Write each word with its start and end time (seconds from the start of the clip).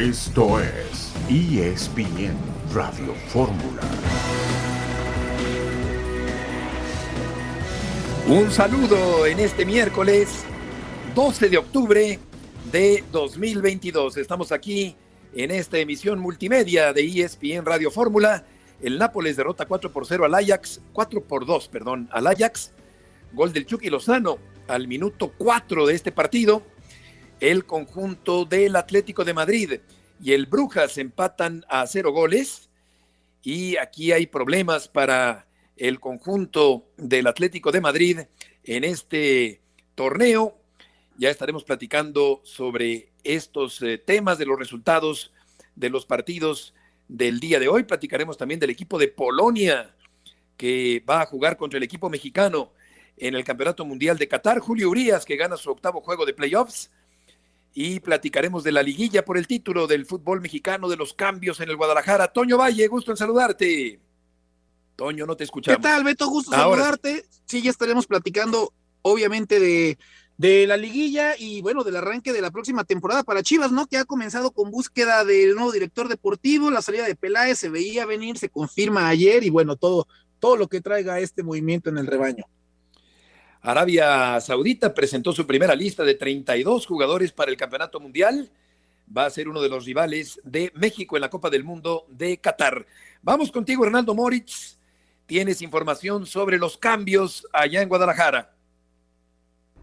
Esto 0.00 0.58
es 0.58 1.12
ESPN 1.28 2.34
Radio 2.72 3.12
Fórmula. 3.28 3.82
Un 8.26 8.50
saludo 8.50 9.26
en 9.26 9.40
este 9.40 9.66
miércoles 9.66 10.46
12 11.14 11.50
de 11.50 11.58
octubre 11.58 12.18
de 12.72 13.04
2022. 13.12 14.16
Estamos 14.16 14.52
aquí 14.52 14.96
en 15.34 15.50
esta 15.50 15.76
emisión 15.76 16.18
multimedia 16.18 16.94
de 16.94 17.04
ESPN 17.04 17.66
Radio 17.66 17.90
Fórmula. 17.90 18.46
El 18.80 18.96
Nápoles 18.96 19.36
derrota 19.36 19.66
4 19.66 19.92
por 19.92 20.06
0 20.06 20.24
al 20.24 20.34
Ajax, 20.34 20.80
4 20.94 21.24
por 21.24 21.44
2, 21.44 21.68
perdón, 21.68 22.08
al 22.10 22.26
Ajax. 22.26 22.72
Gol 23.34 23.52
del 23.52 23.66
Chucky 23.66 23.90
Lozano 23.90 24.38
al 24.66 24.88
minuto 24.88 25.30
4 25.36 25.86
de 25.86 25.94
este 25.94 26.10
partido. 26.10 26.62
El 27.40 27.64
conjunto 27.64 28.44
del 28.44 28.76
Atlético 28.76 29.24
de 29.24 29.32
Madrid 29.32 29.80
y 30.22 30.32
el 30.32 30.44
Brujas 30.44 30.98
empatan 30.98 31.64
a 31.70 31.86
cero 31.86 32.12
goles. 32.12 32.68
Y 33.42 33.78
aquí 33.78 34.12
hay 34.12 34.26
problemas 34.26 34.88
para 34.88 35.46
el 35.78 35.98
conjunto 36.00 36.84
del 36.98 37.26
Atlético 37.26 37.72
de 37.72 37.80
Madrid 37.80 38.20
en 38.64 38.84
este 38.84 39.62
torneo. 39.94 40.58
Ya 41.16 41.30
estaremos 41.30 41.64
platicando 41.64 42.42
sobre 42.44 43.08
estos 43.24 43.80
eh, 43.80 43.96
temas 43.96 44.36
de 44.36 44.44
los 44.44 44.58
resultados 44.58 45.32
de 45.74 45.88
los 45.88 46.04
partidos 46.04 46.74
del 47.08 47.40
día 47.40 47.58
de 47.58 47.68
hoy. 47.68 47.84
Platicaremos 47.84 48.36
también 48.36 48.60
del 48.60 48.68
equipo 48.68 48.98
de 48.98 49.08
Polonia 49.08 49.94
que 50.58 51.02
va 51.08 51.22
a 51.22 51.26
jugar 51.26 51.56
contra 51.56 51.78
el 51.78 51.84
equipo 51.84 52.10
mexicano 52.10 52.72
en 53.16 53.34
el 53.34 53.44
Campeonato 53.44 53.86
Mundial 53.86 54.18
de 54.18 54.28
Qatar. 54.28 54.58
Julio 54.58 54.90
Urias 54.90 55.24
que 55.24 55.36
gana 55.36 55.56
su 55.56 55.70
octavo 55.70 56.02
juego 56.02 56.26
de 56.26 56.34
playoffs. 56.34 56.90
Y 57.72 58.00
platicaremos 58.00 58.64
de 58.64 58.72
la 58.72 58.82
liguilla 58.82 59.24
por 59.24 59.38
el 59.38 59.46
título 59.46 59.86
del 59.86 60.04
fútbol 60.04 60.40
mexicano, 60.40 60.88
de 60.88 60.96
los 60.96 61.14
cambios 61.14 61.60
en 61.60 61.70
el 61.70 61.76
Guadalajara. 61.76 62.32
Toño 62.32 62.58
Valle, 62.58 62.88
gusto 62.88 63.12
en 63.12 63.16
saludarte. 63.16 64.00
Toño, 64.96 65.24
no 65.24 65.36
te 65.36 65.44
escuchamos. 65.44 65.78
¿Qué 65.78 65.82
tal, 65.82 66.04
Beto? 66.04 66.26
Gusto 66.26 66.50
saludarte. 66.50 67.24
Sí, 67.46 67.62
ya 67.62 67.70
estaremos 67.70 68.06
platicando, 68.06 68.72
obviamente, 69.02 69.60
de, 69.60 69.98
de 70.36 70.66
la 70.66 70.76
liguilla 70.76 71.36
y, 71.38 71.62
bueno, 71.62 71.84
del 71.84 71.96
arranque 71.96 72.32
de 72.32 72.40
la 72.40 72.50
próxima 72.50 72.84
temporada 72.84 73.22
para 73.22 73.42
Chivas, 73.42 73.72
¿no? 73.72 73.86
Que 73.86 73.98
ha 73.98 74.04
comenzado 74.04 74.50
con 74.50 74.70
búsqueda 74.70 75.24
del 75.24 75.54
nuevo 75.54 75.70
director 75.70 76.08
deportivo, 76.08 76.70
la 76.70 76.82
salida 76.82 77.06
de 77.06 77.14
Peláez 77.14 77.58
se 77.58 77.68
veía 77.68 78.04
venir, 78.04 78.36
se 78.36 78.48
confirma 78.48 79.08
ayer 79.08 79.44
y, 79.44 79.50
bueno, 79.50 79.76
todo, 79.76 80.08
todo 80.38 80.56
lo 80.56 80.68
que 80.68 80.80
traiga 80.80 81.20
este 81.20 81.42
movimiento 81.42 81.88
en 81.88 81.98
el 81.98 82.06
rebaño. 82.06 82.46
Arabia 83.62 84.40
Saudita 84.40 84.94
presentó 84.94 85.32
su 85.32 85.46
primera 85.46 85.74
lista 85.74 86.04
de 86.04 86.14
32 86.14 86.86
jugadores 86.86 87.32
para 87.32 87.50
el 87.50 87.56
Campeonato 87.56 88.00
Mundial. 88.00 88.50
Va 89.16 89.26
a 89.26 89.30
ser 89.30 89.48
uno 89.48 89.60
de 89.60 89.68
los 89.68 89.84
rivales 89.84 90.40
de 90.44 90.72
México 90.74 91.16
en 91.16 91.22
la 91.22 91.30
Copa 91.30 91.50
del 91.50 91.64
Mundo 91.64 92.06
de 92.08 92.38
Qatar. 92.38 92.86
Vamos 93.22 93.50
contigo, 93.50 93.84
Hernando 93.84 94.14
Moritz 94.14 94.80
tienes 95.30 95.62
información 95.62 96.26
sobre 96.26 96.58
los 96.58 96.76
cambios 96.76 97.46
allá 97.52 97.82
en 97.82 97.88
Guadalajara. 97.88 98.52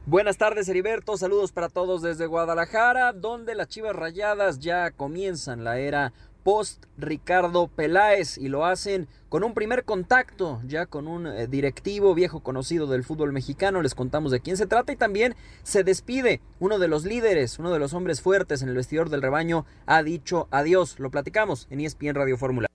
Buenas 0.05 0.37
tardes, 0.37 0.67
Heriberto. 0.67 1.15
Saludos 1.15 1.53
para 1.53 1.69
todos 1.69 2.01
desde 2.01 2.25
Guadalajara, 2.25 3.13
donde 3.13 3.55
las 3.55 3.69
Chivas 3.69 3.95
Rayadas 3.95 4.59
ya 4.59 4.91
comienzan 4.91 5.63
la 5.63 5.79
era 5.79 6.11
post 6.47 6.85
Ricardo 6.97 7.67
Peláez 7.67 8.37
y 8.37 8.47
lo 8.47 8.65
hacen 8.65 9.09
con 9.27 9.43
un 9.43 9.53
primer 9.53 9.83
contacto, 9.83 10.61
ya 10.65 10.85
con 10.85 11.05
un 11.05 11.27
eh, 11.27 11.45
directivo 11.45 12.15
viejo 12.15 12.41
conocido 12.41 12.87
del 12.87 13.03
fútbol 13.03 13.33
mexicano. 13.33 13.81
Les 13.81 13.93
contamos 13.93 14.31
de 14.31 14.39
quién 14.39 14.55
se 14.55 14.65
trata 14.65 14.93
y 14.93 14.95
también 14.95 15.35
se 15.63 15.83
despide 15.83 16.39
uno 16.61 16.79
de 16.79 16.87
los 16.87 17.03
líderes, 17.03 17.59
uno 17.59 17.73
de 17.73 17.79
los 17.79 17.93
hombres 17.93 18.21
fuertes 18.21 18.61
en 18.61 18.69
el 18.69 18.75
vestidor 18.75 19.09
del 19.09 19.21
rebaño. 19.21 19.65
Ha 19.87 20.03
dicho 20.03 20.47
adiós. 20.49 20.99
Lo 20.99 21.11
platicamos 21.11 21.67
en 21.69 21.81
ESPN 21.81 22.15
Radio 22.15 22.37
Fórmula. 22.37 22.69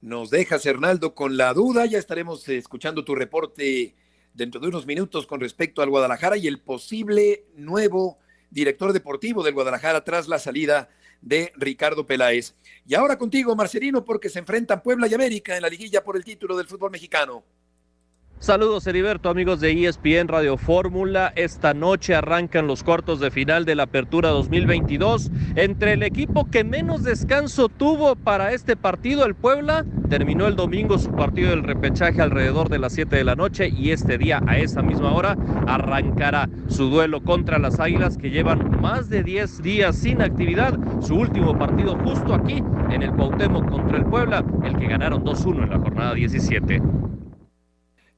Nos 0.00 0.28
dejas, 0.30 0.66
Hernaldo, 0.66 1.14
con 1.14 1.36
la 1.36 1.54
duda. 1.54 1.86
Ya 1.86 2.00
estaremos 2.00 2.48
eh, 2.48 2.56
escuchando 2.56 3.04
tu 3.04 3.14
reporte 3.14 3.94
dentro 4.34 4.60
de 4.60 4.66
unos 4.66 4.84
minutos 4.84 5.28
con 5.28 5.38
respecto 5.38 5.80
al 5.80 5.90
Guadalajara 5.90 6.36
y 6.36 6.48
el 6.48 6.58
posible 6.58 7.44
nuevo 7.54 8.18
director 8.50 8.92
deportivo 8.92 9.44
del 9.44 9.54
Guadalajara 9.54 10.02
tras 10.02 10.26
la 10.26 10.40
salida 10.40 10.88
de 11.20 11.52
Ricardo 11.56 12.06
Peláez. 12.06 12.54
Y 12.86 12.94
ahora 12.94 13.18
contigo, 13.18 13.56
Marcelino, 13.56 14.04
porque 14.04 14.28
se 14.28 14.38
enfrentan 14.38 14.82
Puebla 14.82 15.06
y 15.08 15.14
América 15.14 15.56
en 15.56 15.62
la 15.62 15.68
liguilla 15.68 16.04
por 16.04 16.16
el 16.16 16.24
título 16.24 16.56
del 16.56 16.66
fútbol 16.66 16.90
mexicano. 16.90 17.44
Saludos 18.38 18.86
Heriberto, 18.86 19.30
amigos 19.30 19.60
de 19.60 19.86
ESPN 19.86 20.28
Radio 20.28 20.58
Fórmula. 20.58 21.32
Esta 21.36 21.72
noche 21.72 22.14
arrancan 22.14 22.66
los 22.66 22.84
cuartos 22.84 23.18
de 23.18 23.30
final 23.30 23.64
de 23.64 23.74
la 23.74 23.84
Apertura 23.84 24.28
2022 24.28 25.30
entre 25.54 25.94
el 25.94 26.02
equipo 26.02 26.44
que 26.50 26.62
menos 26.62 27.02
descanso 27.02 27.70
tuvo 27.70 28.14
para 28.14 28.52
este 28.52 28.76
partido, 28.76 29.24
el 29.24 29.34
Puebla. 29.34 29.86
Terminó 30.10 30.46
el 30.48 30.54
domingo 30.54 30.98
su 30.98 31.10
partido 31.12 31.48
del 31.48 31.62
repechaje 31.62 32.20
alrededor 32.20 32.68
de 32.68 32.78
las 32.78 32.92
7 32.92 33.16
de 33.16 33.24
la 33.24 33.36
noche 33.36 33.70
y 33.70 33.90
este 33.90 34.18
día 34.18 34.42
a 34.46 34.58
esa 34.58 34.82
misma 34.82 35.14
hora 35.14 35.34
arrancará 35.66 36.50
su 36.68 36.90
duelo 36.90 37.22
contra 37.22 37.58
las 37.58 37.80
Águilas 37.80 38.18
que 38.18 38.28
llevan 38.28 38.82
más 38.82 39.08
de 39.08 39.22
10 39.22 39.62
días 39.62 39.96
sin 39.96 40.20
actividad. 40.20 40.78
Su 41.00 41.16
último 41.16 41.58
partido 41.58 41.96
justo 42.04 42.34
aquí 42.34 42.62
en 42.90 43.02
el 43.02 43.12
Cuauhtémoc 43.12 43.70
contra 43.70 43.96
el 43.96 44.04
Puebla, 44.04 44.44
el 44.62 44.76
que 44.76 44.88
ganaron 44.88 45.24
2-1 45.24 45.64
en 45.64 45.70
la 45.70 45.78
jornada 45.78 46.12
17. 46.12 46.82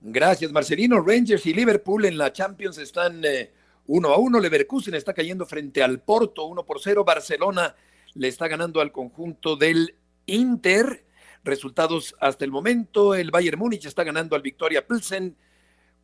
Gracias, 0.00 0.52
Marcelino. 0.52 1.00
Rangers 1.00 1.44
y 1.46 1.52
Liverpool 1.52 2.04
en 2.04 2.18
la 2.18 2.32
Champions 2.32 2.78
están 2.78 3.24
eh, 3.24 3.52
uno 3.86 4.10
a 4.10 4.18
uno. 4.18 4.38
Leverkusen 4.38 4.94
está 4.94 5.12
cayendo 5.12 5.44
frente 5.44 5.82
al 5.82 6.00
Porto, 6.00 6.44
uno 6.44 6.64
por 6.64 6.80
cero. 6.80 7.04
Barcelona 7.04 7.74
le 8.14 8.28
está 8.28 8.46
ganando 8.46 8.80
al 8.80 8.92
conjunto 8.92 9.56
del 9.56 9.96
Inter. 10.26 11.04
Resultados 11.42 12.14
hasta 12.20 12.44
el 12.44 12.52
momento. 12.52 13.14
El 13.14 13.32
Bayern 13.32 13.58
Múnich 13.58 13.86
está 13.86 14.04
ganando 14.04 14.36
al 14.36 14.42
Victoria 14.42 14.86
Pilsen, 14.86 15.36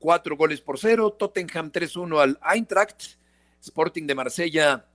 cuatro 0.00 0.36
goles 0.36 0.60
por 0.60 0.78
cero. 0.78 1.12
Tottenham 1.12 1.70
3-1 1.70 2.20
al 2.20 2.40
Eintracht. 2.52 3.18
Sporting 3.60 4.06
de 4.06 4.14
Marsella, 4.14 4.86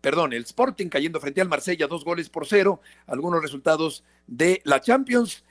perdón, 0.00 0.32
el 0.32 0.44
Sporting 0.44 0.88
cayendo 0.88 1.20
frente 1.20 1.40
al 1.40 1.48
Marsella, 1.48 1.88
dos 1.88 2.04
goles 2.04 2.28
por 2.28 2.46
cero. 2.46 2.80
Algunos 3.06 3.42
resultados 3.42 4.04
de 4.26 4.60
la 4.64 4.80
Champions. 4.80 5.42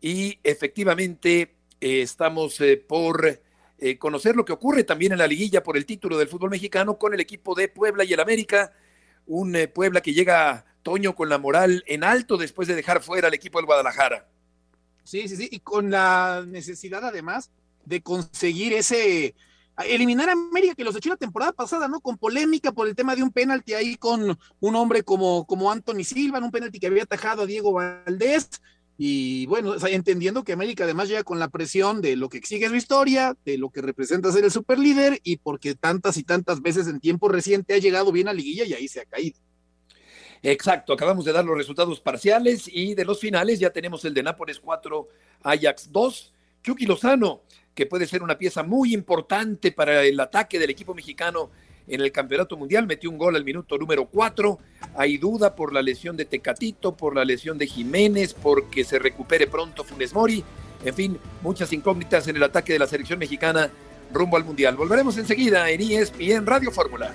Y 0.00 0.38
efectivamente, 0.42 1.54
eh, 1.84 2.00
estamos 2.00 2.58
eh, 2.62 2.78
por 2.78 3.42
eh, 3.76 3.98
conocer 3.98 4.36
lo 4.36 4.46
que 4.46 4.54
ocurre 4.54 4.84
también 4.84 5.12
en 5.12 5.18
la 5.18 5.26
liguilla 5.26 5.62
por 5.62 5.76
el 5.76 5.84
título 5.84 6.16
del 6.16 6.28
fútbol 6.28 6.48
mexicano 6.48 6.96
con 6.96 7.12
el 7.12 7.20
equipo 7.20 7.54
de 7.54 7.68
Puebla 7.68 8.04
y 8.04 8.14
el 8.14 8.20
América. 8.20 8.72
Un 9.26 9.54
Puebla 9.74 10.00
que 10.00 10.14
llega 10.14 10.64
Toño 10.82 11.14
con 11.14 11.28
la 11.28 11.36
moral 11.36 11.84
en 11.86 12.02
alto 12.02 12.38
después 12.38 12.68
de 12.68 12.74
dejar 12.74 13.02
fuera 13.02 13.28
al 13.28 13.34
equipo 13.34 13.58
del 13.58 13.66
Guadalajara. 13.66 14.26
Sí, 15.02 15.28
sí, 15.28 15.36
sí, 15.36 15.46
y 15.50 15.60
con 15.60 15.90
la 15.90 16.42
necesidad 16.48 17.04
además 17.04 17.50
de 17.84 18.00
conseguir 18.00 18.72
ese, 18.72 19.34
eliminar 19.84 20.30
a 20.30 20.32
América 20.32 20.74
que 20.74 20.84
los 20.84 20.96
echó 20.96 21.10
la 21.10 21.16
temporada 21.16 21.52
pasada, 21.52 21.86
¿no? 21.86 22.00
Con 22.00 22.16
polémica 22.16 22.72
por 22.72 22.88
el 22.88 22.94
tema 22.94 23.14
de 23.14 23.22
un 23.22 23.30
penalti 23.30 23.74
ahí 23.74 23.96
con 23.96 24.38
un 24.60 24.74
hombre 24.74 25.02
como, 25.02 25.46
como 25.46 25.70
Anthony 25.70 26.04
Silva, 26.04 26.38
un 26.38 26.50
penalti 26.50 26.80
que 26.80 26.86
había 26.86 27.02
atajado 27.02 27.42
a 27.42 27.46
Diego 27.46 27.74
Valdés, 27.74 28.48
y 28.96 29.46
bueno, 29.46 29.74
entendiendo 29.88 30.44
que 30.44 30.52
América 30.52 30.84
además 30.84 31.08
llega 31.08 31.24
con 31.24 31.40
la 31.40 31.48
presión 31.48 32.00
de 32.00 32.14
lo 32.14 32.28
que 32.28 32.38
exige 32.38 32.68
su 32.68 32.76
historia, 32.76 33.36
de 33.44 33.58
lo 33.58 33.70
que 33.70 33.82
representa 33.82 34.30
ser 34.30 34.44
el 34.44 34.52
superlíder 34.52 35.20
y 35.24 35.38
porque 35.38 35.74
tantas 35.74 36.16
y 36.16 36.22
tantas 36.22 36.62
veces 36.62 36.86
en 36.86 37.00
tiempo 37.00 37.28
reciente 37.28 37.74
ha 37.74 37.78
llegado 37.78 38.12
bien 38.12 38.28
a 38.28 38.32
liguilla 38.32 38.64
y 38.64 38.72
ahí 38.72 38.86
se 38.86 39.00
ha 39.00 39.04
caído. 39.04 39.38
Exacto, 40.42 40.92
acabamos 40.92 41.24
de 41.24 41.32
dar 41.32 41.44
los 41.44 41.56
resultados 41.56 42.00
parciales 42.00 42.68
y 42.70 42.94
de 42.94 43.04
los 43.04 43.18
finales 43.18 43.58
ya 43.58 43.70
tenemos 43.70 44.04
el 44.04 44.14
de 44.14 44.22
Nápoles 44.22 44.60
4, 44.60 45.08
Ajax 45.42 45.90
2, 45.90 46.32
Chucky 46.62 46.86
Lozano, 46.86 47.42
que 47.74 47.86
puede 47.86 48.06
ser 48.06 48.22
una 48.22 48.38
pieza 48.38 48.62
muy 48.62 48.94
importante 48.94 49.72
para 49.72 50.04
el 50.04 50.20
ataque 50.20 50.58
del 50.58 50.70
equipo 50.70 50.94
mexicano 50.94 51.50
en 51.86 52.00
el 52.00 52.12
Campeonato 52.12 52.56
Mundial, 52.56 52.86
metió 52.86 53.10
un 53.10 53.18
gol 53.18 53.36
al 53.36 53.44
minuto 53.44 53.76
número 53.76 54.06
4. 54.06 54.58
Hay 54.96 55.18
duda 55.18 55.54
por 55.54 55.72
la 55.72 55.82
lesión 55.82 56.16
de 56.16 56.24
Tecatito, 56.24 56.96
por 56.96 57.14
la 57.14 57.24
lesión 57.24 57.58
de 57.58 57.66
Jiménez, 57.66 58.34
porque 58.34 58.84
se 58.84 58.98
recupere 58.98 59.46
pronto 59.46 59.84
Funes 59.84 60.14
Mori. 60.14 60.44
En 60.84 60.94
fin, 60.94 61.18
muchas 61.42 61.72
incógnitas 61.72 62.28
en 62.28 62.36
el 62.36 62.42
ataque 62.42 62.72
de 62.72 62.78
la 62.78 62.86
selección 62.86 63.18
mexicana 63.18 63.70
rumbo 64.12 64.36
al 64.36 64.44
Mundial. 64.44 64.76
Volveremos 64.76 65.16
enseguida 65.18 65.70
en 65.70 65.80
ESPN 65.80 66.46
Radio 66.46 66.70
Fórmula. 66.70 67.12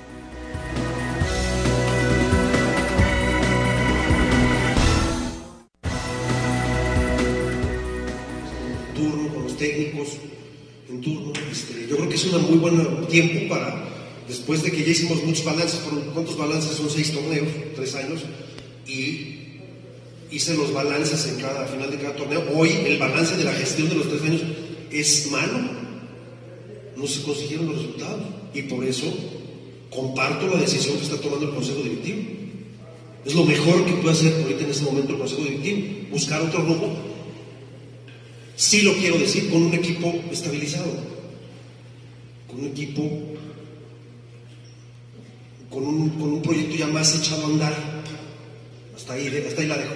turno 8.96 9.34
con 9.34 9.44
los 9.44 9.58
técnicos, 9.58 10.18
en 10.90 11.02
turno. 11.02 11.32
Este, 11.50 11.88
yo 11.88 11.96
creo 11.96 12.10
que 12.10 12.16
es 12.16 12.26
un 12.26 12.42
muy 12.50 12.58
buen 12.58 13.08
tiempo 13.08 13.56
para 13.56 13.99
después 14.30 14.64
de 14.64 14.72
que 14.72 14.84
ya 14.84 14.92
hicimos 14.92 15.22
muchos 15.24 15.44
balances, 15.44 15.82
¿cuántos 16.14 16.38
balances 16.38 16.78
son 16.78 16.90
seis 16.90 17.12
torneos? 17.12 17.48
Tres 17.76 17.96
años. 17.96 18.22
Y 18.88 19.40
hice 20.32 20.54
los 20.54 20.72
balances 20.72 21.28
en 21.28 21.42
cada 21.42 21.66
final 21.66 21.92
de 21.92 21.98
cada 21.98 22.16
torneo. 22.16 22.44
Hoy 22.56 22.70
el 22.86 22.98
balance 22.98 23.36
de 23.36 23.44
la 23.44 23.54
gestión 23.54 23.90
de 23.90 23.96
los 23.96 24.08
tres 24.08 24.22
años 24.22 24.42
es 24.92 25.30
malo. 25.32 25.60
No 26.96 27.08
se 27.08 27.24
consiguieron 27.24 27.68
los 27.68 27.78
resultados. 27.78 28.22
Y 28.54 28.62
por 28.64 28.86
eso 28.86 29.12
comparto 29.90 30.48
la 30.48 30.62
decisión 30.62 30.96
que 30.98 31.04
está 31.04 31.18
tomando 31.18 31.48
el 31.48 31.56
Consejo 31.56 31.82
Directivo. 31.82 32.22
Es 33.26 33.34
lo 33.36 33.44
mejor 33.44 33.86
que 33.86 33.94
puede 33.94 34.14
hacer 34.14 34.34
ahorita 34.42 34.64
en 34.64 34.70
este 34.70 34.86
momento 34.86 35.14
el 35.14 35.20
Consejo 35.20 35.44
Directivo, 35.44 35.88
buscar 36.12 36.42
otro 36.42 36.62
rumbo. 36.62 36.96
Sí 38.56 38.82
lo 38.82 38.94
quiero 38.94 39.18
decir, 39.18 39.50
con 39.50 39.64
un 39.64 39.74
equipo 39.74 40.14
estabilizado, 40.32 40.92
con 42.48 42.60
un 42.60 42.68
equipo, 42.68 43.02
con 45.70 45.86
un, 45.86 46.10
con 46.10 46.34
un 46.34 46.42
proyecto 46.42 46.76
ya 46.76 46.88
más 46.88 47.16
echado 47.16 47.44
a 47.44 47.48
andar. 47.48 47.74
Hasta 48.96 49.14
ahí, 49.14 49.28
hasta 49.48 49.62
ahí 49.62 49.68
la 49.68 49.78
dejo. 49.78 49.94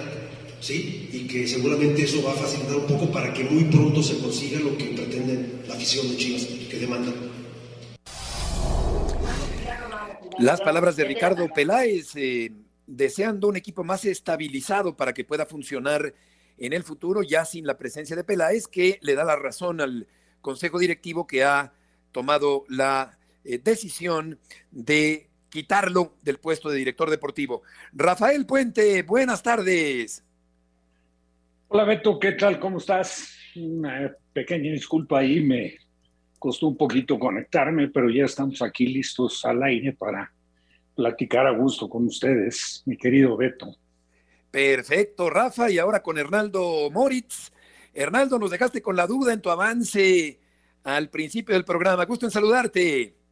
¿Sí? 0.60 1.10
Y 1.12 1.26
que 1.26 1.46
seguramente 1.46 2.04
eso 2.04 2.22
va 2.22 2.32
a 2.32 2.36
facilitar 2.36 2.76
un 2.76 2.86
poco 2.86 3.12
para 3.12 3.34
que 3.34 3.44
muy 3.44 3.64
pronto 3.64 4.02
se 4.02 4.18
consiga 4.18 4.58
lo 4.60 4.76
que 4.78 4.86
pretende 4.86 5.62
la 5.68 5.74
afición 5.74 6.08
de 6.08 6.16
Chivas, 6.16 6.44
que 6.44 6.78
demanda. 6.78 7.12
Las 10.38 10.60
palabras 10.62 10.96
de 10.96 11.04
Ricardo 11.04 11.48
Peláez, 11.54 12.16
eh, 12.16 12.50
deseando 12.86 13.48
un 13.48 13.56
equipo 13.56 13.84
más 13.84 14.04
estabilizado 14.04 14.96
para 14.96 15.12
que 15.12 15.24
pueda 15.24 15.44
funcionar 15.44 16.14
en 16.56 16.72
el 16.72 16.82
futuro, 16.82 17.22
ya 17.22 17.44
sin 17.44 17.66
la 17.66 17.76
presencia 17.76 18.16
de 18.16 18.24
Peláez, 18.24 18.66
que 18.66 18.98
le 19.02 19.14
da 19.14 19.24
la 19.24 19.36
razón 19.36 19.80
al 19.80 20.06
Consejo 20.40 20.78
Directivo 20.78 21.26
que 21.26 21.44
ha 21.44 21.74
tomado 22.10 22.64
la 22.68 23.18
eh, 23.44 23.60
decisión 23.62 24.38
de 24.70 25.28
quitarlo 25.54 26.16
del 26.20 26.38
puesto 26.38 26.68
de 26.68 26.78
director 26.78 27.08
deportivo. 27.08 27.62
Rafael 27.92 28.44
Puente, 28.44 29.04
buenas 29.04 29.40
tardes. 29.40 30.24
Hola 31.68 31.84
Beto, 31.84 32.18
¿qué 32.18 32.32
tal? 32.32 32.58
¿Cómo 32.58 32.78
estás? 32.78 33.36
Una 33.54 34.12
pequeña 34.32 34.72
disculpa 34.72 35.20
ahí, 35.20 35.40
me 35.40 35.76
costó 36.40 36.66
un 36.66 36.76
poquito 36.76 37.20
conectarme, 37.20 37.86
pero 37.86 38.10
ya 38.10 38.24
estamos 38.24 38.60
aquí 38.62 38.88
listos 38.88 39.44
al 39.44 39.62
aire 39.62 39.92
para 39.92 40.32
platicar 40.96 41.46
a 41.46 41.52
gusto 41.52 41.88
con 41.88 42.06
ustedes, 42.06 42.82
mi 42.84 42.96
querido 42.96 43.36
Beto. 43.36 43.76
Perfecto, 44.50 45.30
Rafa, 45.30 45.70
y 45.70 45.78
ahora 45.78 46.02
con 46.02 46.18
Hernaldo 46.18 46.90
Moritz. 46.90 47.52
Hernaldo, 47.92 48.40
nos 48.40 48.50
dejaste 48.50 48.82
con 48.82 48.96
la 48.96 49.06
duda 49.06 49.32
en 49.32 49.40
tu 49.40 49.50
avance 49.50 50.40
al 50.82 51.10
principio 51.10 51.54
del 51.54 51.64
programa. 51.64 52.06
Gusto 52.06 52.26
en 52.26 52.32
saludarte. 52.32 53.23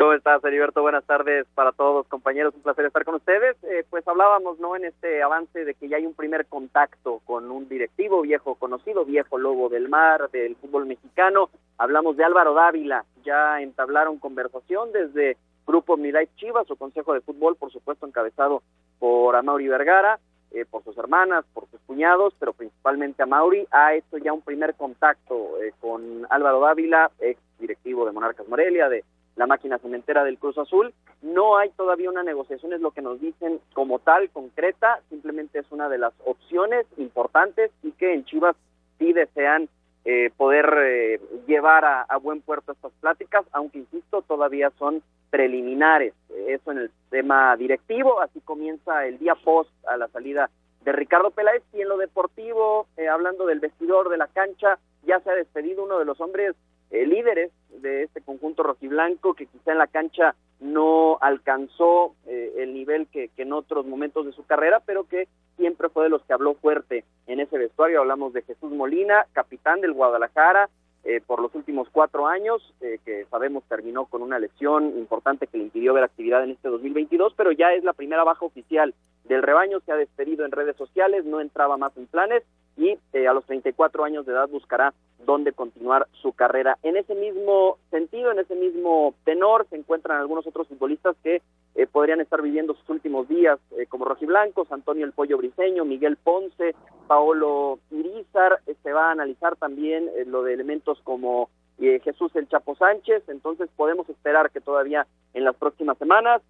¿Cómo 0.00 0.14
estás, 0.14 0.42
Heriberto? 0.42 0.80
Buenas 0.80 1.04
tardes 1.04 1.46
para 1.54 1.72
todos, 1.72 2.06
compañeros. 2.08 2.54
Un 2.54 2.62
placer 2.62 2.86
estar 2.86 3.04
con 3.04 3.16
ustedes. 3.16 3.54
Eh, 3.64 3.84
pues 3.90 4.08
hablábamos, 4.08 4.58
¿no? 4.58 4.74
En 4.74 4.86
este 4.86 5.22
avance 5.22 5.62
de 5.62 5.74
que 5.74 5.90
ya 5.90 5.98
hay 5.98 6.06
un 6.06 6.14
primer 6.14 6.46
contacto 6.46 7.20
con 7.26 7.50
un 7.50 7.68
directivo 7.68 8.22
viejo 8.22 8.54
conocido, 8.54 9.04
viejo 9.04 9.36
lobo 9.36 9.68
del 9.68 9.90
mar, 9.90 10.30
del 10.30 10.56
fútbol 10.56 10.86
mexicano. 10.86 11.50
Hablamos 11.76 12.16
de 12.16 12.24
Álvaro 12.24 12.54
Dávila. 12.54 13.04
Ya 13.24 13.60
entablaron 13.60 14.18
conversación 14.18 14.90
desde 14.90 15.36
Grupo 15.66 15.98
Milay 15.98 16.30
Chivas, 16.36 16.70
o 16.70 16.76
Consejo 16.76 17.12
de 17.12 17.20
Fútbol, 17.20 17.56
por 17.56 17.70
supuesto, 17.70 18.06
encabezado 18.06 18.62
por 18.98 19.36
Amaury 19.36 19.68
Vergara, 19.68 20.18
eh, 20.52 20.64
por 20.64 20.82
sus 20.82 20.96
hermanas, 20.96 21.44
por 21.52 21.68
sus 21.68 21.80
cuñados, 21.82 22.32
pero 22.38 22.54
principalmente 22.54 23.22
a 23.22 23.26
Mauri, 23.26 23.66
ha 23.70 23.92
hecho 23.92 24.16
ya 24.16 24.32
un 24.32 24.40
primer 24.40 24.76
contacto 24.76 25.60
eh, 25.62 25.74
con 25.78 26.26
Álvaro 26.30 26.60
Dávila, 26.60 27.10
ex 27.18 27.38
directivo 27.58 28.06
de 28.06 28.12
Monarcas 28.12 28.48
Morelia, 28.48 28.88
de 28.88 29.04
la 29.36 29.46
máquina 29.46 29.78
cementera 29.78 30.24
del 30.24 30.38
Cruz 30.38 30.58
Azul. 30.58 30.92
No 31.22 31.56
hay 31.56 31.70
todavía 31.70 32.10
una 32.10 32.22
negociación, 32.22 32.72
es 32.72 32.80
lo 32.80 32.90
que 32.90 33.02
nos 33.02 33.20
dicen 33.20 33.60
como 33.72 33.98
tal, 33.98 34.30
concreta, 34.30 35.00
simplemente 35.08 35.58
es 35.58 35.66
una 35.70 35.88
de 35.88 35.98
las 35.98 36.12
opciones 36.24 36.86
importantes 36.96 37.70
y 37.82 37.92
que 37.92 38.14
en 38.14 38.24
Chivas 38.24 38.56
sí 38.98 39.12
desean 39.12 39.68
eh, 40.04 40.30
poder 40.36 40.72
eh, 40.78 41.20
llevar 41.46 41.84
a, 41.84 42.16
buen 42.16 42.40
puerto 42.40 42.72
estas 42.72 42.92
pláticas, 43.00 43.44
aunque 43.52 43.78
insisto, 43.78 44.22
todavía 44.22 44.70
son 44.78 45.02
preliminares. 45.30 46.14
Eso 46.48 46.72
en 46.72 46.78
el 46.78 46.90
tema 47.10 47.54
directivo, 47.56 48.20
así 48.20 48.40
comienza 48.40 49.06
el 49.06 49.18
día 49.18 49.34
post 49.34 49.70
a 49.86 49.96
la 49.96 50.08
salida 50.08 50.50
de 50.84 50.92
Ricardo 50.92 51.30
Peláez 51.30 51.62
y 51.74 51.82
en 51.82 51.88
lo 51.88 51.98
deportivo, 51.98 52.86
eh, 52.96 53.08
hablando 53.08 53.44
del 53.46 53.60
vestidor 53.60 54.08
de 54.08 54.16
la 54.16 54.28
cancha, 54.28 54.78
ya 55.04 55.20
se 55.20 55.30
ha 55.30 55.34
despedido 55.34 55.84
uno 55.84 55.98
de 55.98 56.04
los 56.04 56.20
hombres 56.20 56.56
eh, 56.90 57.06
líderes 57.06 57.50
de 57.80 58.04
este 58.04 58.20
conjunto 58.20 58.62
rojiblanco 58.62 59.34
que 59.34 59.46
quizá 59.46 59.72
en 59.72 59.78
la 59.78 59.86
cancha 59.86 60.34
no 60.60 61.18
alcanzó 61.20 62.14
eh, 62.26 62.54
el 62.58 62.74
nivel 62.74 63.06
que, 63.08 63.30
en 63.36 63.52
otros 63.52 63.86
momentos 63.86 64.26
de 64.26 64.32
su 64.32 64.44
carrera, 64.44 64.80
pero 64.84 65.04
que 65.04 65.28
siempre 65.56 65.88
fue 65.88 66.04
de 66.04 66.10
los 66.10 66.22
que 66.22 66.32
habló 66.32 66.54
fuerte 66.54 67.04
en 67.26 67.40
ese 67.40 67.58
vestuario. 67.58 68.00
Hablamos 68.00 68.32
de 68.32 68.42
Jesús 68.42 68.70
Molina, 68.70 69.26
capitán 69.32 69.80
del 69.80 69.92
Guadalajara 69.92 70.68
eh, 71.02 71.22
por 71.26 71.40
los 71.40 71.54
últimos 71.54 71.88
cuatro 71.90 72.26
años, 72.26 72.74
eh, 72.82 72.98
que 73.06 73.24
sabemos 73.30 73.64
terminó 73.68 74.04
con 74.04 74.20
una 74.20 74.38
lesión 74.38 74.98
importante 74.98 75.46
que 75.46 75.56
le 75.56 75.64
impidió 75.64 75.94
ver 75.94 76.04
actividad 76.04 76.44
en 76.44 76.50
este 76.50 76.68
2022, 76.68 77.32
pero 77.36 77.52
ya 77.52 77.72
es 77.72 77.84
la 77.84 77.94
primera 77.94 78.22
baja 78.22 78.44
oficial 78.44 78.94
del 79.24 79.42
rebaño, 79.42 79.80
se 79.80 79.92
ha 79.92 79.96
despedido 79.96 80.44
en 80.44 80.52
redes 80.52 80.76
sociales, 80.76 81.24
no 81.24 81.40
entraba 81.40 81.78
más 81.78 81.96
en 81.96 82.06
planes 82.06 82.42
y 82.76 82.98
eh, 83.12 83.28
a 83.28 83.32
los 83.32 83.44
34 83.46 84.04
años 84.04 84.26
de 84.26 84.32
edad 84.32 84.48
buscará 84.48 84.94
dónde 85.24 85.52
continuar 85.52 86.06
su 86.22 86.32
carrera. 86.32 86.78
En 86.82 86.96
ese 86.96 87.14
mismo 87.14 87.78
sentido, 87.90 88.32
en 88.32 88.38
ese 88.38 88.54
mismo 88.54 89.14
tenor, 89.24 89.66
se 89.70 89.76
encuentran 89.76 90.18
algunos 90.18 90.46
otros 90.46 90.68
futbolistas 90.68 91.16
que 91.22 91.42
eh, 91.74 91.86
podrían 91.86 92.20
estar 92.20 92.42
viviendo 92.42 92.74
sus 92.74 92.88
últimos 92.88 93.28
días 93.28 93.58
eh, 93.78 93.86
como 93.86 94.04
rojiblancos, 94.04 94.72
Antonio 94.72 95.04
El 95.04 95.12
Pollo 95.12 95.38
Briseño, 95.38 95.84
Miguel 95.84 96.16
Ponce, 96.16 96.74
Paolo 97.10 97.80
Irizar, 97.90 98.60
eh, 98.68 98.76
se 98.84 98.92
va 98.92 99.08
a 99.08 99.10
analizar 99.10 99.56
también 99.56 100.08
eh, 100.14 100.24
lo 100.26 100.44
de 100.44 100.54
elementos 100.54 101.00
como 101.02 101.50
eh, 101.80 101.98
Jesús 102.04 102.30
El 102.36 102.48
Chapo 102.48 102.76
Sánchez, 102.76 103.28
entonces 103.28 103.68
podemos 103.74 104.08
esperar 104.08 104.52
que 104.52 104.60
todavía 104.60 105.08
en 105.34 105.42
las 105.42 105.56
próximas 105.56 105.98
semanas 105.98 106.40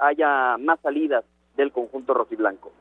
haya 0.00 0.56
más 0.58 0.80
salidas 0.80 1.24
del 1.56 1.70
conjunto 1.70 2.14
rojiblanco. 2.14 2.72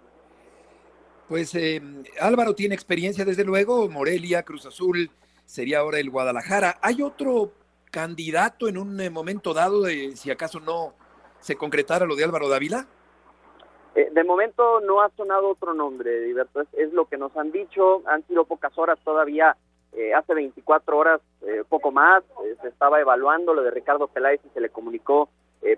Pues 1.32 1.56
eh, 1.56 1.82
Álvaro 2.20 2.56
tiene 2.56 2.76
experiencia 2.76 3.24
desde 3.24 3.46
luego, 3.46 3.88
Morelia, 3.88 4.44
Cruz 4.44 4.66
Azul, 4.66 5.10
sería 5.46 5.80
ahora 5.80 5.98
el 5.98 6.10
Guadalajara. 6.10 6.78
¿Hay 6.82 7.02
otro 7.02 7.54
candidato 7.90 8.68
en 8.68 8.78
un 8.78 9.00
eh, 9.00 9.10
momento 9.10 9.54
dado 9.54 9.86
si 9.86 10.30
acaso 10.30 10.60
no 10.60 10.94
se 11.40 11.56
concretara 11.56 12.06
lo 12.06 12.18
de 12.18 12.26
Álvaro 12.26 12.50
Dávila? 12.50 12.86
Eh, 13.96 14.10
de 14.12 14.24
momento 14.26 14.82
no 14.82 15.00
ha 15.00 15.10
sonado 15.16 15.48
otro 15.48 15.74
nombre, 15.74 16.32
es, 16.74 16.92
lo 16.92 17.06
que 17.06 17.16
nos 17.16 17.34
han 17.38 17.54
dicho, 17.54 18.06
han 18.08 18.28
sido 18.28 18.44
pocas 18.44 18.78
horas 18.78 19.00
todavía, 19.02 19.56
eh, 19.94 20.14
hace 20.14 20.34
24 20.34 20.98
horas, 20.98 21.22
eh, 21.44 21.64
poco 21.70 21.94
más, 21.94 22.26
se 22.62 22.68
estaba 22.68 23.00
evaluando 23.00 23.54
lo 23.54 23.64
de 23.64 23.72
Ricardo 23.72 24.10
Peláez 24.10 24.42
y 24.46 24.50
se 24.50 24.60
le 24.60 24.68
comunicó 24.68 25.30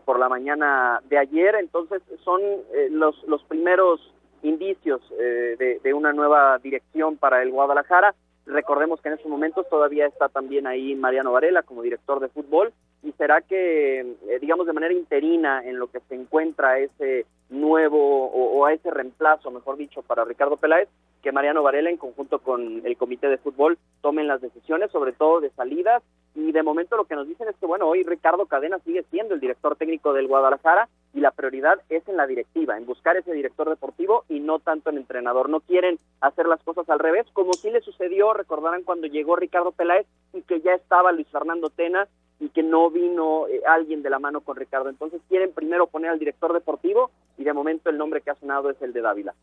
por 0.05 0.17
la 0.17 0.29
mañana 0.29 1.01
de 1.09 1.17
ayer, 1.17 1.55
entonces 1.55 2.01
son 2.24 2.41
los, 2.89 3.22
los 3.27 3.43
primeros 3.43 4.00
indicios 4.43 5.01
eh, 5.19 5.55
de, 5.57 5.79
de, 5.83 5.93
una 5.93 6.13
nueva 6.13 6.57
dirección 6.59 7.17
para 7.17 7.41
el 7.41 7.51
Guadalajara. 7.51 8.13
Recordemos 8.45 9.01
que 9.01 9.09
en 9.09 9.15
estos 9.15 9.31
momentos 9.31 9.67
todavía 9.69 10.05
está 10.05 10.29
también 10.29 10.67
ahí 10.67 10.95
Mariano 10.95 11.31
Varela 11.31 11.63
como 11.63 11.81
director 11.81 12.19
de 12.19 12.29
fútbol 12.29 12.73
y 13.03 13.12
será 13.13 13.41
que, 13.41 14.00
eh, 14.00 14.39
digamos, 14.39 14.65
de 14.65 14.74
manera 14.74 14.93
interina 14.93 15.62
en 15.63 15.77
lo 15.77 15.88
que 15.88 16.00
se 16.07 16.15
encuentra 16.15 16.79
ese 16.79 17.25
nuevo 17.50 18.27
o, 18.27 18.60
o, 18.60 18.65
a 18.65 18.74
ese 18.74 18.89
reemplazo, 18.89 19.51
mejor 19.51 19.77
dicho, 19.77 20.01
para 20.01 20.24
Ricardo 20.24 20.57
Peláez, 20.57 20.88
que 21.22 21.31
Mariano 21.31 21.63
Varela 21.63 21.89
en 21.89 21.98
conjunto 21.98 22.39
con 22.39 22.81
el 22.86 22.98
comité 22.98 23.27
de 23.27 23.38
fútbol 23.38 23.77
tomen 24.01 24.27
las 24.27 24.41
decisiones, 24.41 24.91
sobre 24.91 25.13
todo 25.13 25.41
de 25.41 25.50
salidas. 25.51 26.03
Y 26.36 26.51
de 26.51 26.63
momento 26.63 26.98
lo 26.98 27.05
que 27.05 27.15
nos 27.15 27.27
dicen 27.27 27.48
es 27.48 27.55
que, 27.57 27.65
bueno, 27.65 27.88
hoy 27.88 28.03
Ricardo 28.03 28.48
Cadena 28.48 28.79
sigue 28.79 29.03
siendo 29.12 29.36
el 29.36 29.39
director 29.39 29.75
técnico 29.75 30.13
del 30.13 30.27
Guadalajara 30.27 30.89
y 31.13 31.19
la 31.19 31.31
prioridad 31.31 31.79
es 31.89 32.07
en 32.07 32.17
la 32.17 32.25
directiva, 32.25 32.75
en 32.75 32.86
buscar 32.86 33.15
ese 33.15 33.33
director 33.33 33.69
deportivo 33.69 34.25
y 34.29 34.39
no 34.39 34.60
tanto 34.60 34.89
en 34.89 34.98
entrenador. 34.98 35.48
No 35.48 35.60
quieren 35.60 36.00
hacer 36.22 36.48
las 36.48 36.62
cosas 36.63 36.89
al 36.89 37.00
revés, 37.00 37.27
como 37.33 37.53
sí 37.53 37.69
le 37.69 37.81
sucedió, 37.81 38.33
recordarán 38.33 38.83
cuando 38.83 39.07
llegó 39.07 39.36
Ricardo 39.36 39.72
Peláez 39.72 40.07
y 40.33 40.41
que 40.41 40.62
ya 40.62 40.74
estaba 40.74 41.12
Luis 41.12 41.27
Fernando 41.27 41.69
Tena 41.69 42.07
y 42.40 42.50
que 42.50 42.63
no 42.63 42.90
vino 42.90 43.48
eh, 43.48 43.62
alguien 43.68 44.04
de 44.04 44.10
la 44.10 44.20
mano 44.20 44.42
con 44.42 44.56
Ricardo. 44.56 44.90
Entonces 44.90 45.22
quieren 45.30 45.52
primero 45.54 45.88
poner 45.88 46.12
al 46.12 46.20
director 46.20 46.54
deportivo 46.54 47.12
y 47.38 47.44
de 47.44 47.54
momento 47.54 47.90
el 47.90 47.98
nombre 47.98 48.22
que 48.22 48.32
ha 48.32 48.36
sonado 48.36 48.70
es 48.70 48.82
el 48.82 48.94
de 48.94 49.02
Dávila. 49.02 49.34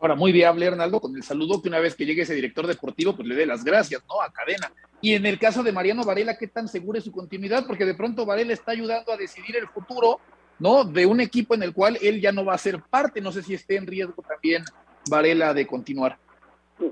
Ahora, 0.00 0.16
muy 0.16 0.32
viable, 0.32 0.66
Hernaldo, 0.66 1.00
con 1.00 1.14
el 1.14 1.22
saludo 1.22 1.62
que 1.62 1.68
una 1.68 1.78
vez 1.78 1.94
que 1.94 2.04
llegue 2.04 2.22
ese 2.22 2.34
director 2.34 2.66
deportivo, 2.66 3.14
pues 3.14 3.28
le 3.28 3.36
dé 3.36 3.46
las 3.46 3.62
gracias, 3.62 4.02
¿no? 4.08 4.20
A 4.20 4.32
Cadena. 4.32 4.72
Y 5.00 5.14
en 5.14 5.26
el 5.26 5.38
caso 5.38 5.62
de 5.62 5.70
Mariano 5.70 6.02
Varela, 6.02 6.36
¿qué 6.36 6.48
tan 6.48 6.66
segura 6.66 6.98
es 6.98 7.04
su 7.04 7.12
continuidad? 7.12 7.64
Porque 7.68 7.84
de 7.84 7.94
pronto 7.94 8.26
Varela 8.26 8.52
está 8.52 8.72
ayudando 8.72 9.12
a 9.12 9.16
decidir 9.16 9.56
el 9.56 9.68
futuro, 9.68 10.18
¿no? 10.58 10.82
De 10.82 11.06
un 11.06 11.20
equipo 11.20 11.54
en 11.54 11.62
el 11.62 11.72
cual 11.72 11.98
él 12.02 12.20
ya 12.20 12.32
no 12.32 12.44
va 12.44 12.54
a 12.54 12.58
ser 12.58 12.80
parte. 12.82 13.20
No 13.20 13.30
sé 13.30 13.44
si 13.44 13.54
esté 13.54 13.76
en 13.76 13.86
riesgo 13.86 14.24
también 14.26 14.64
Varela 15.08 15.54
de 15.54 15.68
continuar. 15.68 16.18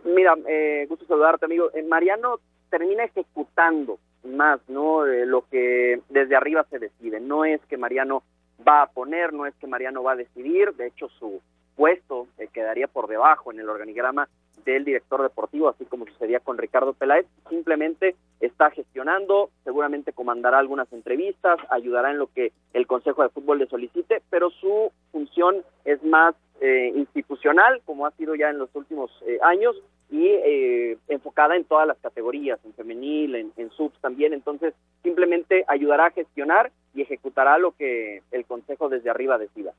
Mira, 0.04 0.36
eh, 0.48 0.86
gusto 0.88 1.04
saludarte, 1.06 1.46
amigo. 1.46 1.70
Eh, 1.74 1.82
Mariano 1.82 2.38
termina 2.70 3.02
ejecutando 3.02 3.98
más, 4.24 4.60
¿no? 4.68 5.06
Eh, 5.06 5.26
lo 5.26 5.46
que 5.48 6.00
desde 6.08 6.36
arriba 6.36 6.66
se 6.70 6.78
decide. 6.78 7.20
No 7.20 7.44
es 7.44 7.60
que 7.66 7.76
Mariano 7.76 8.22
va 8.66 8.82
a 8.82 8.90
poner, 8.90 9.32
no 9.32 9.46
es 9.46 9.54
que 9.56 9.66
Mariano 9.66 10.02
va 10.02 10.12
a 10.12 10.16
decidir. 10.16 10.74
De 10.74 10.86
hecho, 10.86 11.08
su 11.18 11.40
puesto 11.76 12.26
eh, 12.38 12.48
quedaría 12.52 12.88
por 12.88 13.08
debajo 13.08 13.52
en 13.52 13.60
el 13.60 13.68
organigrama 13.68 14.28
del 14.64 14.84
director 14.84 15.22
deportivo, 15.22 15.68
así 15.68 15.84
como 15.86 16.06
sucedía 16.06 16.40
con 16.40 16.58
Ricardo 16.58 16.92
Peláez, 16.92 17.26
simplemente 17.48 18.16
está 18.40 18.70
gestionando, 18.70 19.50
seguramente 19.64 20.12
comandará 20.12 20.58
algunas 20.58 20.92
entrevistas, 20.92 21.58
ayudará 21.70 22.10
en 22.10 22.18
lo 22.18 22.26
que 22.26 22.52
el 22.74 22.86
Consejo 22.86 23.22
de 23.22 23.30
Fútbol 23.30 23.58
le 23.58 23.66
solicite, 23.66 24.22
pero 24.30 24.50
su 24.50 24.92
función 25.12 25.62
es 25.84 26.02
más 26.02 26.34
eh, 26.60 26.92
institucional, 26.94 27.80
como 27.84 28.06
ha 28.06 28.10
sido 28.12 28.34
ya 28.34 28.50
en 28.50 28.58
los 28.58 28.68
últimos 28.74 29.10
eh, 29.26 29.38
años, 29.42 29.76
y 30.10 30.26
eh, 30.26 30.96
enfocada 31.08 31.56
en 31.56 31.64
todas 31.64 31.86
las 31.86 31.98
categorías, 31.98 32.58
en 32.64 32.74
femenil, 32.74 33.34
en, 33.36 33.52
en 33.56 33.70
subs 33.70 33.98
también, 34.00 34.32
entonces 34.32 34.74
simplemente 35.02 35.64
ayudará 35.68 36.06
a 36.06 36.10
gestionar 36.10 36.72
y 36.94 37.02
ejecutará 37.02 37.58
lo 37.58 37.72
que 37.72 38.22
el 38.32 38.44
Consejo 38.44 38.88
desde 38.88 39.10
arriba 39.10 39.38
decida. 39.38 39.72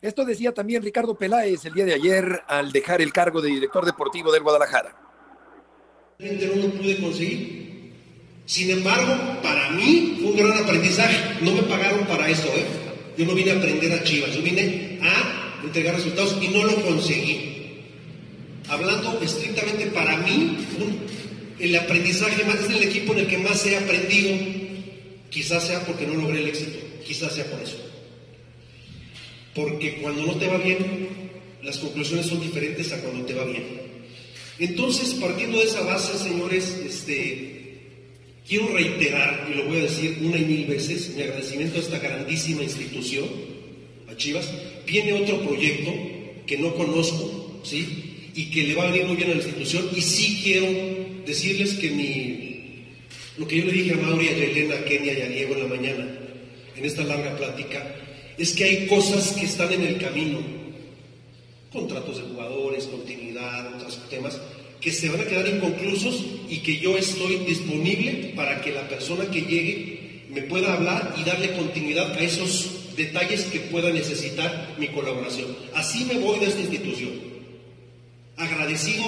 Esto 0.00 0.24
decía 0.24 0.52
también 0.52 0.82
Ricardo 0.82 1.16
Peláez 1.16 1.64
el 1.64 1.74
día 1.74 1.84
de 1.84 1.94
ayer 1.94 2.42
al 2.48 2.72
dejar 2.72 3.00
el 3.02 3.12
cargo 3.12 3.40
de 3.40 3.50
director 3.50 3.84
deportivo 3.84 4.32
del 4.32 4.42
Guadalajara. 4.42 4.96
No 6.18 6.62
lo 6.62 6.70
pude 6.74 7.00
conseguir. 7.00 7.62
Sin 8.44 8.70
embargo, 8.70 9.12
para 9.42 9.70
mí 9.70 10.18
fue 10.20 10.30
un 10.30 10.36
gran 10.36 10.64
aprendizaje. 10.64 11.44
No 11.44 11.52
me 11.52 11.62
pagaron 11.62 12.04
para 12.06 12.28
eso, 12.28 12.48
¿eh? 12.48 12.66
Yo 13.16 13.26
no 13.26 13.34
vine 13.34 13.52
a 13.52 13.56
aprender 13.58 13.92
a 13.92 14.02
Chivas, 14.02 14.34
yo 14.34 14.42
vine 14.42 14.98
a 15.02 15.64
entregar 15.64 15.94
resultados 15.94 16.38
y 16.42 16.48
no 16.48 16.64
lo 16.64 16.74
conseguí. 16.82 17.51
Hablando 18.72 19.20
estrictamente 19.20 19.88
para 19.88 20.16
mí, 20.16 20.56
el 21.58 21.76
aprendizaje 21.76 22.42
más 22.44 22.58
es 22.60 22.70
el 22.70 22.82
equipo 22.84 23.12
en 23.12 23.18
el 23.18 23.26
que 23.26 23.36
más 23.36 23.66
he 23.66 23.76
aprendido. 23.76 24.34
Quizás 25.28 25.66
sea 25.66 25.84
porque 25.84 26.06
no 26.06 26.14
logré 26.14 26.40
el 26.40 26.48
éxito, 26.48 26.78
quizás 27.06 27.34
sea 27.34 27.44
por 27.50 27.60
eso. 27.60 27.76
Porque 29.54 29.96
cuando 29.96 30.24
no 30.24 30.36
te 30.36 30.46
va 30.46 30.56
bien, 30.56 31.10
las 31.62 31.76
conclusiones 31.80 32.24
son 32.24 32.40
diferentes 32.40 32.90
a 32.94 33.02
cuando 33.02 33.26
te 33.26 33.34
va 33.34 33.44
bien. 33.44 33.62
Entonces, 34.58 35.12
partiendo 35.20 35.58
de 35.58 35.64
esa 35.64 35.82
base, 35.82 36.16
señores, 36.16 36.74
este, 36.82 37.90
quiero 38.48 38.68
reiterar, 38.68 39.50
y 39.52 39.54
lo 39.54 39.66
voy 39.66 39.80
a 39.80 39.82
decir 39.82 40.16
una 40.22 40.38
y 40.38 40.46
mil 40.46 40.64
veces, 40.64 41.10
mi 41.14 41.20
agradecimiento 41.20 41.76
a 41.76 41.82
esta 41.82 41.98
grandísima 41.98 42.62
institución, 42.62 43.28
a 44.10 44.16
Chivas. 44.16 44.48
Viene 44.86 45.12
otro 45.12 45.42
proyecto 45.42 45.92
que 46.46 46.56
no 46.56 46.74
conozco, 46.74 47.60
¿sí? 47.64 48.11
Y 48.34 48.46
que 48.46 48.62
le 48.64 48.74
va 48.74 48.84
a 48.84 48.90
venir 48.90 49.06
muy 49.06 49.16
bien 49.16 49.30
a 49.30 49.34
la 49.34 49.42
institución. 49.42 49.88
Y 49.94 50.00
sí 50.00 50.40
quiero 50.42 50.66
decirles 51.26 51.74
que 51.74 51.90
mi, 51.90 52.52
lo 53.38 53.46
que 53.46 53.56
yo 53.56 53.64
le 53.64 53.72
dije 53.72 53.94
a 53.94 53.96
Mauri, 53.96 54.28
a 54.28 54.36
Elena, 54.36 54.74
a 54.76 54.84
Kenia 54.84 55.18
y 55.18 55.22
a 55.22 55.28
Diego 55.28 55.54
en 55.54 55.62
la 55.62 55.68
mañana, 55.68 56.18
en 56.76 56.84
esta 56.84 57.02
larga 57.02 57.36
plática, 57.36 57.94
es 58.38 58.52
que 58.52 58.64
hay 58.64 58.86
cosas 58.86 59.32
que 59.32 59.46
están 59.46 59.72
en 59.72 59.82
el 59.82 59.98
camino, 59.98 60.38
contratos 61.72 62.18
de 62.18 62.24
jugadores, 62.24 62.84
continuidad, 62.84 63.74
otros 63.76 64.00
temas, 64.08 64.38
que 64.80 64.90
se 64.90 65.08
van 65.08 65.20
a 65.20 65.24
quedar 65.24 65.46
inconclusos 65.48 66.24
y 66.50 66.58
que 66.58 66.78
yo 66.78 66.98
estoy 66.98 67.36
disponible 67.46 68.32
para 68.34 68.60
que 68.60 68.72
la 68.72 68.88
persona 68.88 69.30
que 69.30 69.42
llegue 69.42 70.24
me 70.30 70.42
pueda 70.42 70.74
hablar 70.74 71.14
y 71.18 71.24
darle 71.24 71.52
continuidad 71.52 72.12
a 72.12 72.20
esos 72.20 72.96
detalles 72.96 73.44
que 73.44 73.60
pueda 73.60 73.90
necesitar 73.90 74.74
mi 74.78 74.88
colaboración. 74.88 75.56
Así 75.74 76.04
me 76.04 76.18
voy 76.18 76.40
de 76.40 76.46
esta 76.46 76.60
institución, 76.60 77.10
agradecido 78.36 79.04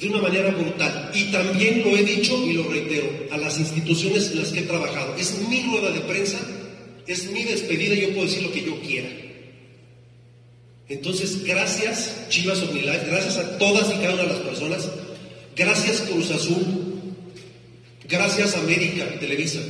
de 0.00 0.08
una 0.08 0.20
manera 0.20 0.50
brutal. 0.50 1.10
Y 1.14 1.24
también 1.32 1.82
lo 1.82 1.96
he 1.96 2.04
dicho 2.04 2.36
y 2.46 2.54
lo 2.54 2.64
reitero 2.64 3.08
a 3.30 3.36
las 3.36 3.58
instituciones 3.58 4.30
en 4.32 4.40
las 4.40 4.48
que 4.48 4.60
he 4.60 4.64
trabajado. 4.64 5.14
Es 5.16 5.38
mi 5.48 5.62
rueda 5.62 5.90
de 5.90 6.00
prensa 6.00 6.38
es 7.06 7.30
mi 7.30 7.44
despedida, 7.44 7.94
yo 7.94 8.10
puedo 8.10 8.26
decir 8.26 8.42
lo 8.42 8.52
que 8.52 8.64
yo 8.64 8.80
quiera. 8.80 9.08
Entonces, 10.88 11.44
gracias 11.44 12.26
Chivas 12.28 12.62
Omnilife, 12.62 13.06
gracias 13.06 13.38
a 13.38 13.58
todas 13.58 13.88
y 13.90 13.94
cada 13.94 14.14
una 14.14 14.22
de 14.24 14.28
las 14.28 14.38
personas, 14.38 14.88
gracias 15.56 16.02
Cruz 16.02 16.30
Azul, 16.30 16.64
gracias 18.08 18.56
América 18.56 19.18
Televisa, 19.18 19.60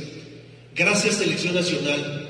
gracias 0.75 1.15
Selección 1.15 1.55
Nacional, 1.55 2.22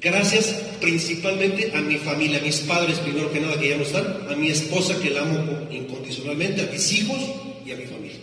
gracias 0.00 0.46
principalmente 0.80 1.72
a 1.74 1.80
mi 1.80 1.96
familia, 1.98 2.38
a 2.38 2.42
mis 2.42 2.60
padres 2.60 2.98
primero 3.00 3.30
que 3.30 3.40
nada 3.40 3.58
que 3.58 3.70
ya 3.70 3.76
no 3.76 3.82
están, 3.82 4.28
a 4.28 4.36
mi 4.36 4.48
esposa 4.48 4.98
que 5.00 5.10
la 5.10 5.22
amo 5.22 5.68
incondicionalmente, 5.70 6.62
a 6.62 6.72
mis 6.72 6.92
hijos 6.92 7.18
y 7.64 7.72
a 7.72 7.76
mi 7.76 7.86
familia. 7.86 8.18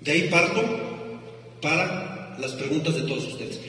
De 0.00 0.12
ahí 0.12 0.28
parto 0.28 0.62
para 1.60 2.36
las 2.38 2.52
preguntas 2.52 2.94
de 2.94 3.02
todos 3.02 3.26
ustedes. 3.26 3.60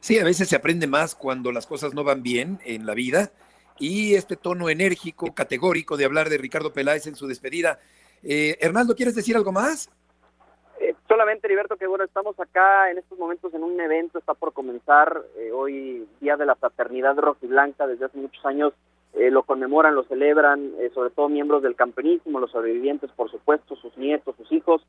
Sí, 0.00 0.18
a 0.18 0.24
veces 0.24 0.48
se 0.48 0.56
aprende 0.56 0.88
más 0.88 1.14
cuando 1.14 1.52
las 1.52 1.66
cosas 1.66 1.94
no 1.94 2.02
van 2.02 2.22
bien 2.22 2.58
en 2.64 2.86
la 2.86 2.94
vida 2.94 3.32
y 3.78 4.14
este 4.14 4.36
tono 4.36 4.68
enérgico, 4.68 5.32
categórico 5.34 5.96
de 5.96 6.04
hablar 6.04 6.28
de 6.28 6.38
Ricardo 6.38 6.72
Peláez 6.72 7.06
en 7.06 7.14
su 7.14 7.26
despedida. 7.26 7.78
Eh, 8.22 8.58
Hernando, 8.60 8.94
¿quieres 8.94 9.14
decir 9.14 9.36
algo 9.36 9.52
más? 9.52 9.90
Eh, 10.82 10.96
solamente, 11.06 11.46
Heriberto, 11.46 11.76
que 11.76 11.86
bueno, 11.86 12.02
estamos 12.02 12.38
acá 12.40 12.90
en 12.90 12.98
estos 12.98 13.16
momentos 13.16 13.54
en 13.54 13.62
un 13.62 13.80
evento, 13.80 14.18
está 14.18 14.34
por 14.34 14.52
comenzar 14.52 15.22
eh, 15.38 15.52
hoy, 15.52 16.08
Día 16.20 16.36
de 16.36 16.44
la 16.44 16.56
Fraternidad 16.56 17.16
Rojiblanca, 17.16 17.86
desde 17.86 18.06
hace 18.06 18.18
muchos 18.18 18.44
años 18.44 18.72
eh, 19.12 19.30
lo 19.30 19.44
conmemoran, 19.44 19.94
lo 19.94 20.02
celebran, 20.02 20.72
eh, 20.80 20.90
sobre 20.92 21.10
todo 21.10 21.28
miembros 21.28 21.62
del 21.62 21.76
campeonismo, 21.76 22.40
los 22.40 22.50
sobrevivientes, 22.50 23.12
por 23.12 23.30
supuesto, 23.30 23.76
sus 23.76 23.96
nietos, 23.96 24.34
sus 24.36 24.50
hijos, 24.50 24.84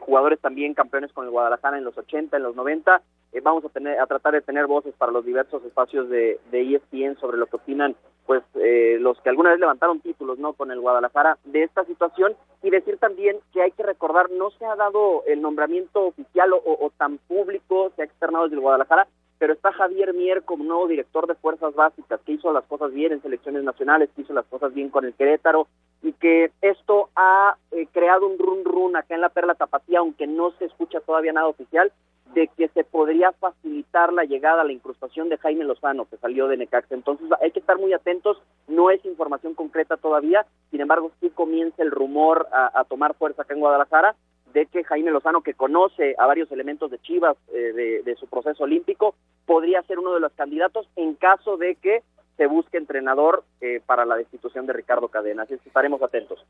jugadores 0.00 0.40
también 0.40 0.72
campeones 0.72 1.12
con 1.12 1.26
el 1.26 1.30
Guadalajara 1.30 1.76
en 1.76 1.84
los 1.84 1.96
80, 1.98 2.38
en 2.38 2.42
los 2.42 2.56
90. 2.56 3.02
vamos 3.42 3.66
a 3.66 3.68
tener 3.68 4.00
a 4.00 4.06
tratar 4.06 4.32
de 4.32 4.40
tener 4.40 4.66
voces 4.66 4.94
para 4.96 5.12
los 5.12 5.26
diversos 5.26 5.62
espacios 5.62 6.08
de, 6.08 6.40
de 6.50 6.74
ESPN 6.74 7.20
sobre 7.20 7.36
lo 7.36 7.44
que 7.46 7.56
opinan 7.56 7.94
pues 8.26 8.42
los 8.54 9.20
que 9.20 9.28
alguna 9.28 9.50
vez 9.50 9.60
levantaron 9.60 10.00
títulos 10.00 10.38
no 10.38 10.54
con 10.54 10.70
el 10.70 10.80
Guadalajara 10.80 11.38
de 11.44 11.62
esta 11.62 11.84
situación. 11.84 12.34
Y 12.62 12.70
decir 12.70 12.96
también 12.98 13.38
que 13.52 13.62
hay 13.62 13.70
que 13.72 13.82
recordar 13.82 14.30
no 14.30 14.50
se 14.50 14.64
ha 14.64 14.74
dado 14.76 15.22
el 15.26 15.42
nombramiento 15.42 16.06
oficial 16.06 16.52
o, 16.52 16.62
o 16.64 16.90
tan 16.96 17.18
público 17.18 17.92
se 17.94 18.02
ha 18.02 18.04
externado 18.06 18.44
desde 18.44 18.56
el 18.56 18.62
Guadalajara 18.62 19.06
pero 19.38 19.52
está 19.52 19.72
Javier 19.72 20.14
Mier 20.14 20.42
como 20.42 20.64
nuevo 20.64 20.88
director 20.88 21.26
de 21.26 21.34
Fuerzas 21.34 21.74
Básicas, 21.74 22.20
que 22.24 22.32
hizo 22.32 22.52
las 22.52 22.64
cosas 22.64 22.92
bien 22.92 23.12
en 23.12 23.20
selecciones 23.20 23.62
nacionales, 23.62 24.08
que 24.14 24.22
hizo 24.22 24.32
las 24.32 24.46
cosas 24.46 24.72
bien 24.72 24.88
con 24.88 25.04
el 25.04 25.12
Querétaro, 25.12 25.66
y 26.02 26.12
que 26.12 26.50
esto 26.62 27.10
ha 27.16 27.56
eh, 27.72 27.86
creado 27.92 28.26
un 28.26 28.38
run 28.38 28.64
run 28.64 28.96
acá 28.96 29.14
en 29.14 29.20
la 29.20 29.28
Perla 29.28 29.54
Tapatía, 29.54 29.98
aunque 29.98 30.26
no 30.26 30.52
se 30.52 30.66
escucha 30.66 31.00
todavía 31.00 31.32
nada 31.32 31.48
oficial, 31.48 31.92
de 32.34 32.48
que 32.48 32.68
se 32.68 32.84
podría 32.84 33.32
facilitar 33.32 34.12
la 34.12 34.24
llegada, 34.24 34.64
la 34.64 34.72
incrustación 34.72 35.28
de 35.28 35.38
Jaime 35.38 35.64
Lozano, 35.64 36.06
que 36.06 36.16
salió 36.16 36.48
de 36.48 36.56
Necaxa. 36.56 36.94
Entonces 36.94 37.26
hay 37.40 37.50
que 37.52 37.60
estar 37.60 37.78
muy 37.78 37.92
atentos, 37.92 38.42
no 38.68 38.90
es 38.90 39.04
información 39.04 39.54
concreta 39.54 39.96
todavía, 39.96 40.46
sin 40.70 40.80
embargo 40.80 41.12
sí 41.20 41.30
comienza 41.30 41.82
el 41.82 41.90
rumor 41.90 42.48
a, 42.52 42.78
a 42.78 42.84
tomar 42.84 43.14
fuerza 43.14 43.42
acá 43.42 43.54
en 43.54 43.60
Guadalajara, 43.60 44.14
de 44.54 44.66
que 44.66 44.84
Jaime 44.84 45.10
Lozano, 45.10 45.42
que 45.42 45.52
conoce 45.52 46.14
a 46.16 46.26
varios 46.26 46.50
elementos 46.52 46.90
de 46.90 47.00
Chivas 47.00 47.36
eh, 47.52 48.02
de, 48.04 48.16
su 48.16 48.26
proceso 48.28 48.62
olímpico, 48.62 49.16
podría 49.44 49.82
ser 49.82 49.98
uno 49.98 50.14
de 50.14 50.20
los 50.20 50.32
candidatos 50.32 50.88
en 50.96 51.14
caso 51.14 51.56
de 51.56 51.74
que 51.74 52.02
se 52.36 52.46
busque 52.46 52.76
entrenador 52.76 53.44
eh, 53.60 53.80
para 53.84 54.04
la 54.04 54.16
destitución 54.16 54.66
de 54.66 54.72
Ricardo 54.72 55.08
Cadena. 55.08 55.44
Así 55.44 55.56
que 55.58 55.68
estaremos 55.68 56.02
atentos. 56.02 56.44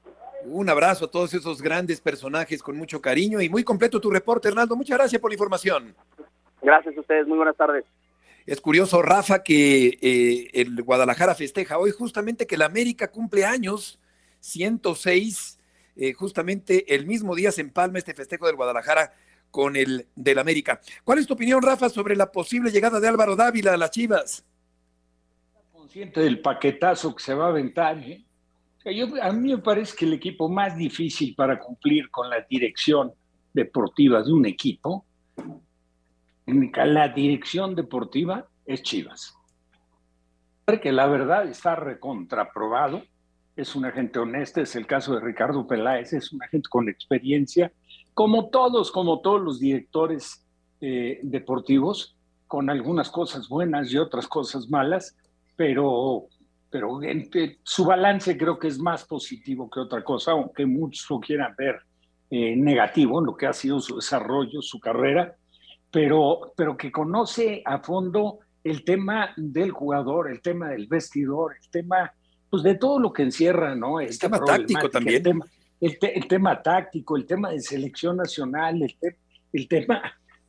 Un 0.45 0.69
abrazo 0.69 1.07
a 1.07 1.11
todos 1.11 1.35
esos 1.35 1.61
grandes 1.61 2.01
personajes 2.01 2.63
con 2.63 2.77
mucho 2.77 3.01
cariño 3.01 3.41
y 3.41 3.49
muy 3.49 3.65
completo 3.65 4.01
tu 4.01 4.11
reporte, 4.11 4.49
Hernando. 4.49 4.77
Muchas 4.77 4.99
gracias 4.99 5.21
por 5.21 5.31
la 5.31 5.35
información. 5.35 5.95
Gracias 6.63 6.97
a 6.97 7.01
ustedes, 7.01 7.27
muy 7.27 7.37
buenas 7.37 7.57
tardes. 7.57 7.85
Es 8.47 8.61
curioso, 8.61 9.03
Rafa, 9.03 9.43
que 9.43 9.99
eh, 10.01 10.51
el 10.55 10.83
Guadalajara 10.83 11.35
festeja 11.35 11.79
hoy 11.79 11.91
justamente 11.91 12.47
que 12.47 12.59
la 12.59 12.67
América 12.67 13.11
cumple 13.11 13.45
años, 13.45 13.99
106 14.41 15.59
eh, 15.97 16.13
justamente 16.13 16.95
el 16.95 17.07
mismo 17.07 17.35
día 17.35 17.53
se 17.53 17.61
empalma 17.61 17.99
este 17.99 18.15
festejo 18.15 18.47
del 18.47 18.57
Guadalajara 18.57 19.13
con 19.51 19.77
el 19.77 20.09
del 20.17 20.39
América. 20.39 20.81
¿Cuál 21.05 21.19
es 21.19 21.27
tu 21.27 21.35
opinión, 21.35 21.63
Rafa, 21.63 21.89
sobre 21.89 22.17
la 22.17 22.33
posible 22.33 22.71
llegada 22.71 22.99
de 22.99 23.09
Álvaro 23.09 23.37
Dávila 23.37 23.75
a 23.75 23.77
las 23.77 23.93
Chivas? 23.93 24.45
Del 25.95 26.41
paquetazo 26.41 27.15
que 27.15 27.23
se 27.23 27.35
va 27.35 27.47
a 27.47 27.49
aventar. 27.49 27.99
¿eh? 27.99 28.25
a 29.23 29.33
mí 29.33 29.53
me 29.53 29.59
parece 29.59 29.97
que 29.97 30.05
el 30.05 30.15
equipo 30.15 30.49
más 30.49 30.77
difícil 30.77 31.35
para 31.35 31.59
cumplir 31.59 32.11
con 32.11 32.29
la 32.29 32.45
dirección 32.49 33.13
deportiva 33.53 34.23
de 34.23 34.33
un 34.33 34.47
equipo, 34.47 35.05
la 36.47 37.09
dirección 37.09 37.75
deportiva 37.75 38.47
es 38.67 38.83
Chivas. 38.83 39.35
Porque 40.65 40.93
la 40.93 41.07
verdad 41.07 41.47
está 41.47 41.77
recontraprobado 41.77 43.03
es 43.57 43.77
una 43.77 43.93
gente 43.93 44.19
honesta, 44.19 44.61
es 44.61 44.75
el 44.75 44.87
caso 44.87 45.15
de 45.15 45.21
Ricardo 45.21 45.67
Peláez, 45.67 46.13
es 46.13 46.33
una 46.33 46.49
gente 46.49 46.69
con 46.69 46.89
experiencia, 46.89 47.73
como 48.13 48.49
todos, 48.49 48.91
como 48.91 49.21
todos 49.21 49.41
los 49.41 49.61
directores 49.61 50.45
eh, 50.81 51.21
deportivos, 51.23 52.17
con 52.47 52.69
algunas 52.69 53.11
cosas 53.11 53.49
buenas 53.49 53.93
y 53.93 53.99
otras 53.99 54.27
cosas 54.27 54.69
malas, 54.69 55.17
pero, 55.57 56.27
pero 56.71 57.01
su 57.63 57.85
balance 57.85 58.37
creo 58.37 58.59
que 58.59 58.69
es 58.69 58.79
más 58.79 59.05
positivo 59.05 59.71
que 59.71 59.81
otra 59.81 60.03
cosa, 60.03 60.33
aunque 60.33 60.67
muchos 60.67 61.07
lo 61.11 61.21
quieran 61.21 61.55
ver 61.57 61.81
eh, 62.31 62.57
negativo 62.57 63.21
en 63.21 63.27
lo 63.27 63.37
que 63.37 63.47
ha 63.47 63.53
sido 63.53 63.81
su 63.81 63.97
desarrollo, 63.97 64.61
su 64.61 64.81
carrera, 64.81 65.37
pero, 65.91 66.53
pero 66.57 66.77
que 66.77 66.91
conoce 66.91 67.63
a 67.65 67.79
fondo 67.79 68.41
el 68.65 68.83
tema 68.83 69.33
del 69.37 69.71
jugador, 69.71 70.31
el 70.31 70.41
tema 70.41 70.71
del 70.71 70.87
vestidor, 70.87 71.55
el 71.63 71.71
tema 71.71 72.13
pues 72.51 72.63
de 72.63 72.77
todo 72.77 72.99
lo 72.99 73.13
que 73.13 73.23
encierra, 73.23 73.75
¿no? 73.75 74.01
El 74.01 74.19
tema 74.19 74.39
táctico 74.39 74.89
también. 74.89 75.23
El 75.81 76.29
tema, 76.29 76.63
táctico, 76.63 77.17
el 77.17 77.27
tema 77.27 77.51
de 77.51 77.61
selección 77.61 78.17
nacional, 78.17 78.81
el, 79.53 79.69
tema 79.69 80.03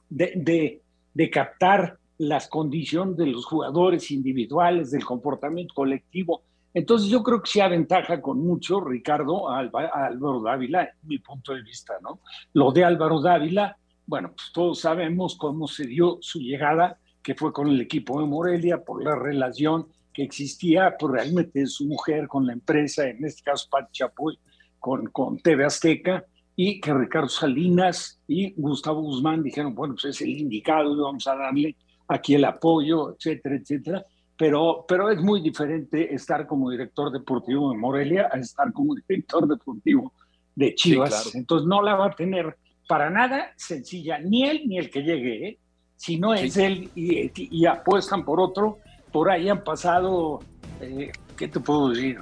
de, 0.10 0.82
de, 1.14 1.30
captar 1.30 1.98
las 2.18 2.48
condiciones 2.48 3.18
de 3.18 3.28
los 3.28 3.46
jugadores 3.46 4.12
individuales, 4.12 4.92
del 4.92 5.06
comportamiento 5.06 5.74
colectivo. 5.74 6.44
Entonces 6.74 7.10
yo 7.10 7.24
creo 7.24 7.42
que 7.42 7.50
sí 7.50 7.60
aventaja 7.60 8.22
con 8.22 8.40
mucho 8.40 8.82
Ricardo 8.82 9.50
a, 9.50 9.60
Álvaro 9.60 10.42
Dávila, 10.42 10.90
mi 11.04 11.20
punto 11.20 11.54
de 11.54 11.62
vista, 11.62 11.94
¿no? 12.02 12.20
Lo 12.54 12.72
de 12.72 12.84
Álvaro 12.84 13.22
Dávila, 13.22 13.78
bueno, 14.06 14.34
pues 14.36 14.52
todos 14.54 14.80
sabemos 14.80 15.36
cómo 15.38 15.68
se 15.68 15.88
dio 15.88 16.18
su 16.22 16.40
llegada, 16.40 17.00
que 17.24 17.34
fue 17.34 17.52
con 17.52 17.70
el 17.70 17.82
equipo 17.82 18.20
de 18.20 18.28
Morelia, 18.28 18.84
por 18.84 19.04
la 19.04 19.16
relación 19.16 19.88
que 20.14 20.24
existía 20.24 20.96
pues, 20.98 21.12
realmente 21.12 21.66
su 21.66 21.86
mujer 21.86 22.28
con 22.28 22.46
la 22.46 22.54
empresa, 22.54 23.08
en 23.08 23.24
este 23.26 23.42
caso 23.42 23.68
Pat 23.70 23.92
Chapoy, 23.92 24.38
con, 24.80 25.08
con 25.08 25.40
TV 25.40 25.66
Azteca, 25.66 26.26
y 26.56 26.80
que 26.80 26.94
Ricardo 26.94 27.28
Salinas 27.28 28.22
y 28.28 28.54
Gustavo 28.54 29.02
Guzmán 29.02 29.44
dijeron, 29.44 29.76
bueno, 29.76 29.96
pues 29.96 30.16
es 30.16 30.22
el 30.22 30.30
indicado 30.30 30.94
y 30.94 31.02
vamos 31.02 31.28
a 31.28 31.36
darle 31.36 31.76
aquí 32.08 32.36
el 32.36 32.46
apoyo, 32.46 33.16
etcétera, 33.16 33.56
etcétera. 33.56 34.06
Pero, 34.38 34.86
pero 34.88 35.10
es 35.10 35.22
muy 35.22 35.42
diferente 35.42 36.14
estar 36.14 36.46
como 36.46 36.70
director 36.70 37.12
deportivo 37.12 37.72
de 37.72 37.78
Morelia 37.78 38.30
a 38.32 38.38
estar 38.38 38.72
como 38.74 38.96
director 38.96 39.48
deportivo 39.48 40.12
de 40.56 40.76
Chivas. 40.76 41.34
Entonces 41.36 41.68
no 41.68 41.82
la 41.82 41.96
va 41.96 42.08
a 42.08 42.12
tener 42.12 42.58
para 42.88 43.10
nada 43.10 43.54
sencilla, 43.56 44.20
ni 44.20 44.44
él 44.44 44.64
ni 44.68 44.78
el 44.78 44.90
que 44.90 45.02
llegue, 45.02 45.48
¿eh? 45.48 45.60
si 45.96 46.20
no 46.20 46.34
es 46.34 46.58
él 46.58 46.90
y, 46.96 47.32
y, 47.34 47.66
apuestan 47.66 48.26
por 48.26 48.40
otro, 48.40 48.80
por 49.12 49.30
ahí 49.30 49.50
han 49.50 49.64
pasado, 49.64 50.40
eh, 50.82 51.12
¿qué 51.38 51.48
te 51.48 51.60
puedo 51.60 51.90
decir? 51.90 52.20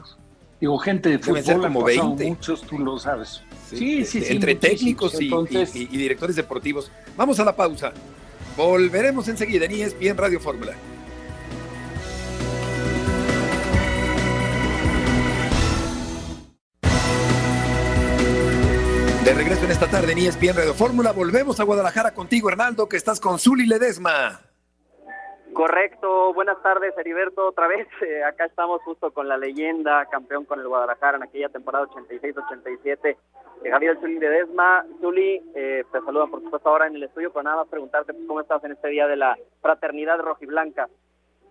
Digo, 0.59 0.77
gente 0.77 1.09
de 1.09 1.19
fútbol 1.19 1.61
como 1.61 1.83
20. 1.83 2.25
muchos, 2.25 2.61
tú 2.61 2.79
lo 2.79 2.97
sabes. 2.97 3.43
Sí, 3.67 4.05
sí, 4.05 4.21
sí. 4.21 4.33
entre 4.33 4.55
técnicos 4.55 5.19
y, 5.19 5.29
y, 5.73 5.85
directores 5.97 6.35
deportivos. 6.35 6.91
Vamos 7.17 7.39
a 7.39 7.43
la 7.43 7.55
pausa. 7.55 7.91
Volveremos 8.55 9.27
enseguida 9.27 9.65
en 9.65 9.71
ESPN 9.71 10.15
Radio 10.15 10.39
Fórmula. 10.39 10.73
De 19.25 19.33
regreso 19.33 19.65
en 19.65 19.71
esta 19.71 19.87
tarde 19.87 20.11
en 20.11 20.19
ESPN 20.19 20.55
Radio 20.55 20.73
Fórmula, 20.75 21.13
volvemos 21.13 21.59
a 21.59 21.63
Guadalajara 21.63 22.13
contigo, 22.13 22.49
Hernaldo, 22.49 22.87
que 22.87 22.97
estás 22.97 23.19
con 23.19 23.39
Zuli 23.39 23.65
Ledesma. 23.65 24.52
Correcto, 25.53 26.33
buenas 26.33 26.61
tardes 26.63 26.97
Heriberto, 26.97 27.47
otra 27.47 27.67
vez, 27.67 27.87
eh, 28.01 28.23
acá 28.23 28.45
estamos 28.45 28.81
justo 28.81 29.11
con 29.11 29.27
la 29.27 29.37
leyenda, 29.37 30.05
campeón 30.07 30.45
con 30.45 30.59
el 30.59 30.67
Guadalajara 30.67 31.17
en 31.17 31.23
aquella 31.23 31.49
temporada 31.49 31.87
86-87, 31.87 33.15
eh, 33.63 33.71
Javier 33.71 33.97
Zuli 33.99 34.19
Ledesma. 34.19 34.83
Zuli, 34.99 35.41
eh, 35.55 35.83
te 35.91 36.01
saludan 36.01 36.31
por 36.31 36.41
supuesto 36.41 36.69
ahora 36.69 36.87
en 36.87 36.95
el 36.95 37.03
estudio, 37.03 37.31
para 37.31 37.43
nada 37.43 37.57
más 37.57 37.67
preguntarte 37.67 38.13
cómo 38.27 38.41
estás 38.41 38.63
en 38.63 38.71
este 38.71 38.87
día 38.89 39.07
de 39.07 39.15
la 39.15 39.37
fraternidad 39.61 40.19
rojiblanca. 40.19 40.87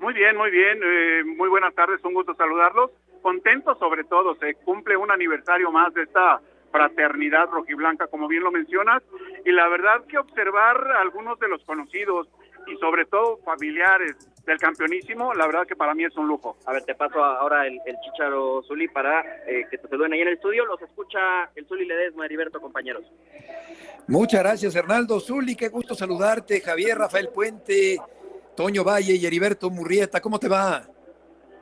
Muy 0.01 0.15
bien, 0.15 0.37
muy 0.37 0.51
bien, 0.51 0.81
eh, 0.83 1.23
muy 1.25 1.49
buenas 1.49 1.75
tardes, 1.75 2.05
un 2.05 2.15
gusto 2.15 2.35
saludarlos, 2.35 2.91
contento 3.23 3.77
sobre 3.77 4.03
todo, 4.03 4.35
se 4.35 4.55
cumple 4.57 4.97
un 4.97 5.13
aniversario 5.13 5.71
más 5.71 5.95
de 5.95 6.03
esta 6.03 6.41
fraternidad 6.73 7.49
rojiblanca, 7.51 8.09
como 8.09 8.27
bien 8.27 8.43
lo 8.43 8.51
mencionas, 8.51 9.03
y 9.45 9.53
la 9.53 9.69
verdad 9.69 10.05
que 10.09 10.19
observar 10.19 10.91
algunos 10.93 11.39
de 11.39 11.49
los 11.49 11.63
conocidos, 11.65 12.29
y 12.67 12.77
sobre 12.77 13.05
todo 13.07 13.39
familiares 13.39 14.17
del 14.47 14.59
campeonísimo, 14.59 15.35
la 15.35 15.47
verdad 15.47 15.67
que 15.67 15.77
para 15.77 15.95
mí 15.95 16.05
es 16.05 16.17
un 16.17 16.27
lujo. 16.27 16.57
A 16.67 16.73
ver, 16.73 16.85
te 16.85 16.95
paso 16.95 17.23
ahora 17.23 17.67
el, 17.67 17.81
el 17.87 17.97
Chicharo 18.01 18.63
Zuli 18.63 18.89
para 18.89 19.21
eh, 19.47 19.67
que 19.71 19.79
te 19.79 19.89
saluden 19.89 20.13
ahí 20.13 20.21
en 20.21 20.29
el 20.29 20.35
estudio. 20.35 20.67
Los 20.67 20.83
escucha 20.83 21.51
el 21.55 21.67
Zuli 21.67 21.85
Ledesma, 21.85 22.25
Heriberto, 22.25 22.61
compañeros. 22.61 23.05
Muchas 24.09 24.43
gracias, 24.43 24.75
Hernaldo 24.75 25.21
Zuli. 25.21 25.55
Qué 25.55 25.69
gusto 25.69 25.95
saludarte. 25.95 26.61
Javier, 26.61 26.99
Rafael 26.99 27.29
Puente, 27.29 27.99
Toño 28.57 28.83
Valle 28.83 29.15
y 29.15 29.25
Heriberto 29.25 29.71
Murrieta. 29.71 30.21
¿Cómo 30.21 30.39
te 30.39 30.49
va? 30.49 30.83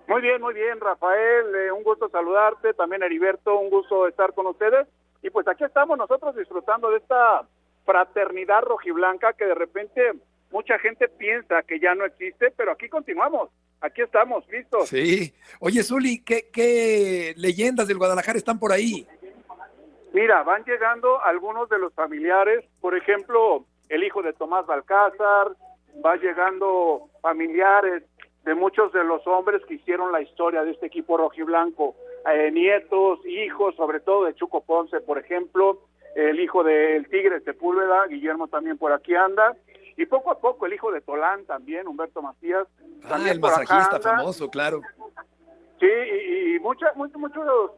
Muy 0.08 0.22
bien, 0.22 0.40
muy 0.40 0.54
bien, 0.54 0.80
Rafael. 0.80 1.54
Eh, 1.54 1.72
un 1.72 1.82
gusto 1.82 2.08
saludarte. 2.08 2.72
También, 2.74 3.02
Heriberto, 3.02 3.58
un 3.58 3.68
gusto 3.68 4.08
estar 4.08 4.32
con 4.32 4.46
ustedes. 4.46 4.88
Y 5.22 5.28
pues 5.28 5.46
aquí 5.48 5.64
estamos 5.64 5.98
nosotros 5.98 6.34
disfrutando 6.34 6.90
de 6.90 6.96
esta 6.96 7.42
fraternidad 7.84 8.62
rojiblanca 8.62 9.34
que 9.34 9.44
de 9.44 9.54
repente 9.54 10.12
mucha 10.50 10.78
gente 10.78 11.08
piensa 11.08 11.62
que 11.62 11.78
ya 11.78 11.94
no 11.94 12.04
existe, 12.04 12.52
pero 12.56 12.72
aquí 12.72 12.88
continuamos. 12.88 13.50
Aquí 13.80 14.02
estamos, 14.02 14.46
listos. 14.48 14.88
Sí. 14.88 15.32
Oye, 15.58 15.82
Zuli, 15.82 16.22
¿qué, 16.22 16.48
¿qué 16.52 17.32
leyendas 17.36 17.88
del 17.88 17.96
Guadalajara 17.96 18.36
están 18.36 18.58
por 18.58 18.72
ahí? 18.72 19.06
Mira, 20.12 20.42
van 20.42 20.64
llegando 20.64 21.22
algunos 21.22 21.68
de 21.68 21.78
los 21.78 21.94
familiares, 21.94 22.64
por 22.80 22.96
ejemplo, 22.96 23.64
el 23.88 24.04
hijo 24.04 24.22
de 24.22 24.32
Tomás 24.32 24.66
Balcázar, 24.66 25.56
va 26.04 26.16
llegando 26.16 27.08
familiares 27.22 28.02
de 28.44 28.54
muchos 28.54 28.92
de 28.92 29.04
los 29.04 29.26
hombres 29.26 29.62
que 29.66 29.74
hicieron 29.74 30.12
la 30.12 30.20
historia 30.20 30.62
de 30.62 30.72
este 30.72 30.86
equipo 30.86 31.16
rojiblanco, 31.16 31.94
eh, 32.32 32.50
nietos, 32.50 33.24
hijos, 33.26 33.76
sobre 33.76 34.00
todo 34.00 34.24
de 34.24 34.34
Chuco 34.34 34.62
Ponce, 34.62 35.00
por 35.00 35.18
ejemplo, 35.18 35.80
el 36.14 36.40
hijo 36.40 36.64
del 36.64 37.08
Tigre 37.08 37.40
Sepúlveda, 37.40 38.06
Guillermo 38.08 38.48
también 38.48 38.78
por 38.78 38.92
aquí 38.92 39.14
anda, 39.14 39.56
y 40.00 40.06
poco 40.06 40.30
a 40.30 40.40
poco 40.40 40.64
el 40.64 40.72
hijo 40.72 40.90
de 40.90 41.02
Tolán 41.02 41.44
también, 41.44 41.86
Humberto 41.86 42.22
Macías. 42.22 42.66
Ah, 43.04 43.08
también 43.10 43.32
el 43.32 43.40
masajista 43.40 44.00
famoso, 44.00 44.48
claro. 44.48 44.80
Sí, 45.78 45.86
y, 45.86 46.58
muchos, 46.60 46.88
muchos, 46.96 47.20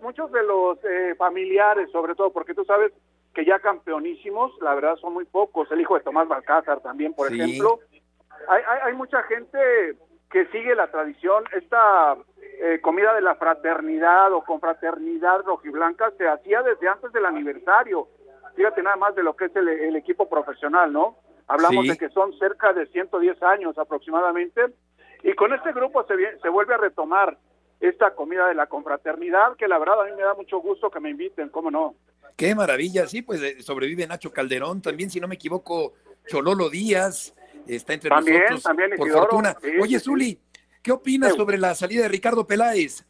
muchos 0.00 0.30
de 0.30 0.42
los 0.44 0.78
eh, 0.84 1.16
familiares, 1.16 1.90
sobre 1.90 2.14
todo, 2.14 2.32
porque 2.32 2.54
tú 2.54 2.64
sabes 2.64 2.92
que 3.34 3.44
ya 3.44 3.58
campeonísimos, 3.58 4.52
la 4.60 4.76
verdad 4.76 4.94
son 5.00 5.14
muy 5.14 5.24
pocos. 5.24 5.68
El 5.72 5.80
hijo 5.80 5.96
de 5.96 6.04
Tomás 6.04 6.28
Balcázar 6.28 6.80
también, 6.80 7.12
por 7.12 7.32
ejemplo. 7.32 7.80
Hay, 8.46 8.62
hay, 8.84 8.94
mucha 8.94 9.24
gente 9.24 9.96
que 10.30 10.46
sigue 10.46 10.76
la 10.76 10.92
tradición. 10.92 11.42
Esta 11.52 12.16
eh, 12.60 12.80
comida 12.80 13.14
de 13.14 13.22
la 13.22 13.34
fraternidad 13.34 14.32
o 14.32 14.44
confraternidad 14.44 15.42
rojiblanca 15.42 16.12
se 16.18 16.28
hacía 16.28 16.62
desde 16.62 16.86
antes 16.86 17.10
del 17.12 17.26
aniversario. 17.26 18.06
Fíjate 18.54 18.80
nada 18.80 18.96
más 18.96 19.16
de 19.16 19.24
lo 19.24 19.34
que 19.34 19.46
es 19.46 19.56
el 19.56 19.96
equipo 19.96 20.28
profesional, 20.28 20.92
¿no? 20.92 21.16
Hablamos 21.52 21.86
de 21.86 21.98
que 21.98 22.08
son 22.08 22.32
cerca 22.38 22.72
de 22.72 22.86
110 22.86 23.42
años 23.42 23.76
aproximadamente. 23.76 24.62
Y 25.22 25.34
con 25.34 25.52
este 25.52 25.72
grupo 25.72 26.02
se, 26.06 26.14
se 26.40 26.48
vuelve 26.48 26.74
a 26.74 26.78
retomar 26.78 27.36
esta 27.78 28.14
comida 28.14 28.46
de 28.48 28.54
la 28.54 28.68
confraternidad, 28.68 29.56
que 29.56 29.68
la 29.68 29.78
verdad 29.78 30.00
a 30.00 30.04
mí 30.04 30.12
me 30.16 30.22
da 30.22 30.34
mucho 30.34 30.60
gusto 30.60 30.90
que 30.90 31.00
me 31.00 31.10
inviten, 31.10 31.50
¿cómo 31.50 31.70
no? 31.70 31.94
Qué 32.36 32.54
maravilla, 32.54 33.06
sí, 33.06 33.20
pues 33.20 33.42
eh, 33.42 33.60
sobrevive 33.60 34.06
Nacho 34.06 34.32
Calderón, 34.32 34.80
también 34.80 35.10
si 35.10 35.20
no 35.20 35.28
me 35.28 35.34
equivoco, 35.34 35.92
Chololo 36.26 36.70
Díaz 36.70 37.34
está 37.66 37.92
entre 37.92 38.08
nosotros, 38.08 38.62
también 38.62 38.92
por 38.96 39.10
fortuna. 39.10 39.54
Oye, 39.80 39.98
Zuli, 40.00 40.40
¿qué 40.82 40.92
opinas 40.92 41.34
sobre 41.34 41.58
la 41.58 41.74
salida 41.74 42.02
de 42.02 42.08
Ricardo 42.08 42.46
Peláez? 42.46 43.04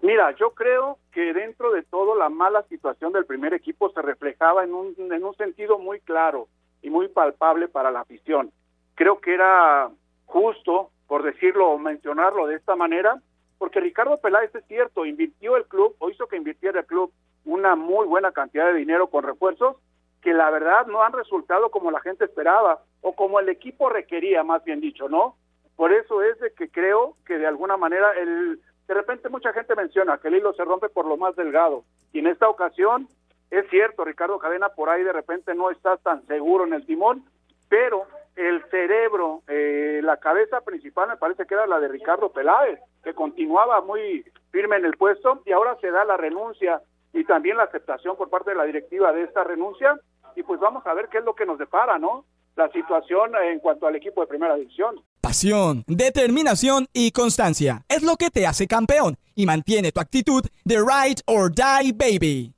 Mira, 0.00 0.34
yo 0.36 0.52
creo 0.54 0.98
que 1.12 1.34
dentro 1.34 1.72
de 1.72 1.82
todo 1.82 2.16
la 2.16 2.28
mala 2.28 2.62
situación 2.68 3.12
del 3.12 3.26
primer 3.26 3.52
equipo 3.52 3.90
se 3.90 4.00
reflejaba 4.00 4.64
en 4.64 4.72
un, 4.72 4.94
en 4.98 5.24
un 5.24 5.36
sentido 5.36 5.78
muy 5.78 6.00
claro 6.00 6.48
y 6.82 6.90
muy 6.90 7.08
palpable 7.08 7.68
para 7.68 7.90
la 7.90 8.00
afición. 8.00 8.50
Creo 8.94 9.20
que 9.20 9.34
era 9.34 9.90
justo, 10.26 10.90
por 11.06 11.22
decirlo 11.22 11.70
o 11.70 11.78
mencionarlo 11.78 12.46
de 12.46 12.56
esta 12.56 12.76
manera, 12.76 13.20
porque 13.58 13.80
Ricardo 13.80 14.18
Peláez 14.18 14.54
es 14.54 14.64
cierto, 14.66 15.04
invirtió 15.04 15.56
el 15.56 15.64
club 15.66 15.96
o 15.98 16.10
hizo 16.10 16.26
que 16.26 16.36
invirtiera 16.36 16.80
el 16.80 16.86
club 16.86 17.12
una 17.44 17.76
muy 17.76 18.06
buena 18.06 18.32
cantidad 18.32 18.66
de 18.66 18.78
dinero 18.78 19.08
con 19.08 19.24
refuerzos 19.24 19.76
que 20.20 20.32
la 20.34 20.50
verdad 20.50 20.86
no 20.86 21.02
han 21.02 21.12
resultado 21.12 21.70
como 21.70 21.90
la 21.90 22.00
gente 22.00 22.24
esperaba 22.24 22.82
o 23.00 23.14
como 23.14 23.40
el 23.40 23.48
equipo 23.48 23.88
requería, 23.88 24.42
más 24.42 24.64
bien 24.64 24.80
dicho, 24.80 25.08
¿no? 25.08 25.36
Por 25.76 25.92
eso 25.92 26.22
es 26.22 26.38
de 26.40 26.52
que 26.52 26.70
creo 26.70 27.16
que 27.24 27.38
de 27.38 27.46
alguna 27.46 27.76
manera 27.76 28.10
el 28.12 28.60
de 28.88 28.94
repente 28.94 29.28
mucha 29.28 29.52
gente 29.52 29.76
menciona 29.76 30.18
que 30.18 30.28
el 30.28 30.36
hilo 30.36 30.52
se 30.54 30.64
rompe 30.64 30.88
por 30.88 31.06
lo 31.06 31.16
más 31.16 31.36
delgado 31.36 31.84
y 32.12 32.20
en 32.20 32.26
esta 32.26 32.48
ocasión 32.48 33.06
es 33.50 33.68
cierto, 33.70 34.04
Ricardo 34.04 34.38
Cadena 34.38 34.68
por 34.70 34.90
ahí 34.90 35.02
de 35.02 35.12
repente 35.12 35.54
no 35.54 35.70
está 35.70 35.96
tan 35.96 36.26
seguro 36.26 36.66
en 36.66 36.74
el 36.74 36.84
timón, 36.84 37.24
pero 37.68 38.06
el 38.36 38.62
cerebro, 38.70 39.42
eh, 39.48 40.00
la 40.02 40.18
cabeza 40.18 40.60
principal 40.60 41.08
me 41.08 41.16
parece 41.16 41.46
que 41.46 41.54
era 41.54 41.66
la 41.66 41.80
de 41.80 41.88
Ricardo 41.88 42.30
Peláez, 42.30 42.78
que 43.02 43.14
continuaba 43.14 43.80
muy 43.80 44.24
firme 44.50 44.76
en 44.76 44.84
el 44.84 44.96
puesto 44.96 45.42
y 45.44 45.52
ahora 45.52 45.76
se 45.80 45.90
da 45.90 46.04
la 46.04 46.16
renuncia 46.16 46.80
y 47.12 47.24
también 47.24 47.56
la 47.56 47.64
aceptación 47.64 48.16
por 48.16 48.28
parte 48.28 48.50
de 48.50 48.56
la 48.56 48.64
directiva 48.64 49.12
de 49.12 49.24
esta 49.24 49.44
renuncia 49.44 49.98
y 50.36 50.42
pues 50.42 50.60
vamos 50.60 50.86
a 50.86 50.94
ver 50.94 51.08
qué 51.08 51.18
es 51.18 51.24
lo 51.24 51.34
que 51.34 51.46
nos 51.46 51.58
depara, 51.58 51.98
¿no? 51.98 52.24
La 52.54 52.70
situación 52.70 53.32
en 53.36 53.60
cuanto 53.60 53.86
al 53.86 53.96
equipo 53.96 54.20
de 54.20 54.26
primera 54.26 54.56
división. 54.56 55.00
Pasión, 55.20 55.84
determinación 55.86 56.86
y 56.92 57.12
constancia 57.12 57.82
es 57.88 58.02
lo 58.02 58.16
que 58.16 58.30
te 58.30 58.46
hace 58.46 58.66
campeón 58.66 59.16
y 59.34 59.46
mantiene 59.46 59.90
tu 59.90 60.00
actitud 60.00 60.44
de 60.64 60.76
ride 60.76 61.22
or 61.26 61.50
die 61.50 61.92
baby 61.92 62.57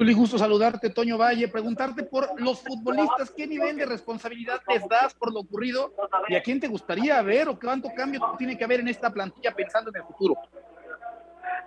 Juli, 0.00 0.14
gusto 0.14 0.38
saludarte, 0.38 0.88
Toño 0.88 1.18
Valle, 1.18 1.46
preguntarte 1.48 2.04
por 2.04 2.40
los 2.40 2.62
futbolistas, 2.62 3.30
¿qué 3.36 3.46
nivel 3.46 3.76
de 3.76 3.84
responsabilidad 3.84 4.58
les 4.66 4.88
das 4.88 5.12
por 5.12 5.30
lo 5.30 5.40
ocurrido 5.40 5.92
y 6.26 6.36
a 6.36 6.42
quién 6.42 6.58
te 6.58 6.68
gustaría 6.68 7.20
ver 7.20 7.50
o 7.50 7.58
cuánto 7.60 7.90
cambio 7.94 8.18
tiene 8.38 8.56
que 8.56 8.64
haber 8.64 8.80
en 8.80 8.88
esta 8.88 9.10
plantilla 9.10 9.54
pensando 9.54 9.90
en 9.90 9.96
el 9.96 10.04
futuro? 10.04 10.36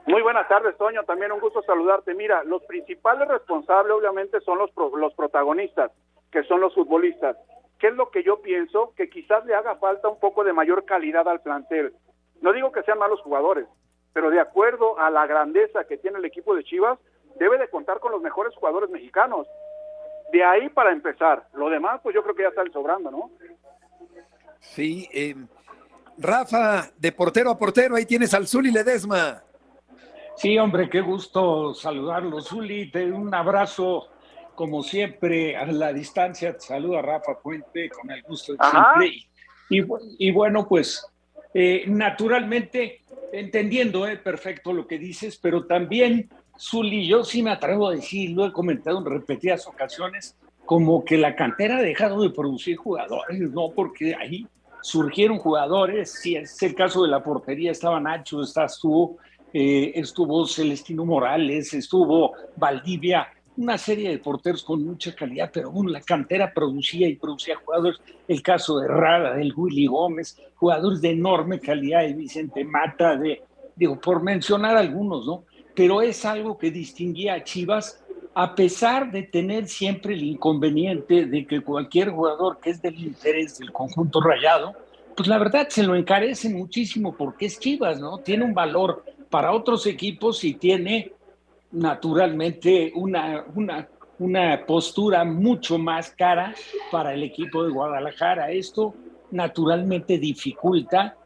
Muy 0.08 0.24
buenas 0.24 0.48
tardes, 0.48 0.76
Toño. 0.78 1.04
También 1.04 1.32
un 1.32 1.42
gusto 1.42 1.62
saludarte. 1.62 2.16
Mira, 2.16 2.44
los 2.44 2.64
principales 2.64 3.28
responsables 3.28 3.94
obviamente 3.96 4.42
son 4.42 4.58
los, 4.58 4.72
los 4.98 5.14
protagonistas, 5.14 5.92
que 6.32 6.42
son 6.46 6.60
los 6.60 6.74
futbolistas. 6.74 7.38
¿Qué 7.78 7.90
es 7.90 7.94
lo 7.94 8.10
que 8.10 8.24
yo 8.24 8.42
pienso? 8.42 8.96
Que 8.98 9.12
quizás 9.12 9.46
le 9.46 9.54
haga 9.54 9.76
falta 9.76 10.08
un 10.08 10.20
poco 10.20 10.44
de 10.44 10.54
mayor 10.54 10.86
calidad 10.86 11.28
al 11.28 11.42
plantel. 11.42 11.94
No 12.42 12.52
digo 12.52 12.72
que 12.72 12.82
sean 12.82 12.98
malos 12.98 13.22
jugadores, 13.22 13.68
pero 14.12 14.32
de 14.32 14.40
acuerdo 14.40 14.98
a 14.98 15.12
la 15.12 15.28
grandeza 15.28 15.84
que 15.84 15.98
tiene 16.00 16.18
el 16.18 16.26
equipo 16.26 16.56
de 16.56 16.64
Chivas, 16.64 16.98
debe 17.40 17.58
de 17.58 17.70
contar 17.70 18.00
con 18.00 18.12
los 18.12 18.22
mejores 18.22 18.56
jugadores 18.56 18.90
mexicanos. 18.90 19.48
De 20.32 20.44
ahí 20.44 20.70
para 20.70 20.92
empezar. 20.92 21.48
Lo 21.54 21.70
demás, 21.70 22.00
pues 22.02 22.16
yo 22.16 22.24
creo 22.24 22.36
que 22.36 22.44
ya 22.44 22.50
están 22.50 22.72
sobrando, 22.72 23.12
¿no? 23.12 23.32
Sí. 24.60 25.08
Eh, 25.14 25.36
Rafa, 26.18 26.90
de 26.98 27.12
portero 27.12 27.52
a 27.52 27.58
portero, 27.58 27.96
ahí 27.96 28.06
tienes 28.06 28.34
al 28.34 28.48
Zuli 28.48 28.72
Ledesma. 28.72 29.44
Sí, 30.36 30.58
hombre, 30.58 30.90
qué 30.90 31.02
gusto 31.02 31.74
saludarlo, 31.74 32.42
Zuli. 32.42 32.90
Te 32.92 33.12
un 33.12 33.34
abrazo, 33.34 34.08
como 34.56 34.82
siempre, 34.82 35.56
a 35.56 35.66
la 35.66 35.94
distancia. 35.94 36.54
Te 36.54 36.62
saluda 36.62 37.02
Rafa 37.02 37.40
Puente, 37.40 37.90
con 37.90 38.10
el 38.12 38.22
gusto 38.24 38.54
de 38.54 38.60
siempre. 38.70 39.08
Y, 39.70 40.28
y, 40.28 40.32
bueno, 40.32 40.68
pues, 40.68 41.06
eh, 41.54 41.84
naturalmente, 41.88 43.02
entendiendo 43.32 44.08
eh, 44.08 44.18
perfecto 44.18 44.74
lo 44.74 44.88
que 44.88 44.98
dices, 44.98 45.38
pero 45.38 45.66
también, 45.66 46.30
Zuli, 46.60 47.08
yo 47.08 47.24
sí 47.24 47.42
me 47.42 47.52
atrevo 47.52 47.90
a 47.90 47.96
decir, 47.96 48.32
lo 48.32 48.46
he 48.46 48.52
comentado 48.52 49.00
en 49.00 49.06
repetidas 49.06 49.68
ocasiones, 49.68 50.36
como 50.66 51.04
que 51.04 51.18
la 51.18 51.36
cantera 51.36 51.78
ha 51.78 51.82
dejado 51.82 52.22
de 52.22 52.30
producir 52.30 52.78
jugadores, 52.78 53.40
¿no? 53.52 53.70
Porque 53.70 54.16
ahí 54.16 54.48
surgieron 54.82 55.38
jugadores, 55.38 56.12
si 56.12 56.36
es 56.36 56.62
el 56.62 56.76
caso 56.76 57.04
de 57.04 57.10
la 57.10 57.24
portería, 57.24 57.72
estaba 57.72 58.00
Nacho, 58.00 58.42
estás 58.42 58.80
tú, 58.80 59.18
eh, 59.54 59.92
estuvo 59.96 60.46
Celestino 60.46 61.06
Morales, 61.06 61.74
estuvo 61.74 62.34
Valdivia, 62.56 63.28
una 63.56 63.78
serie 63.78 64.10
de 64.10 64.18
porteros 64.18 64.64
con 64.64 64.84
mucha 64.84 65.14
calidad, 65.14 65.52
pero 65.54 65.72
bueno, 65.72 65.92
la 65.92 66.02
cantera 66.02 66.52
producía 66.54 67.08
y 67.08 67.16
producía 67.16 67.56
jugadores, 67.58 68.00
el 68.28 68.42
caso 68.42 68.80
de 68.80 68.88
Rada, 68.88 69.36
del 69.36 69.54
Willy 69.56 69.86
Gómez, 69.86 70.40
jugadores 70.56 71.02
de 71.02 71.12
enorme 71.12 71.60
calidad, 71.60 72.02
de 72.02 72.14
Vicente 72.14 72.64
Mata, 72.64 73.16
de, 73.16 73.44
digo, 73.76 74.00
por 74.00 74.24
mencionar 74.24 74.76
algunos, 74.76 75.26
¿no? 75.26 75.44
Pero 75.76 76.02
es 76.02 76.26
algo 76.26 76.58
que 76.58 76.72
distinguía 76.72 77.36
a 77.36 77.44
Chivas, 77.44 78.04
a 78.36 78.56
pesar 78.56 79.12
de 79.12 79.24
tener 79.24 79.68
siempre 79.68 80.14
el 80.14 80.24
inconveniente 80.24 81.26
de 81.26 81.46
que 81.46 81.62
cualquier 81.62 82.10
jugador 82.10 82.60
que 82.60 82.72
es 82.72 82.82
del 82.82 83.00
interés 83.00 83.60
del 83.60 83.72
conjunto 83.72 84.22
rayado, 84.22 84.74
pues 85.16 85.28
la 85.28 85.38
verdad 85.38 85.68
se 85.70 85.84
lo 85.84 85.96
encarece 85.96 86.50
muchísimo 86.50 87.16
porque 87.16 87.46
es 87.46 87.60
Chivas, 87.60 88.00
¿no? 88.00 88.18
Tiene 88.20 88.46
un 88.46 88.54
valor 88.54 89.04
para 89.30 89.52
otros 89.52 89.86
equipos 89.86 90.44
y 90.44 90.56
tiene 90.56 91.12
naturalmente 91.72 92.92
una, 92.96 93.46
una, 93.56 93.88
una 94.20 94.66
postura 94.66 95.24
mucho 95.24 95.78
más 95.78 96.12
cara 96.12 96.54
para 96.92 97.14
el 97.14 97.24
equipo 97.24 97.64
de 97.64 97.72
Guadalajara. 97.72 98.52
Esto 98.52 98.94
naturalmente 99.32 100.18
dificulta 100.18 101.18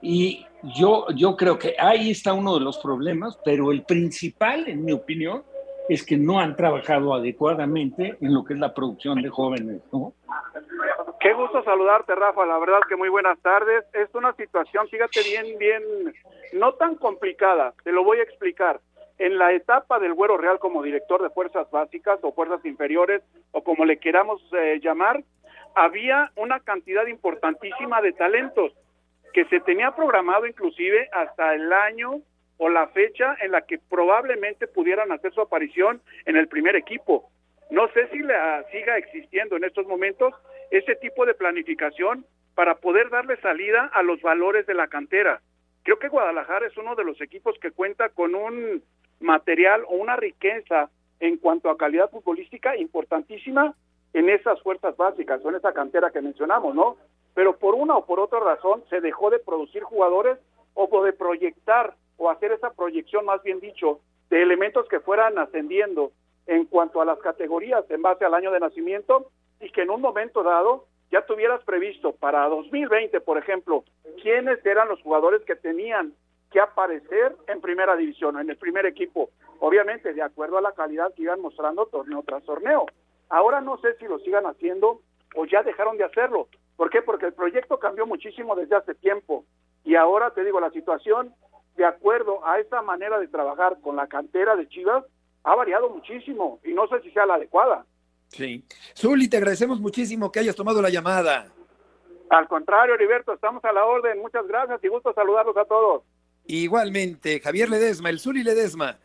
y 0.00 0.46
yo, 0.62 1.06
yo 1.14 1.36
creo 1.36 1.58
que 1.58 1.76
ahí 1.78 2.10
está 2.10 2.32
uno 2.32 2.54
de 2.54 2.64
los 2.64 2.78
problemas, 2.78 3.38
pero 3.44 3.70
el 3.70 3.82
principal, 3.82 4.68
en 4.68 4.84
mi 4.84 4.92
opinión, 4.92 5.44
es 5.88 6.04
que 6.04 6.16
no 6.16 6.38
han 6.38 6.56
trabajado 6.56 7.14
adecuadamente 7.14 8.16
en 8.20 8.34
lo 8.34 8.44
que 8.44 8.54
es 8.54 8.60
la 8.60 8.74
producción 8.74 9.22
de 9.22 9.28
jóvenes, 9.28 9.80
¿no? 9.92 10.12
Qué 11.20 11.32
gusto 11.32 11.62
saludarte, 11.64 12.14
Rafa. 12.14 12.46
La 12.46 12.58
verdad 12.58 12.78
que 12.88 12.96
muy 12.96 13.08
buenas 13.08 13.38
tardes. 13.40 13.84
Es 13.92 14.14
una 14.14 14.34
situación, 14.34 14.86
fíjate 14.88 15.20
bien, 15.22 15.58
bien, 15.58 15.82
no 16.52 16.74
tan 16.74 16.94
complicada. 16.96 17.74
Te 17.82 17.92
lo 17.92 18.04
voy 18.04 18.18
a 18.18 18.22
explicar. 18.22 18.80
En 19.18 19.36
la 19.36 19.52
etapa 19.52 19.98
del 19.98 20.14
Güero 20.14 20.36
Real 20.36 20.60
como 20.60 20.82
director 20.82 21.20
de 21.20 21.30
fuerzas 21.30 21.68
básicas 21.72 22.20
o 22.22 22.32
fuerzas 22.32 22.64
inferiores 22.64 23.22
o 23.50 23.64
como 23.64 23.84
le 23.84 23.98
queramos 23.98 24.40
eh, 24.52 24.78
llamar, 24.80 25.24
había 25.74 26.30
una 26.36 26.60
cantidad 26.60 27.06
importantísima 27.06 28.00
de 28.00 28.12
talentos 28.12 28.72
que 29.32 29.44
se 29.46 29.60
tenía 29.60 29.94
programado 29.94 30.46
inclusive 30.46 31.08
hasta 31.12 31.54
el 31.54 31.72
año 31.72 32.22
o 32.56 32.68
la 32.68 32.88
fecha 32.88 33.36
en 33.40 33.52
la 33.52 33.62
que 33.62 33.78
probablemente 33.78 34.66
pudieran 34.66 35.12
hacer 35.12 35.32
su 35.32 35.40
aparición 35.40 36.00
en 36.26 36.36
el 36.36 36.48
primer 36.48 36.76
equipo. 36.76 37.30
No 37.70 37.88
sé 37.92 38.08
si 38.08 38.18
la 38.18 38.64
siga 38.72 38.96
existiendo 38.96 39.56
en 39.56 39.64
estos 39.64 39.86
momentos 39.86 40.34
ese 40.70 40.96
tipo 40.96 41.24
de 41.26 41.34
planificación 41.34 42.26
para 42.54 42.76
poder 42.76 43.10
darle 43.10 43.36
salida 43.40 43.90
a 43.92 44.02
los 44.02 44.20
valores 44.20 44.66
de 44.66 44.74
la 44.74 44.88
cantera. 44.88 45.40
Creo 45.84 45.98
que 45.98 46.08
Guadalajara 46.08 46.66
es 46.66 46.76
uno 46.76 46.96
de 46.96 47.04
los 47.04 47.20
equipos 47.20 47.56
que 47.60 47.70
cuenta 47.70 48.08
con 48.08 48.34
un 48.34 48.82
material 49.20 49.82
o 49.86 49.96
una 49.96 50.16
riqueza 50.16 50.90
en 51.20 51.36
cuanto 51.36 51.70
a 51.70 51.78
calidad 51.78 52.10
futbolística 52.10 52.76
importantísima 52.76 53.74
en 54.12 54.28
esas 54.28 54.60
fuerzas 54.62 54.96
básicas 54.96 55.44
o 55.44 55.50
en 55.50 55.56
esa 55.56 55.72
cantera 55.72 56.10
que 56.10 56.22
mencionamos, 56.22 56.74
¿no? 56.74 56.96
Pero 57.34 57.56
por 57.58 57.74
una 57.74 57.96
o 57.96 58.06
por 58.06 58.20
otra 58.20 58.40
razón 58.40 58.82
se 58.90 59.00
dejó 59.00 59.30
de 59.30 59.38
producir 59.38 59.82
jugadores 59.82 60.38
o 60.74 61.02
de 61.02 61.12
proyectar 61.12 61.94
o 62.16 62.30
hacer 62.30 62.52
esa 62.52 62.70
proyección, 62.70 63.24
más 63.24 63.42
bien 63.42 63.60
dicho, 63.60 64.00
de 64.30 64.42
elementos 64.42 64.86
que 64.88 65.00
fueran 65.00 65.38
ascendiendo 65.38 66.12
en 66.46 66.64
cuanto 66.64 67.00
a 67.00 67.04
las 67.04 67.18
categorías 67.18 67.84
en 67.90 68.02
base 68.02 68.24
al 68.24 68.34
año 68.34 68.50
de 68.50 68.60
nacimiento 68.60 69.30
y 69.60 69.70
que 69.70 69.82
en 69.82 69.90
un 69.90 70.00
momento 70.00 70.42
dado 70.42 70.86
ya 71.10 71.22
tuvieras 71.22 71.62
previsto 71.64 72.12
para 72.12 72.46
2020, 72.48 73.20
por 73.20 73.38
ejemplo, 73.38 73.84
quiénes 74.22 74.64
eran 74.64 74.88
los 74.88 75.00
jugadores 75.02 75.42
que 75.44 75.56
tenían 75.56 76.12
que 76.50 76.60
aparecer 76.60 77.36
en 77.46 77.60
primera 77.60 77.96
división, 77.96 78.38
en 78.38 78.50
el 78.50 78.56
primer 78.56 78.86
equipo, 78.86 79.30
obviamente 79.60 80.12
de 80.12 80.22
acuerdo 80.22 80.58
a 80.58 80.62
la 80.62 80.72
calidad 80.72 81.12
que 81.14 81.22
iban 81.22 81.40
mostrando 81.40 81.86
torneo 81.86 82.22
tras 82.26 82.42
torneo. 82.44 82.86
Ahora 83.28 83.60
no 83.60 83.78
sé 83.78 83.94
si 83.96 84.06
lo 84.06 84.18
sigan 84.20 84.46
haciendo 84.46 85.00
o 85.34 85.44
ya 85.44 85.62
dejaron 85.62 85.98
de 85.98 86.04
hacerlo. 86.04 86.48
¿Por 86.78 86.90
qué? 86.90 87.02
Porque 87.02 87.26
el 87.26 87.32
proyecto 87.32 87.80
cambió 87.80 88.06
muchísimo 88.06 88.54
desde 88.54 88.76
hace 88.76 88.94
tiempo 88.94 89.44
y 89.84 89.96
ahora 89.96 90.30
te 90.30 90.44
digo, 90.44 90.60
la 90.60 90.70
situación 90.70 91.34
de 91.76 91.84
acuerdo 91.84 92.46
a 92.46 92.60
esa 92.60 92.82
manera 92.82 93.18
de 93.18 93.26
trabajar 93.26 93.80
con 93.80 93.96
la 93.96 94.06
cantera 94.06 94.54
de 94.54 94.68
Chivas 94.68 95.04
ha 95.42 95.56
variado 95.56 95.90
muchísimo 95.90 96.60
y 96.62 96.72
no 96.74 96.86
sé 96.86 97.00
si 97.02 97.10
sea 97.10 97.26
la 97.26 97.34
adecuada. 97.34 97.84
Sí. 98.28 98.64
Zuli, 98.96 99.28
te 99.28 99.38
agradecemos 99.38 99.80
muchísimo 99.80 100.30
que 100.30 100.38
hayas 100.38 100.54
tomado 100.54 100.80
la 100.80 100.88
llamada. 100.88 101.48
Al 102.30 102.46
contrario, 102.46 102.94
Heriberto, 102.94 103.32
estamos 103.32 103.64
a 103.64 103.72
la 103.72 103.84
orden. 103.84 104.20
Muchas 104.20 104.46
gracias 104.46 104.78
y 104.84 104.86
gusto 104.86 105.12
saludarlos 105.12 105.56
a 105.56 105.64
todos. 105.64 106.04
Igualmente, 106.46 107.40
Javier 107.40 107.70
Ledesma, 107.70 108.10
el 108.10 108.20
Zuli 108.20 108.44
Ledesma, 108.44 109.00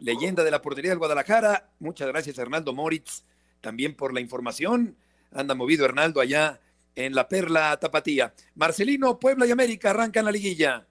leyenda 0.00 0.44
de 0.44 0.50
la 0.50 0.62
portería 0.62 0.92
del 0.92 0.98
Guadalajara. 0.98 1.68
Muchas 1.78 2.08
gracias, 2.08 2.38
Hernaldo 2.38 2.72
Moritz, 2.72 3.26
también 3.60 3.94
por 3.94 4.14
la 4.14 4.20
información. 4.20 4.96
Anda 5.30 5.54
movido 5.54 5.84
Hernaldo 5.84 6.22
allá 6.22 6.58
en 6.98 7.14
la 7.14 7.28
Perla 7.28 7.76
Tapatía. 7.76 8.32
Marcelino, 8.56 9.20
Puebla 9.20 9.46
y 9.46 9.52
América 9.52 9.90
arrancan 9.90 10.24
la 10.24 10.32
liguilla. 10.32 10.84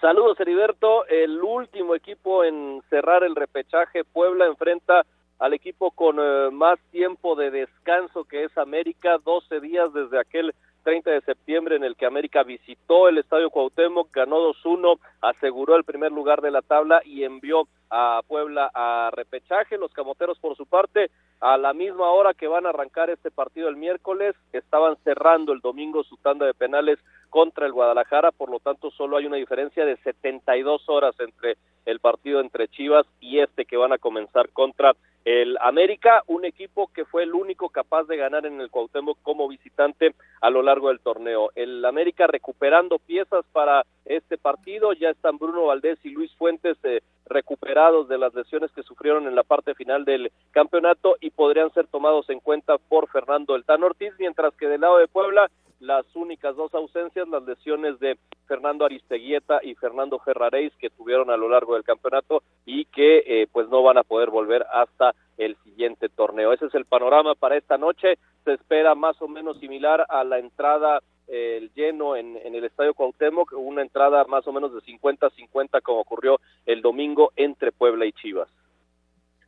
Saludos, 0.00 0.38
Heriberto. 0.38 1.04
El 1.08 1.42
último 1.42 1.96
equipo 1.96 2.44
en 2.44 2.80
cerrar 2.88 3.24
el 3.24 3.34
repechaje, 3.34 4.04
Puebla 4.04 4.46
enfrenta 4.46 5.04
al 5.40 5.52
equipo 5.52 5.90
con 5.90 6.18
eh, 6.20 6.50
más 6.52 6.78
tiempo 6.92 7.34
de 7.34 7.50
descanso 7.50 8.24
que 8.24 8.44
es 8.44 8.56
América, 8.56 9.18
12 9.24 9.60
días 9.60 9.92
desde 9.92 10.20
aquel 10.20 10.54
30 10.82 11.10
de 11.10 11.20
septiembre 11.22 11.76
en 11.76 11.84
el 11.84 11.96
que 11.96 12.06
América 12.06 12.42
visitó 12.42 13.08
el 13.08 13.18
Estadio 13.18 13.50
Cuauhtémoc, 13.50 14.12
ganó 14.12 14.52
2-1, 14.52 14.98
aseguró 15.20 15.76
el 15.76 15.84
primer 15.84 16.12
lugar 16.12 16.40
de 16.40 16.50
la 16.50 16.62
tabla 16.62 17.02
y 17.04 17.24
envió 17.24 17.68
a 17.90 18.20
Puebla 18.26 18.70
a 18.72 19.10
repechaje. 19.12 19.78
Los 19.78 19.92
camoteros, 19.92 20.38
por 20.38 20.56
su 20.56 20.66
parte, 20.66 21.10
a 21.40 21.56
la 21.56 21.72
misma 21.72 22.10
hora 22.10 22.34
que 22.34 22.46
van 22.46 22.66
a 22.66 22.70
arrancar 22.70 23.10
este 23.10 23.30
partido 23.30 23.68
el 23.68 23.76
miércoles, 23.76 24.36
estaban 24.52 24.96
cerrando 25.04 25.52
el 25.52 25.60
domingo 25.60 26.04
su 26.04 26.16
tanda 26.18 26.46
de 26.46 26.54
penales 26.54 26.98
contra 27.30 27.66
el 27.66 27.72
Guadalajara, 27.72 28.32
por 28.32 28.50
lo 28.50 28.58
tanto 28.58 28.90
solo 28.90 29.16
hay 29.16 29.26
una 29.26 29.36
diferencia 29.36 29.84
de 29.84 29.96
72 29.98 30.88
horas 30.88 31.14
entre 31.20 31.56
el 31.86 32.00
partido 32.00 32.40
entre 32.40 32.68
Chivas 32.68 33.06
y 33.20 33.38
este 33.38 33.64
que 33.64 33.76
van 33.76 33.92
a 33.92 33.98
comenzar 33.98 34.50
contra 34.50 34.94
el 35.24 35.58
América, 35.60 36.22
un 36.26 36.44
equipo 36.44 36.90
que 36.94 37.04
fue 37.04 37.24
el 37.24 37.34
único 37.34 37.68
capaz 37.68 38.04
de 38.04 38.16
ganar 38.16 38.46
en 38.46 38.60
el 38.60 38.70
Cuauhtémoc 38.70 39.18
como 39.22 39.48
visitante 39.48 40.14
a 40.40 40.50
lo 40.50 40.62
largo 40.62 40.88
del 40.88 41.00
torneo. 41.00 41.50
El 41.54 41.84
América 41.84 42.26
recuperando 42.26 42.98
piezas 42.98 43.44
para 43.52 43.84
este 44.04 44.38
partido, 44.38 44.92
ya 44.94 45.10
están 45.10 45.38
Bruno 45.38 45.66
Valdés 45.66 45.98
y 46.04 46.10
Luis 46.10 46.34
Fuentes 46.36 46.78
eh, 46.84 47.02
recuperados 47.26 48.08
de 48.08 48.18
las 48.18 48.34
lesiones 48.34 48.70
que 48.72 48.82
sufrieron 48.82 49.26
en 49.26 49.34
la 49.34 49.42
parte 49.42 49.74
final 49.74 50.04
del 50.04 50.32
campeonato 50.50 51.16
y 51.20 51.30
podrían 51.30 51.72
ser 51.72 51.86
tomados 51.86 52.28
en 52.30 52.40
cuenta 52.40 52.78
por 52.78 53.08
Fernando 53.08 53.54
El 53.54 53.64
Tan 53.64 53.82
Ortiz, 53.84 54.12
mientras 54.18 54.54
que 54.54 54.66
del 54.66 54.80
lado 54.80 54.98
de 54.98 55.08
Puebla 55.08 55.50
las 55.80 56.04
únicas 56.14 56.54
dos 56.56 56.74
ausencias, 56.74 57.26
las 57.28 57.42
lesiones 57.44 57.98
de 58.00 58.18
Fernando 58.46 58.84
Aristeguieta 58.84 59.60
y 59.62 59.74
Fernando 59.74 60.18
Ferraréis 60.18 60.72
que 60.76 60.90
tuvieron 60.90 61.30
a 61.30 61.36
lo 61.36 61.48
largo 61.48 61.74
del 61.74 61.84
campeonato 61.84 62.42
y 62.66 62.84
que 62.84 63.24
eh, 63.26 63.46
pues 63.50 63.68
no 63.70 63.82
van 63.82 63.96
a 63.96 64.02
poder 64.02 64.30
volver 64.30 64.66
hasta 64.70 65.14
el 65.38 65.56
siguiente 65.64 66.10
torneo. 66.10 66.52
Ese 66.52 66.66
es 66.66 66.74
el 66.74 66.84
panorama 66.84 67.34
para 67.34 67.56
esta 67.56 67.78
noche. 67.78 68.18
Se 68.44 68.52
espera 68.52 68.94
más 68.94 69.20
o 69.22 69.28
menos 69.28 69.58
similar 69.58 70.04
a 70.08 70.22
la 70.22 70.38
entrada 70.38 71.00
el 71.30 71.70
lleno 71.74 72.16
en, 72.16 72.36
en, 72.36 72.54
el 72.54 72.64
Estadio 72.64 72.94
Cuauhtémoc, 72.94 73.52
una 73.52 73.82
entrada 73.82 74.24
más 74.24 74.46
o 74.46 74.52
menos 74.52 74.74
de 74.74 74.80
50-50 74.80 75.80
como 75.82 76.00
ocurrió 76.00 76.40
el 76.66 76.82
domingo 76.82 77.32
entre 77.36 77.72
Puebla 77.72 78.06
y 78.06 78.12
Chivas. 78.12 78.48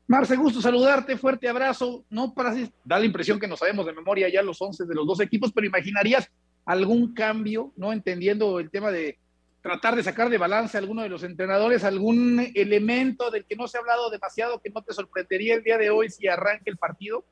Marce, 0.07 0.37
gusto 0.37 0.61
saludarte, 0.61 1.17
fuerte 1.17 1.49
abrazo. 1.49 2.05
No 2.11 2.35
para 2.35 2.55
da 2.85 2.99
la 2.99 3.07
impresión 3.07 3.41
que 3.41 3.49
no 3.49 3.57
sabemos 3.57 3.87
de 3.87 3.93
memoria 3.93 4.29
ya 4.29 4.43
los 4.43 4.61
11 4.61 4.85
de 4.85 4.95
los 4.95 5.07
dos 5.07 5.21
equipos, 5.21 5.53
pero 5.53 5.67
imaginarías 5.67 6.31
algún 6.65 7.15
cambio, 7.15 7.73
no 7.77 7.93
entendiendo 7.93 8.61
el 8.61 8.71
tema 8.71 8.91
de 8.91 9.19
tratar 9.63 9.95
de 9.95 10.03
sacar 10.03 10.29
de 10.29 10.39
balance 10.39 10.77
a 10.77 10.81
alguno 10.81 11.03
de 11.03 11.09
los 11.09 11.23
entrenadores, 11.23 11.85
algún 11.85 12.41
elemento 12.55 13.31
del 13.31 13.45
que 13.45 13.57
no 13.57 13.69
se 13.69 13.79
ha 13.79 13.81
hablado 13.81 14.11
demasiado 14.11 14.61
que 14.61 14.71
no 14.71 14.83
te 14.83 14.93
sorprendería 14.93 15.55
el 15.55 15.63
día 15.63 15.79
de 15.79 15.91
hoy 15.91 16.11
si 16.11 16.27
arranque 16.27 16.69
el 16.69 16.77
partido? 16.77 17.25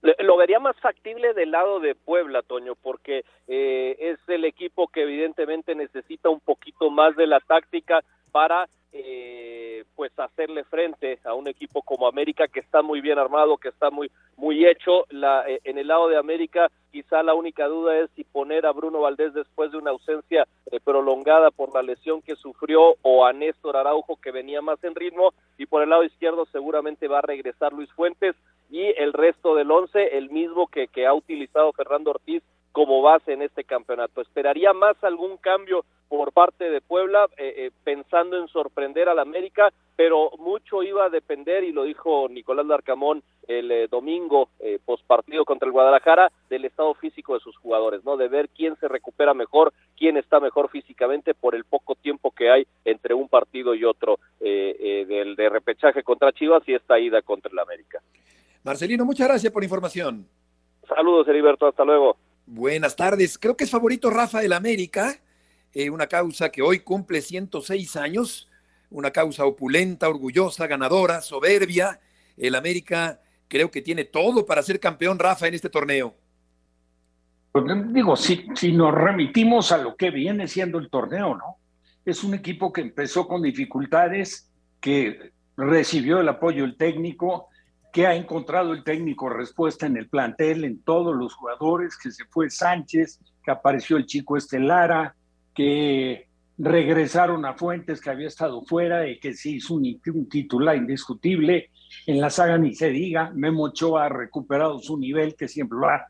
Lo 0.00 0.36
vería 0.36 0.60
más 0.60 0.76
factible 0.76 1.34
del 1.34 1.50
lado 1.50 1.80
de 1.80 1.96
Puebla, 1.96 2.42
Toño, 2.42 2.74
porque 2.76 3.24
eh, 3.48 3.96
es 3.98 4.18
el 4.28 4.44
equipo 4.44 4.86
que 4.88 5.02
evidentemente 5.02 5.74
necesita 5.74 6.28
un 6.28 6.40
poquito 6.40 6.90
más 6.90 7.16
de 7.16 7.26
la 7.26 7.40
táctica 7.40 8.04
para 8.30 8.68
eh, 8.92 9.84
pues 9.96 10.18
hacerle 10.18 10.64
frente 10.64 11.18
a 11.24 11.34
un 11.34 11.46
equipo 11.46 11.82
como 11.82 12.06
América 12.06 12.48
que 12.48 12.60
está 12.60 12.80
muy 12.80 13.00
bien 13.00 13.18
armado, 13.18 13.58
que 13.58 13.68
está 13.68 13.90
muy 13.90 14.10
muy 14.36 14.66
hecho. 14.66 15.04
La, 15.10 15.48
eh, 15.48 15.60
en 15.64 15.78
el 15.78 15.88
lado 15.88 16.08
de 16.08 16.16
América 16.16 16.70
quizá 16.90 17.22
la 17.22 17.34
única 17.34 17.66
duda 17.66 17.98
es 17.98 18.10
si 18.16 18.24
poner 18.24 18.64
a 18.64 18.72
Bruno 18.72 19.00
Valdés 19.00 19.34
después 19.34 19.72
de 19.72 19.78
una 19.78 19.90
ausencia 19.90 20.46
eh, 20.70 20.80
prolongada 20.82 21.50
por 21.50 21.74
la 21.74 21.82
lesión 21.82 22.22
que 22.22 22.36
sufrió 22.36 22.96
o 23.02 23.26
a 23.26 23.32
Néstor 23.32 23.76
Araujo 23.76 24.16
que 24.16 24.30
venía 24.30 24.62
más 24.62 24.82
en 24.82 24.94
ritmo 24.94 25.34
y 25.58 25.66
por 25.66 25.82
el 25.82 25.90
lado 25.90 26.04
izquierdo 26.04 26.46
seguramente 26.46 27.08
va 27.08 27.18
a 27.18 27.22
regresar 27.22 27.72
Luis 27.72 27.92
Fuentes 27.92 28.36
y 28.70 28.94
el 28.96 29.12
resto 29.12 29.54
del 29.54 29.70
once 29.70 30.16
el 30.16 30.30
mismo 30.30 30.66
que, 30.66 30.88
que 30.88 31.06
ha 31.06 31.14
utilizado 31.14 31.72
Fernando 31.72 32.10
Ortiz 32.10 32.42
como 32.72 33.02
base 33.02 33.32
en 33.32 33.42
este 33.42 33.64
campeonato. 33.64 34.20
Esperaría 34.20 34.72
más 34.72 35.02
algún 35.02 35.36
cambio 35.38 35.84
por 36.08 36.32
parte 36.32 36.70
de 36.70 36.80
Puebla, 36.80 37.26
eh, 37.36 37.54
eh, 37.56 37.70
pensando 37.84 38.38
en 38.38 38.48
sorprender 38.48 39.08
al 39.08 39.18
América, 39.18 39.72
pero 39.96 40.30
mucho 40.38 40.82
iba 40.82 41.04
a 41.04 41.10
depender, 41.10 41.64
y 41.64 41.72
lo 41.72 41.82
dijo 41.82 42.28
Nicolás 42.28 42.66
Larcamón 42.66 43.22
el 43.48 43.70
eh, 43.72 43.88
domingo 43.88 44.50
eh, 44.60 44.78
partido 45.06 45.44
contra 45.44 45.66
el 45.66 45.72
Guadalajara, 45.72 46.30
del 46.48 46.66
estado 46.66 46.94
físico 46.94 47.34
de 47.34 47.40
sus 47.40 47.56
jugadores, 47.56 48.04
¿no? 48.04 48.16
De 48.16 48.28
ver 48.28 48.48
quién 48.50 48.76
se 48.76 48.88
recupera 48.88 49.34
mejor, 49.34 49.72
quién 49.96 50.16
está 50.16 50.38
mejor 50.38 50.70
físicamente 50.70 51.34
por 51.34 51.54
el 51.54 51.64
poco 51.64 51.94
tiempo 51.94 52.30
que 52.30 52.50
hay 52.50 52.66
entre 52.84 53.14
un 53.14 53.28
partido 53.28 53.74
y 53.74 53.84
otro 53.84 54.18
eh, 54.40 55.04
del 55.08 55.34
de 55.34 55.48
repechaje 55.48 56.02
contra 56.02 56.32
Chivas 56.32 56.62
y 56.68 56.74
esta 56.74 56.98
ida 56.98 57.22
contra 57.22 57.50
el 57.50 57.58
América. 57.58 58.00
Marcelino, 58.64 59.04
muchas 59.04 59.28
gracias 59.28 59.52
por 59.52 59.62
la 59.62 59.66
información. 59.66 60.26
Saludos, 60.88 61.28
Heriberto, 61.28 61.66
hasta 61.66 61.84
luego. 61.84 62.16
Buenas 62.46 62.96
tardes. 62.96 63.38
Creo 63.38 63.56
que 63.56 63.64
es 63.64 63.70
favorito 63.70 64.10
Rafa 64.10 64.40
del 64.40 64.54
América, 64.54 65.20
eh, 65.74 65.90
una 65.90 66.06
causa 66.06 66.50
que 66.50 66.62
hoy 66.62 66.80
cumple 66.80 67.20
106 67.20 67.96
años, 67.96 68.48
una 68.90 69.10
causa 69.10 69.44
opulenta, 69.44 70.08
orgullosa, 70.08 70.66
ganadora, 70.66 71.20
soberbia. 71.20 72.00
El 72.36 72.54
América 72.54 73.20
creo 73.48 73.70
que 73.70 73.82
tiene 73.82 74.04
todo 74.04 74.46
para 74.46 74.62
ser 74.62 74.80
campeón, 74.80 75.18
Rafa, 75.18 75.46
en 75.46 75.54
este 75.54 75.68
torneo. 75.68 76.14
Pues, 77.52 77.64
digo, 77.92 78.16
si, 78.16 78.46
si 78.54 78.72
nos 78.72 78.94
remitimos 78.94 79.72
a 79.72 79.78
lo 79.78 79.96
que 79.96 80.10
viene 80.10 80.48
siendo 80.48 80.78
el 80.78 80.90
torneo, 80.90 81.36
¿no? 81.36 81.56
Es 82.04 82.24
un 82.24 82.34
equipo 82.34 82.72
que 82.72 82.80
empezó 82.80 83.28
con 83.28 83.42
dificultades, 83.42 84.50
que 84.80 85.32
recibió 85.56 86.20
el 86.20 86.28
apoyo 86.28 86.62
del 86.62 86.76
técnico, 86.76 87.48
que 87.92 88.06
ha 88.06 88.14
encontrado 88.14 88.72
el 88.72 88.84
técnico 88.84 89.28
respuesta 89.28 89.86
en 89.86 89.96
el 89.96 90.08
plantel, 90.08 90.64
en 90.64 90.82
todos 90.82 91.16
los 91.16 91.34
jugadores, 91.34 91.96
que 91.96 92.10
se 92.10 92.24
fue 92.26 92.50
Sánchez, 92.50 93.20
que 93.42 93.50
apareció 93.50 93.96
el 93.96 94.06
chico 94.06 94.36
Estelara, 94.36 95.14
que 95.54 96.28
regresaron 96.58 97.44
a 97.46 97.54
Fuentes, 97.54 98.00
que 98.00 98.10
había 98.10 98.28
estado 98.28 98.62
fuera 98.62 99.08
y 99.08 99.18
que 99.18 99.32
se 99.32 99.50
hizo 99.50 99.74
un, 99.74 100.00
titular 100.28 100.76
indiscutible. 100.76 101.70
En 102.06 102.20
la 102.20 102.30
saga 102.30 102.58
ni 102.58 102.74
se 102.74 102.90
diga, 102.90 103.30
Memo 103.34 103.64
Ochoa 103.64 104.06
ha 104.06 104.08
recuperado 104.08 104.78
su 104.80 104.98
nivel, 104.98 105.34
que 105.34 105.48
siempre 105.48 105.78
lo 105.78 105.88
ha 105.88 106.06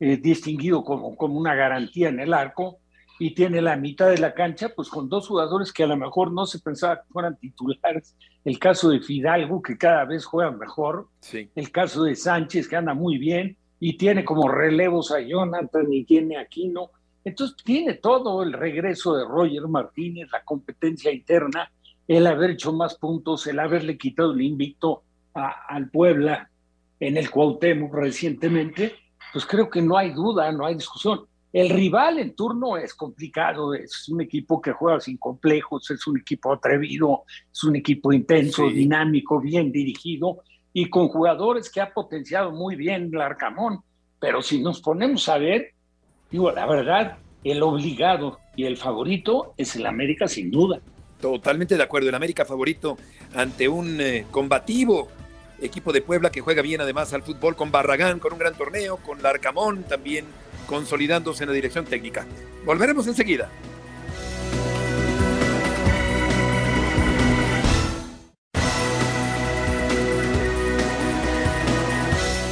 eh, 0.00 0.16
distinguido 0.16 0.82
como, 0.82 1.14
como 1.16 1.38
una 1.38 1.54
garantía 1.54 2.08
en 2.08 2.20
el 2.20 2.34
arco 2.34 2.79
y 3.20 3.34
tiene 3.34 3.60
la 3.60 3.76
mitad 3.76 4.08
de 4.08 4.16
la 4.16 4.32
cancha, 4.32 4.70
pues 4.74 4.88
con 4.88 5.10
dos 5.10 5.28
jugadores 5.28 5.74
que 5.74 5.82
a 5.82 5.86
lo 5.86 5.96
mejor 5.98 6.32
no 6.32 6.46
se 6.46 6.58
pensaba 6.58 7.02
que 7.02 7.12
fueran 7.12 7.36
titulares. 7.36 8.16
El 8.46 8.58
caso 8.58 8.88
de 8.88 9.00
Fidalgo, 9.00 9.60
que 9.60 9.76
cada 9.76 10.06
vez 10.06 10.24
juega 10.24 10.50
mejor. 10.50 11.06
Sí. 11.20 11.50
El 11.54 11.70
caso 11.70 12.04
de 12.04 12.16
Sánchez, 12.16 12.66
que 12.66 12.76
anda 12.76 12.94
muy 12.94 13.18
bien 13.18 13.58
y 13.78 13.98
tiene 13.98 14.24
como 14.24 14.48
relevos 14.48 15.12
a 15.12 15.20
Jonathan 15.20 15.92
y 15.92 16.04
tiene 16.04 16.38
a 16.38 16.40
Aquino. 16.40 16.92
Entonces 17.22 17.58
tiene 17.62 17.92
todo 17.92 18.42
el 18.42 18.54
regreso 18.54 19.14
de 19.14 19.26
Roger 19.26 19.68
Martínez, 19.68 20.30
la 20.32 20.42
competencia 20.42 21.12
interna, 21.12 21.70
el 22.08 22.26
haber 22.26 22.52
hecho 22.52 22.72
más 22.72 22.94
puntos, 22.94 23.46
el 23.46 23.58
haberle 23.58 23.98
quitado 23.98 24.32
el 24.32 24.40
invicto 24.40 25.02
a, 25.34 25.66
al 25.68 25.90
Puebla 25.90 26.50
en 26.98 27.18
el 27.18 27.30
Cuauhtémoc 27.30 27.94
recientemente, 27.94 28.94
pues 29.30 29.44
creo 29.44 29.68
que 29.68 29.82
no 29.82 29.98
hay 29.98 30.12
duda, 30.12 30.50
no 30.52 30.64
hay 30.64 30.74
discusión. 30.74 31.26
El 31.52 31.68
rival 31.70 32.20
en 32.20 32.34
turno 32.36 32.76
es 32.76 32.94
complicado, 32.94 33.74
es 33.74 34.08
un 34.08 34.20
equipo 34.20 34.60
que 34.60 34.70
juega 34.70 35.00
sin 35.00 35.16
complejos, 35.16 35.90
es 35.90 36.06
un 36.06 36.18
equipo 36.18 36.52
atrevido, 36.52 37.24
es 37.52 37.64
un 37.64 37.74
equipo 37.74 38.12
intenso, 38.12 38.68
sí. 38.68 38.74
dinámico, 38.74 39.40
bien 39.40 39.72
dirigido 39.72 40.42
y 40.72 40.88
con 40.88 41.08
jugadores 41.08 41.68
que 41.68 41.80
ha 41.80 41.92
potenciado 41.92 42.52
muy 42.52 42.76
bien 42.76 43.10
el 43.12 43.20
Arcamón. 43.20 43.80
Pero 44.20 44.42
si 44.42 44.60
nos 44.60 44.80
ponemos 44.80 45.28
a 45.28 45.38
ver, 45.38 45.74
digo, 46.30 46.52
la 46.52 46.66
verdad, 46.66 47.18
el 47.42 47.62
obligado 47.62 48.38
y 48.54 48.66
el 48.66 48.76
favorito 48.76 49.54
es 49.56 49.74
el 49.74 49.86
América 49.86 50.28
sin 50.28 50.52
duda. 50.52 50.80
Totalmente 51.20 51.76
de 51.76 51.82
acuerdo, 51.82 52.08
el 52.08 52.14
América 52.14 52.44
favorito 52.44 52.96
ante 53.34 53.68
un 53.68 54.00
eh, 54.00 54.26
combativo 54.30 55.08
equipo 55.60 55.92
de 55.92 56.00
Puebla 56.00 56.30
que 56.30 56.40
juega 56.40 56.62
bien 56.62 56.80
además 56.80 57.12
al 57.12 57.22
fútbol 57.22 57.56
con 57.56 57.72
Barragán, 57.72 58.20
con 58.20 58.32
un 58.32 58.38
gran 58.38 58.54
torneo, 58.54 58.98
con 58.98 59.22
Larcamón 59.22 59.82
también 59.82 60.24
consolidándose 60.66 61.44
en 61.44 61.48
la 61.48 61.54
dirección 61.54 61.84
técnica. 61.84 62.26
Volveremos 62.64 63.06
enseguida. 63.06 63.50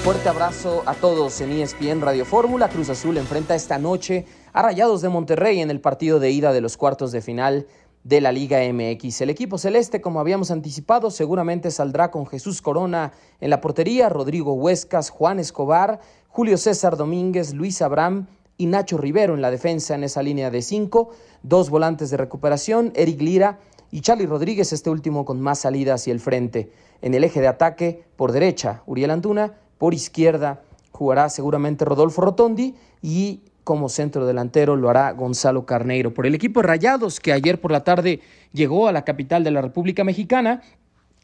Fuerte 0.09 0.31
abrazo 0.31 0.85
a 0.87 0.95
todos 0.95 1.39
en 1.43 1.53
ESPN 1.53 2.01
Radio 2.01 2.25
Fórmula. 2.25 2.71
Cruz 2.71 2.89
Azul 2.89 3.19
enfrenta 3.19 3.55
esta 3.55 3.77
noche 3.79 4.25
a 4.55 4.63
Rayados 4.63 5.03
de 5.03 5.11
Monterrey 5.11 5.61
en 5.61 5.71
el 5.71 5.83
partido 5.83 6.19
de 6.19 6.31
ida 6.31 6.55
de 6.55 6.63
los 6.63 6.79
cuartos 6.79 7.13
de 7.13 7.21
final 7.21 7.67
de 8.05 8.21
la 8.21 8.33
Liga 8.33 8.61
MX. 8.73 9.21
El 9.21 9.31
equipo 9.31 9.59
celeste, 9.59 10.01
como 10.01 10.21
habíamos 10.21 10.51
anticipado, 10.51 11.11
seguramente 11.11 11.71
saldrá 11.71 12.11
con 12.11 12.27
Jesús 12.27 12.63
Corona 12.63 13.13
en 13.41 13.51
la 13.51 13.61
portería, 13.61 14.09
Rodrigo 14.09 14.55
Huescas, 14.55 15.11
Juan 15.11 15.39
Escobar, 15.39 16.01
Julio 16.29 16.57
César 16.57 16.97
Domínguez, 16.97 17.55
Luis 17.55 17.83
Abraham 17.83 18.27
y 18.57 18.67
Nacho 18.67 18.99
Rivero 18.99 19.35
en 19.35 19.43
la 19.43 19.51
defensa 19.51 19.95
en 19.95 20.05
esa 20.05 20.23
línea 20.23 20.51
de 20.51 20.63
cinco, 20.63 21.11
dos 21.43 21.71
volantes 21.71 22.11
de 22.11 22.17
recuperación, 22.17 22.93
Eric 22.95 23.21
Lira 23.21 23.59
y 23.91 24.01
Charlie 24.01 24.27
Rodríguez, 24.27 24.73
este 24.73 24.91
último 24.91 25.25
con 25.25 25.41
más 25.41 25.61
salida 25.61 25.95
hacia 25.95 26.13
el 26.13 26.21
frente. 26.21 26.73
En 27.01 27.15
el 27.15 27.25
eje 27.25 27.41
de 27.41 27.49
ataque, 27.49 28.05
por 28.17 28.33
derecha, 28.33 28.83
Uriel 28.87 29.11
Antuna, 29.11 29.55
por 29.79 29.95
izquierda 29.95 30.63
jugará 30.99 31.29
seguramente 31.29 31.85
Rodolfo 31.85 32.23
Rotondi 32.23 32.75
y 33.03 33.43
como 33.69 33.91
centro 33.91 34.25
delantero 34.25 34.77
lo 34.77 34.89
hará 34.89 35.13
Gonzalo 35.13 35.67
Carneiro. 35.67 36.15
Por 36.15 36.25
el 36.25 36.35
equipo 36.35 36.63
Rayados, 36.63 37.21
que 37.21 37.35
ayer 37.35 37.61
por 37.61 37.71
la 37.71 37.85
tarde 37.85 38.21
llegó 38.51 38.89
a 38.89 38.93
la 38.93 39.05
capital 39.05 39.45
de 39.45 39.51
la 39.51 39.61
República 39.61 40.05
Mexicana, 40.05 40.63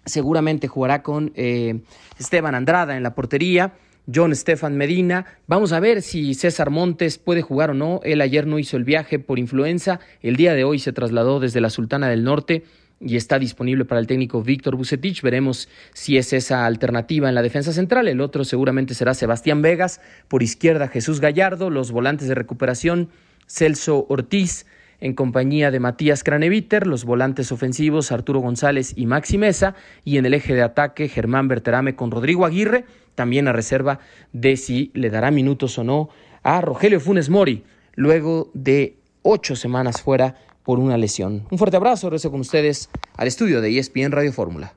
seguramente 0.04 0.68
jugará 0.68 1.02
con 1.02 1.32
eh, 1.36 1.80
Esteban 2.18 2.54
Andrada 2.54 2.98
en 2.98 3.02
la 3.02 3.14
portería. 3.14 3.72
John 4.14 4.36
Stefan 4.36 4.76
Medina. 4.76 5.24
Vamos 5.46 5.72
a 5.72 5.80
ver 5.80 6.02
si 6.02 6.34
César 6.34 6.68
Montes 6.68 7.16
puede 7.16 7.40
jugar 7.40 7.70
o 7.70 7.74
no. 7.74 8.00
Él 8.04 8.20
ayer 8.20 8.46
no 8.46 8.58
hizo 8.58 8.76
el 8.76 8.84
viaje 8.84 9.18
por 9.18 9.38
influenza. 9.38 9.98
El 10.20 10.36
día 10.36 10.52
de 10.52 10.64
hoy 10.64 10.78
se 10.78 10.92
trasladó 10.92 11.40
desde 11.40 11.62
la 11.62 11.70
Sultana 11.70 12.10
del 12.10 12.24
Norte 12.24 12.64
y 13.04 13.16
está 13.16 13.38
disponible 13.38 13.84
para 13.84 14.00
el 14.00 14.06
técnico 14.06 14.42
Víctor 14.42 14.76
Bucetich. 14.76 15.22
Veremos 15.22 15.68
si 15.92 16.16
es 16.16 16.32
esa 16.32 16.66
alternativa 16.66 17.28
en 17.28 17.34
la 17.34 17.42
defensa 17.42 17.72
central. 17.72 18.08
El 18.08 18.20
otro 18.20 18.44
seguramente 18.44 18.94
será 18.94 19.14
Sebastián 19.14 19.62
Vegas. 19.62 20.00
Por 20.28 20.42
izquierda 20.42 20.88
Jesús 20.88 21.20
Gallardo. 21.20 21.70
Los 21.70 21.92
volantes 21.92 22.28
de 22.28 22.34
recuperación 22.34 23.10
Celso 23.46 24.06
Ortiz 24.08 24.66
en 25.00 25.12
compañía 25.12 25.70
de 25.70 25.80
Matías 25.80 26.24
Craneviter, 26.24 26.86
los 26.86 27.04
volantes 27.04 27.52
ofensivos 27.52 28.10
Arturo 28.10 28.40
González 28.40 28.94
y 28.96 29.04
Maxi 29.04 29.36
Mesa, 29.36 29.74
y 30.02 30.16
en 30.16 30.24
el 30.24 30.32
eje 30.32 30.54
de 30.54 30.62
ataque 30.62 31.08
Germán 31.08 31.46
Berterame 31.46 31.94
con 31.94 32.10
Rodrigo 32.10 32.46
Aguirre, 32.46 32.86
también 33.14 33.46
a 33.46 33.52
reserva 33.52 34.00
de 34.32 34.56
si 34.56 34.90
le 34.94 35.10
dará 35.10 35.30
minutos 35.30 35.78
o 35.78 35.84
no 35.84 36.08
a 36.42 36.60
Rogelio 36.62 37.00
Funes 37.00 37.28
Mori, 37.28 37.64
luego 37.96 38.50
de 38.54 38.96
ocho 39.22 39.56
semanas 39.56 40.00
fuera 40.00 40.36
por 40.64 40.78
una 40.80 40.98
lesión. 40.98 41.46
Un 41.50 41.58
fuerte 41.58 41.76
abrazo, 41.76 42.08
regreso 42.08 42.30
con 42.30 42.40
ustedes 42.40 42.90
al 43.16 43.28
estudio 43.28 43.60
de 43.60 43.78
ESPN 43.78 44.10
Radio 44.10 44.32
Fórmula. 44.32 44.74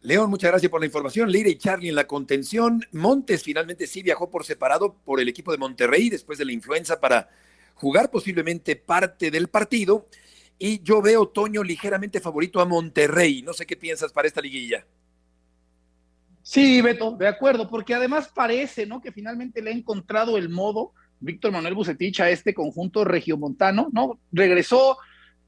León, 0.00 0.28
muchas 0.28 0.50
gracias 0.50 0.70
por 0.70 0.80
la 0.80 0.86
información. 0.86 1.30
Lira 1.30 1.48
y 1.48 1.56
Charlie 1.56 1.88
en 1.88 1.94
la 1.94 2.06
contención. 2.06 2.84
Montes 2.92 3.42
finalmente 3.42 3.86
sí 3.86 4.02
viajó 4.02 4.28
por 4.28 4.44
separado 4.44 4.96
por 5.04 5.18
el 5.18 5.28
equipo 5.28 5.50
de 5.50 5.58
Monterrey 5.58 6.10
después 6.10 6.38
de 6.38 6.44
la 6.44 6.52
influenza 6.52 7.00
para 7.00 7.30
jugar 7.74 8.10
posiblemente 8.10 8.76
parte 8.76 9.30
del 9.30 9.48
partido. 9.48 10.06
Y 10.58 10.82
yo 10.82 11.00
veo 11.00 11.28
Toño 11.28 11.62
ligeramente 11.62 12.20
favorito 12.20 12.60
a 12.60 12.66
Monterrey. 12.66 13.42
No 13.42 13.54
sé 13.54 13.64
qué 13.66 13.76
piensas 13.76 14.12
para 14.12 14.28
esta 14.28 14.42
liguilla. 14.42 14.86
Sí, 16.42 16.82
Beto, 16.82 17.12
de 17.12 17.26
acuerdo, 17.26 17.70
porque 17.70 17.94
además 17.94 18.28
parece, 18.28 18.84
¿no? 18.84 19.00
Que 19.00 19.10
finalmente 19.10 19.62
le 19.62 19.70
ha 19.70 19.74
encontrado 19.74 20.36
el 20.36 20.50
modo 20.50 20.92
Víctor 21.20 21.52
Manuel 21.52 21.74
Bucetich 21.74 22.20
a 22.20 22.30
este 22.30 22.54
conjunto 22.54 23.04
regiomontano, 23.04 23.88
¿no? 23.92 24.18
Regresó, 24.32 24.98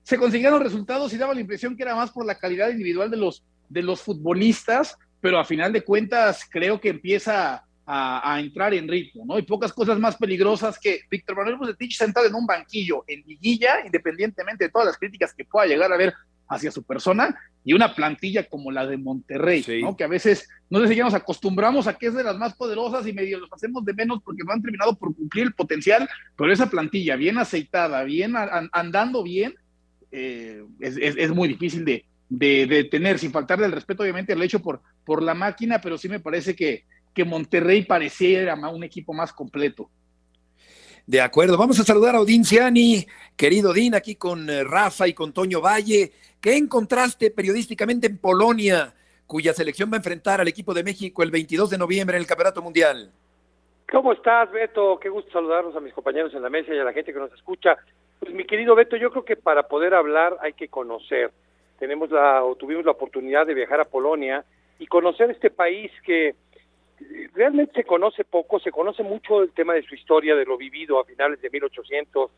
se 0.03 0.19
consiguieron 0.19 0.63
resultados 0.63 1.13
y 1.13 1.19
daba 1.19 1.35
la 1.35 1.41
impresión 1.41 1.77
que 1.77 1.83
era 1.83 1.95
más 1.95 2.11
por 2.11 2.25
la 2.25 2.39
calidad 2.39 2.71
individual 2.71 3.11
de 3.11 3.17
los, 3.17 3.45
de 3.69 3.83
los 3.83 4.01
futbolistas, 4.01 4.97
pero 5.21 5.39
a 5.39 5.45
final 5.45 5.73
de 5.73 5.83
cuentas 5.83 6.47
creo 6.51 6.81
que 6.81 6.91
empieza 6.91 7.65
a, 7.87 8.41
entrar 8.41 8.75
en 8.75 8.89
ritmo, 8.89 9.25
¿no? 9.25 9.39
Y 9.39 9.43
pocas 9.43 9.73
cosas 9.73 9.99
más 9.99 10.17
peligrosas 10.17 10.79
que 10.79 11.03
Víctor 11.09 11.37
Manuel 11.37 11.57
Bucetich 11.57 11.97
sentado 11.97 12.27
en 12.27 12.35
un 12.35 12.47
banquillo 12.47 13.05
en 13.07 13.23
liguilla, 13.27 13.85
independientemente 13.85 14.65
de 14.65 14.71
todas 14.71 14.87
las 14.87 14.99
críticas 14.99 15.33
que 15.33 15.45
pueda 15.45 15.67
llegar 15.67 15.93
a 15.93 15.95
haber 15.95 16.13
hacia 16.49 16.71
su 16.71 16.83
persona, 16.83 17.37
y 17.65 17.73
una 17.73 17.95
plantilla 17.95 18.49
como 18.49 18.71
la 18.71 18.87
de 18.87 18.97
Monterrey, 18.97 19.65
¿no? 19.83 19.97
Que 19.97 20.05
a 20.05 20.09
veces, 20.09 20.49
no 20.71 20.81
sé 20.81 20.89
si 20.89 20.95
ya 20.95 21.05
nos 21.05 21.15
acostumbramos 21.15 21.89
a 21.89 21.95
que 21.95 22.07
es 22.07 22.15
de 22.15 22.23
las 22.23 22.37
más 22.37 22.55
poderosas 22.55 23.07
y 23.07 23.13
medio 23.13 23.41
los 23.41 23.53
hacemos 23.53 23.85
de 23.85 23.93
menos 23.93 24.23
porque 24.23 24.45
no 24.45 24.53
han 24.53 24.63
terminado 24.63 24.95
por 24.97 25.15
cumplir 25.15 25.47
el 25.47 25.53
potencial, 25.53 26.09
pero 26.37 26.53
esa 26.53 26.71
plantilla 26.71 27.17
bien 27.17 27.39
aceitada, 27.39 28.05
bien 28.05 28.35
andando 28.73 29.23
bien, 29.25 29.55
eh, 30.13 30.63
es, 30.81 31.31
muy 31.31 31.49
difícil 31.49 31.85
de, 31.85 32.05
de, 32.29 32.85
tener, 32.85 33.19
sin 33.19 33.33
faltarle 33.33 33.67
el 33.67 33.73
respeto, 33.73 34.05
obviamente, 34.05 34.33
al 34.33 34.43
hecho 34.43 34.61
por, 34.61 34.81
por 35.05 35.23
la 35.23 35.35
máquina, 35.35 35.81
pero 35.81 35.99
sí 35.99 36.09
me 36.09 36.21
parece 36.21 36.55
que, 36.55 36.85
que 37.13 37.25
Monterrey 37.25 37.85
pareciera 37.85 38.55
un 38.55 38.85
equipo 38.85 39.13
más 39.13 39.33
completo. 39.33 39.91
De 41.07 41.21
acuerdo, 41.21 41.57
vamos 41.57 41.79
a 41.79 41.85
saludar 41.85 42.17
a 42.17 42.21
Odín 42.21 42.45
Ciani, 42.45 43.07
querido 43.37 43.71
Odín, 43.71 43.95
aquí 43.95 44.17
con 44.17 44.51
eh, 44.51 44.65
Rafa 44.65 45.07
y 45.07 45.15
con 45.15 45.33
Toño 45.33 45.61
Valle. 45.61 46.11
¿Qué 46.41 46.57
encontraste 46.57 47.31
periodísticamente 47.31 48.09
en 48.09 48.19
Polonia, 48.19 48.93
cuya 49.25 49.53
selección 49.53 49.89
va 49.89 49.95
a 49.95 49.99
enfrentar 49.99 50.41
al 50.41 50.49
equipo 50.49 50.75
de 50.75 50.83
México 50.83 51.23
el 51.23 51.31
22 51.31 51.71
de 51.71 51.79
noviembre 51.79 52.17
en 52.17 52.23
el 52.23 52.27
Campeonato 52.27 52.61
Mundial? 52.61 53.13
¿Cómo 53.89 54.13
estás, 54.15 54.51
Beto? 54.51 54.99
Qué 54.99 55.09
gusto 55.09 55.31
saludarnos 55.31 55.77
a 55.77 55.81
mis 55.81 55.95
compañeros 55.95 56.35
en 56.35 56.43
la 56.43 56.51
mesa 56.51 56.75
y 56.75 56.79
a 56.81 56.85
la 56.85 56.93
gente 56.93 57.13
que 57.13 57.21
nos 57.21 57.33
escucha. 57.33 57.77
Pues 58.19 58.35
mi 58.35 58.45
querido 58.45 58.75
Beto, 58.75 58.97
yo 58.97 59.13
creo 59.13 59.25
que 59.25 59.37
para 59.37 59.69
poder 59.69 59.95
hablar 59.95 60.37
hay 60.41 60.55
que 60.55 60.67
conocer. 60.67 61.31
Tenemos 61.79 62.11
la 62.11 62.43
o 62.43 62.57
tuvimos 62.57 62.85
la 62.85 62.91
oportunidad 62.91 63.47
de 63.47 63.55
viajar 63.55 63.79
a 63.79 63.85
Polonia 63.85 64.45
y 64.81 64.89
conocer 64.89 65.31
este 65.31 65.51
país 65.51 65.93
que 66.05 66.35
realmente 67.35 67.75
se 67.75 67.85
conoce 67.85 68.25
poco, 68.25 68.59
se 68.61 68.71
conoce 68.71 69.03
mucho 69.03 69.43
el 69.43 69.53
tema 69.53 69.75
de 69.75 69.83
su 69.83 69.95
historia, 69.95 70.35
de 70.35 70.45
lo 70.45 70.57
vivido 70.57 70.99
a 70.99 71.05
finales 71.05 71.41
de 71.41 71.51
1800, 71.51 72.31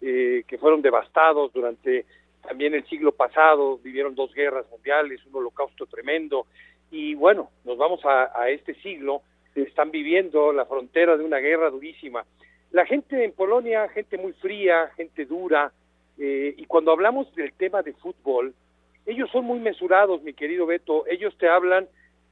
eh, 0.00 0.44
que 0.46 0.58
fueron 0.58 0.82
devastados 0.82 1.52
durante 1.52 2.06
también 2.42 2.74
el 2.74 2.86
siglo 2.86 3.12
pasado, 3.12 3.78
vivieron 3.78 4.14
dos 4.14 4.32
guerras 4.32 4.66
mundiales, 4.70 5.24
un 5.26 5.36
holocausto 5.36 5.86
tremendo, 5.86 6.46
y 6.90 7.14
bueno, 7.14 7.50
nos 7.64 7.76
vamos 7.76 8.00
a, 8.04 8.48
este 8.48 8.74
siglo, 8.76 9.22
están 9.54 9.90
viviendo 9.90 10.52
la 10.52 10.64
frontera 10.64 11.16
de 11.16 11.24
una 11.24 11.38
guerra 11.38 11.70
durísima. 11.70 12.24
La 12.70 12.86
gente 12.86 13.24
en 13.24 13.32
Polonia, 13.32 13.88
gente 13.88 14.16
muy 14.16 14.32
fría, 14.34 14.90
gente 14.96 15.24
dura, 15.24 15.72
eh, 16.18 16.54
y 16.56 16.64
cuando 16.66 16.92
hablamos 16.92 17.34
del 17.34 17.52
tema 17.52 17.82
de 17.82 17.94
fútbol, 17.94 18.54
ellos 19.06 19.28
son 19.30 19.44
muy 19.44 19.58
mesurados, 19.58 20.22
mi 20.22 20.32
querido 20.32 20.66
Beto, 20.66 21.06
ellos 21.06 21.36
te 21.38 21.48
hablan 21.48 21.88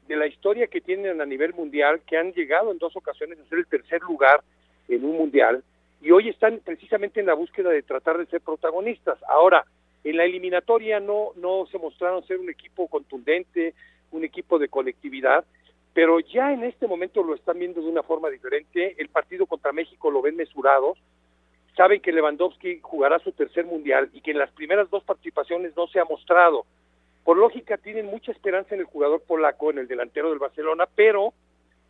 de 0.08 0.16
la 0.16 0.26
historia 0.26 0.66
que 0.66 0.80
tienen 0.80 1.20
a 1.20 1.26
nivel 1.26 1.54
mundial, 1.54 2.00
que 2.06 2.16
han 2.16 2.32
llegado 2.32 2.70
en 2.70 2.78
dos 2.78 2.96
ocasiones 2.96 3.38
a 3.38 3.48
ser 3.48 3.58
el 3.58 3.66
tercer 3.66 4.02
lugar 4.02 4.42
en 4.88 5.04
un 5.04 5.16
mundial 5.16 5.62
y 6.04 6.10
hoy 6.10 6.28
están 6.28 6.60
precisamente 6.62 7.20
en 7.20 7.26
la 7.26 7.34
búsqueda 7.34 7.70
de 7.70 7.82
tratar 7.82 8.18
de 8.18 8.26
ser 8.26 8.42
protagonistas. 8.42 9.18
Ahora, 9.26 9.64
en 10.04 10.18
la 10.18 10.24
eliminatoria 10.24 11.00
no, 11.00 11.30
no 11.36 11.66
se 11.72 11.78
mostraron 11.78 12.26
ser 12.26 12.38
un 12.38 12.50
equipo 12.50 12.88
contundente, 12.88 13.72
un 14.10 14.22
equipo 14.22 14.58
de 14.58 14.68
colectividad, 14.68 15.46
pero 15.94 16.20
ya 16.20 16.52
en 16.52 16.62
este 16.62 16.86
momento 16.86 17.22
lo 17.22 17.34
están 17.34 17.58
viendo 17.58 17.80
de 17.80 17.88
una 17.88 18.02
forma 18.02 18.28
diferente. 18.28 18.94
El 18.98 19.08
partido 19.08 19.46
contra 19.46 19.72
México 19.72 20.10
lo 20.10 20.20
ven 20.20 20.36
mesurados, 20.36 20.98
saben 21.74 22.02
que 22.02 22.12
Lewandowski 22.12 22.80
jugará 22.82 23.18
su 23.20 23.32
tercer 23.32 23.64
mundial 23.64 24.10
y 24.12 24.20
que 24.20 24.32
en 24.32 24.38
las 24.38 24.50
primeras 24.52 24.90
dos 24.90 25.02
participaciones 25.04 25.74
no 25.74 25.86
se 25.86 26.00
ha 26.00 26.04
mostrado 26.04 26.66
por 27.24 27.38
lógica 27.38 27.78
tienen 27.78 28.06
mucha 28.06 28.32
esperanza 28.32 28.74
en 28.74 28.82
el 28.82 28.86
jugador 28.86 29.22
polaco, 29.22 29.70
en 29.70 29.78
el 29.78 29.88
delantero 29.88 30.30
del 30.30 30.38
Barcelona, 30.38 30.86
pero 30.94 31.32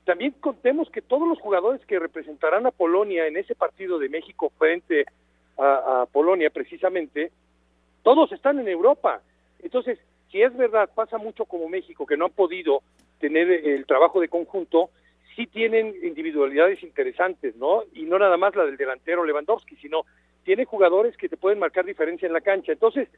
también 0.04 0.32
contemos 0.40 0.88
que 0.90 1.02
todos 1.02 1.26
los 1.28 1.40
jugadores 1.40 1.84
que 1.86 1.98
representarán 1.98 2.66
a 2.66 2.70
Polonia 2.70 3.26
en 3.26 3.36
ese 3.36 3.54
partido 3.54 3.98
de 3.98 4.08
México 4.08 4.52
frente 4.58 5.06
a, 5.58 6.06
Polonia 6.12 6.50
precisamente, 6.50 7.30
todos 8.02 8.30
están 8.32 8.58
en 8.58 8.68
Europa. 8.68 9.22
Entonces, 9.62 9.98
si 10.30 10.42
es 10.42 10.56
verdad, 10.56 10.90
pasa 10.94 11.18
mucho 11.18 11.44
como 11.46 11.68
México, 11.68 12.06
que 12.06 12.16
no 12.16 12.26
han 12.26 12.32
podido 12.32 12.82
tener 13.18 13.50
el 13.50 13.86
trabajo 13.86 14.20
de 14.20 14.28
conjunto, 14.28 14.90
sí 15.34 15.46
tienen 15.46 15.94
individualidades 16.02 16.82
interesantes, 16.82 17.56
¿no? 17.56 17.84
Y 17.92 18.02
no 18.04 18.18
nada 18.18 18.36
más 18.36 18.54
la 18.54 18.64
del 18.64 18.76
delantero 18.76 19.24
Lewandowski, 19.24 19.76
sino 19.76 20.04
tiene 20.44 20.64
jugadores 20.64 21.16
que 21.16 21.28
te 21.28 21.36
pueden 21.36 21.58
marcar 21.58 21.84
diferencia 21.84 22.26
en 22.26 22.32
la 22.32 22.40
cancha. 22.40 22.72
Entonces, 22.72 23.08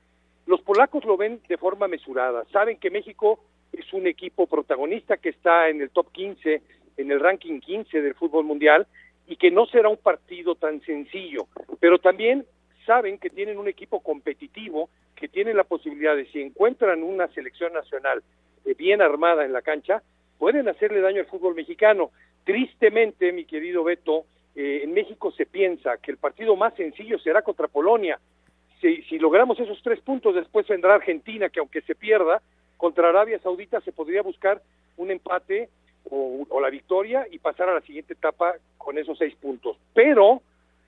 los 0.47 0.61
polacos 0.63 1.05
lo 1.05 1.17
ven 1.17 1.41
de 1.49 1.57
forma 1.57 1.89
mesurada, 1.89 2.45
saben 2.53 2.79
que 2.79 2.91
México 2.91 3.41
es 3.73 3.93
un 3.93 4.07
equipo 4.07 4.47
protagonista 4.47 5.17
que 5.17 5.31
está 5.31 5.69
en 5.69 5.81
el 5.81 5.91
top 5.91 6.11
15, 6.13 6.63
en 6.97 7.11
el 7.11 7.21
ranking 7.21 7.61
15 7.61 8.01
del 8.01 8.15
fútbol 8.15 8.45
mundial 8.45 8.87
y 9.27 9.37
que 9.37 9.51
no 9.51 9.67
será 9.67 9.89
un 9.89 9.97
partido 9.97 10.55
tan 10.55 10.81
sencillo, 10.83 11.49
pero 11.81 11.99
también 11.99 12.47
saben 12.87 13.19
que 13.19 13.31
tienen 13.31 13.59
un 13.59 13.69
equipo 13.69 14.01
competitivo, 14.01 14.89
que 15.17 15.29
tiene 15.29 15.53
la 15.53 15.65
posibilidad 15.65 16.15
de 16.15 16.27
si 16.27 16.41
encuentran 16.41 17.03
una 17.03 17.27
selección 17.29 17.73
nacional 17.73 18.23
eh, 18.65 18.75
bien 18.75 19.03
armada 19.03 19.45
en 19.45 19.53
la 19.53 19.63
cancha, 19.63 20.03
pueden 20.39 20.69
hacerle 20.69 21.01
daño 21.01 21.21
al 21.21 21.27
fútbol 21.27 21.55
mexicano. 21.55 22.13
Tristemente, 22.45 23.33
mi 23.33 23.45
querido 23.45 23.83
Beto, 23.83 24.27
eh, 24.55 24.83
en 24.85 24.95
México 24.95 25.33
se 25.33 25.47
piensa 25.47 25.97
que 25.99 26.13
el 26.13 26.19
partido 26.19 26.55
más 26.55 26.75
sencillo 26.75 27.19
será 27.19 27.43
contra 27.43 27.67
Polonia, 27.67 28.21
si, 28.81 29.19
logramos 29.19 29.59
esos 29.59 29.81
tres 29.83 30.01
puntos, 30.01 30.35
después 30.35 30.67
vendrá 30.69 30.95
Argentina, 30.95 31.49
que 31.49 31.61
aunque 31.61 31.83
se 31.83 31.95
pierda, 31.95 32.43
contra 32.77 33.09
Arabia 33.09 33.39
Saudita 33.39 33.81
se 33.81 33.93
podría 33.93 34.23
buscar 34.23 34.61
un 34.97 35.11
empate 35.11 35.69
o, 36.11 36.47
la 36.61 36.71
victoria 36.71 37.27
y 37.31 37.39
pasar 37.39 37.69
a 37.69 37.75
la 37.75 37.81
siguiente 37.81 38.13
etapa 38.13 38.55
con 38.79 38.99
esos 38.99 39.19
seis 39.19 39.35
puntos. 39.37 39.77
Pero 39.95 40.43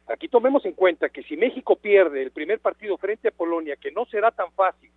aquí 0.06 0.28
tomemos 0.28 0.64
en 0.64 0.72
cuenta 0.72 1.08
que 1.08 1.22
si 1.22 1.36
México 1.36 1.76
pierde 1.76 2.22
el 2.22 2.30
primer 2.30 2.60
partido 2.60 2.96
frente 2.98 3.28
a 3.28 3.32
Polonia, 3.32 3.76
que 3.76 3.90
no 3.90 4.04
será 4.06 4.30
tan 4.30 4.52
fácil, 4.52 4.90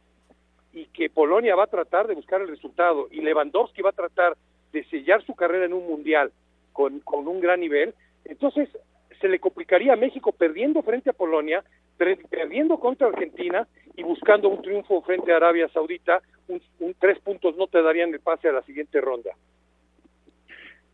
y 0.74 0.86
que 0.86 1.10
Polonia 1.10 1.56
va 1.56 1.66
a 1.66 1.68
tratar 1.68 2.08
de 2.08 2.16
buscar 2.16 2.42
el 2.42 2.48
resultado, 2.48 3.08
y 3.12 3.22
Lewandowski 3.22 3.82
va 3.82 3.90
a 3.90 3.94
tratar 3.94 4.38
de 4.72 4.84
sellar 4.86 5.24
su 5.26 5.36
carrera 5.36 5.66
en 5.66 5.74
un 5.74 5.88
mundial 5.88 6.32
con, 6.72 7.00
con 7.02 7.28
un 7.28 7.42
gran 7.42 7.60
nivel, 7.60 7.94
entonces 8.26 8.70
se 9.22 9.30
le 9.30 9.40
complicaría 9.40 9.94
a 9.94 9.96
México 9.96 10.32
perdiendo 10.32 10.82
frente 10.82 11.12
a 11.12 11.14
Polonia, 11.14 11.64
perdiendo 12.30 12.80
contra 12.80 13.08
Argentina 13.08 13.68
y 13.96 14.04
buscando 14.04 14.50
un 14.50 14.62
triunfo 14.62 15.02
frente 15.04 15.32
a 15.32 15.38
Arabia 15.38 15.70
Saudita, 15.70 16.22
un, 16.48 16.62
tres 17.00 17.20
puntos 17.20 17.56
no 17.56 17.68
te 17.68 17.82
darían 17.82 18.14
el 18.14 18.20
pase 18.20 18.50
a 18.50 18.54
la 18.54 18.64
siguiente 18.64 19.00
ronda. 19.00 19.32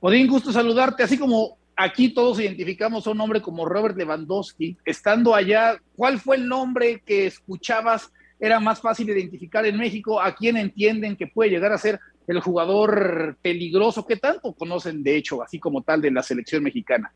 Odín, 0.01 0.27
gusto 0.27 0.51
saludarte, 0.51 1.03
así 1.03 1.17
como 1.17 1.57
aquí 1.75 2.13
todos 2.13 2.39
identificamos 2.39 3.07
a 3.07 3.11
un 3.11 3.21
hombre 3.21 3.41
como 3.41 3.65
Robert 3.65 3.97
Lewandowski, 3.97 4.77
estando 4.85 5.33
allá, 5.33 5.77
¿cuál 5.95 6.19
fue 6.19 6.35
el 6.35 6.47
nombre 6.47 7.01
que 7.05 7.27
escuchabas 7.27 8.11
era 8.39 8.59
más 8.59 8.81
fácil 8.81 9.09
identificar 9.09 9.65
en 9.65 9.77
México 9.77 10.21
a 10.21 10.35
quién 10.35 10.57
entienden 10.57 11.15
que 11.15 11.27
puede 11.27 11.49
llegar 11.49 11.71
a 11.71 11.77
ser 11.77 11.99
el 12.27 12.39
jugador 12.41 13.37
peligroso 13.41 14.05
que 14.05 14.17
tanto 14.17 14.53
conocen, 14.53 15.01
de 15.01 15.15
hecho, 15.15 15.41
así 15.41 15.59
como 15.59 15.81
tal 15.81 16.01
de 16.01 16.11
la 16.11 16.21
selección 16.21 16.61
mexicana. 16.61 17.11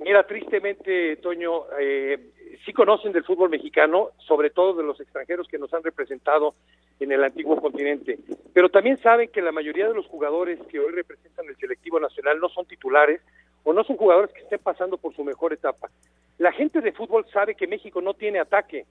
Mira, 0.00 0.26
tristemente, 0.26 1.16
Toño, 1.16 1.64
eh, 1.78 2.18
sí 2.64 2.72
conocen 2.72 3.12
del 3.12 3.24
fútbol 3.24 3.50
mexicano, 3.50 4.10
sobre 4.18 4.50
todo 4.50 4.74
de 4.74 4.82
los 4.82 5.00
extranjeros 5.00 5.46
que 5.46 5.58
nos 5.58 5.72
han 5.74 5.82
representado 5.82 6.54
en 6.98 7.12
el 7.12 7.22
antiguo 7.22 7.60
continente, 7.60 8.18
pero 8.52 8.68
también 8.68 8.98
saben 8.98 9.28
que 9.28 9.42
la 9.42 9.52
mayoría 9.52 9.88
de 9.88 9.94
los 9.94 10.06
jugadores 10.06 10.58
que 10.68 10.78
hoy 10.78 10.92
representan 10.92 11.46
el 11.48 11.56
selectivo 11.56 12.00
nacional 12.00 12.38
no 12.38 12.48
son 12.48 12.66
titulares 12.66 13.20
o 13.64 13.72
no 13.72 13.84
son 13.84 13.96
jugadores 13.96 14.32
que 14.32 14.40
estén 14.40 14.58
pasando 14.58 14.98
por 14.98 15.14
su 15.14 15.24
mejor 15.24 15.52
etapa. 15.52 15.90
La 16.38 16.52
gente 16.52 16.80
de 16.80 16.92
fútbol 16.92 17.26
sabe 17.32 17.54
que 17.54 17.66
México 17.66 18.00
no 18.00 18.14
tiene 18.14 18.38
ataque, 18.38 18.86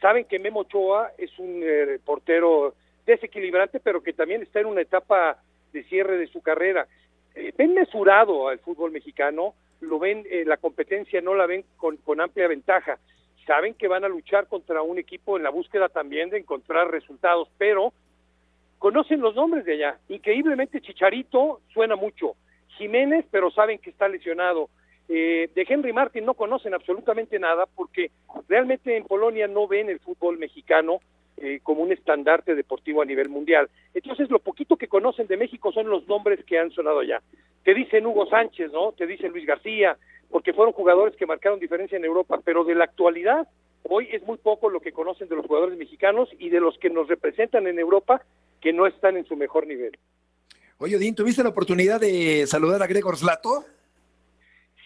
saben 0.00 0.24
que 0.24 0.38
Memo 0.38 0.60
Ochoa 0.60 1.12
es 1.18 1.36
un 1.38 1.60
eh, 1.62 1.98
portero 2.04 2.74
desequilibrante, 3.06 3.80
pero 3.80 4.02
que 4.02 4.12
también 4.12 4.42
está 4.42 4.60
en 4.60 4.66
una 4.66 4.80
etapa 4.80 5.38
de 5.72 5.82
cierre 5.84 6.16
de 6.16 6.26
su 6.28 6.40
carrera. 6.42 6.86
Eh, 7.34 7.52
ven 7.56 7.74
mesurado 7.74 8.48
al 8.48 8.58
fútbol 8.60 8.92
mexicano, 8.92 9.54
lo 9.84 9.98
ven, 9.98 10.24
eh, 10.30 10.44
la 10.44 10.56
competencia 10.56 11.20
no 11.20 11.34
la 11.34 11.46
ven 11.46 11.64
con, 11.76 11.96
con 11.98 12.20
amplia 12.20 12.48
ventaja. 12.48 12.98
Saben 13.46 13.74
que 13.74 13.88
van 13.88 14.04
a 14.04 14.08
luchar 14.08 14.48
contra 14.48 14.82
un 14.82 14.98
equipo 14.98 15.36
en 15.36 15.42
la 15.42 15.50
búsqueda 15.50 15.88
también 15.88 16.30
de 16.30 16.38
encontrar 16.38 16.90
resultados, 16.90 17.48
pero 17.58 17.92
conocen 18.78 19.20
los 19.20 19.34
nombres 19.34 19.64
de 19.64 19.74
allá. 19.74 19.98
Increíblemente 20.08 20.80
Chicharito 20.80 21.60
suena 21.72 21.96
mucho. 21.96 22.36
Jiménez, 22.78 23.24
pero 23.30 23.50
saben 23.50 23.78
que 23.78 23.90
está 23.90 24.08
lesionado. 24.08 24.68
Eh, 25.08 25.50
de 25.54 25.66
Henry 25.68 25.92
Martin 25.92 26.24
no 26.24 26.34
conocen 26.34 26.72
absolutamente 26.72 27.38
nada 27.38 27.66
porque 27.66 28.10
realmente 28.48 28.96
en 28.96 29.04
Polonia 29.04 29.46
no 29.46 29.68
ven 29.68 29.90
el 29.90 30.00
fútbol 30.00 30.38
mexicano 30.38 31.00
eh, 31.36 31.60
como 31.62 31.82
un 31.82 31.92
estandarte 31.92 32.54
deportivo 32.54 33.02
a 33.02 33.04
nivel 33.04 33.28
mundial. 33.28 33.68
Entonces, 33.92 34.30
lo 34.30 34.38
poquito 34.38 34.76
que 34.76 34.88
conocen 34.88 35.26
de 35.26 35.36
México 35.36 35.72
son 35.72 35.88
los 35.88 36.06
nombres 36.06 36.44
que 36.44 36.58
han 36.58 36.70
sonado 36.70 37.00
allá. 37.00 37.22
Te 37.64 37.74
dicen 37.74 38.06
Hugo 38.06 38.26
Sánchez, 38.26 38.72
¿no? 38.72 38.92
Te 38.92 39.06
dicen 39.06 39.32
Luis 39.32 39.46
García, 39.46 39.96
porque 40.30 40.52
fueron 40.52 40.72
jugadores 40.72 41.16
que 41.16 41.26
marcaron 41.26 41.58
diferencia 41.58 41.96
en 41.96 42.04
Europa, 42.04 42.40
pero 42.44 42.64
de 42.64 42.74
la 42.74 42.84
actualidad, 42.84 43.48
hoy 43.82 44.08
es 44.12 44.22
muy 44.22 44.36
poco 44.36 44.68
lo 44.70 44.80
que 44.80 44.92
conocen 44.92 45.28
de 45.28 45.36
los 45.36 45.46
jugadores 45.46 45.78
mexicanos 45.78 46.28
y 46.38 46.50
de 46.50 46.60
los 46.60 46.78
que 46.78 46.90
nos 46.90 47.08
representan 47.08 47.66
en 47.66 47.78
Europa 47.78 48.22
que 48.60 48.72
no 48.72 48.86
están 48.86 49.16
en 49.16 49.26
su 49.26 49.36
mejor 49.36 49.66
nivel. 49.66 49.96
Oye, 50.78 50.96
Odín, 50.96 51.14
¿tuviste 51.14 51.42
la 51.42 51.50
oportunidad 51.50 52.00
de 52.00 52.46
saludar 52.46 52.82
a 52.82 52.86
Gregor 52.86 53.16
Slato? 53.16 53.64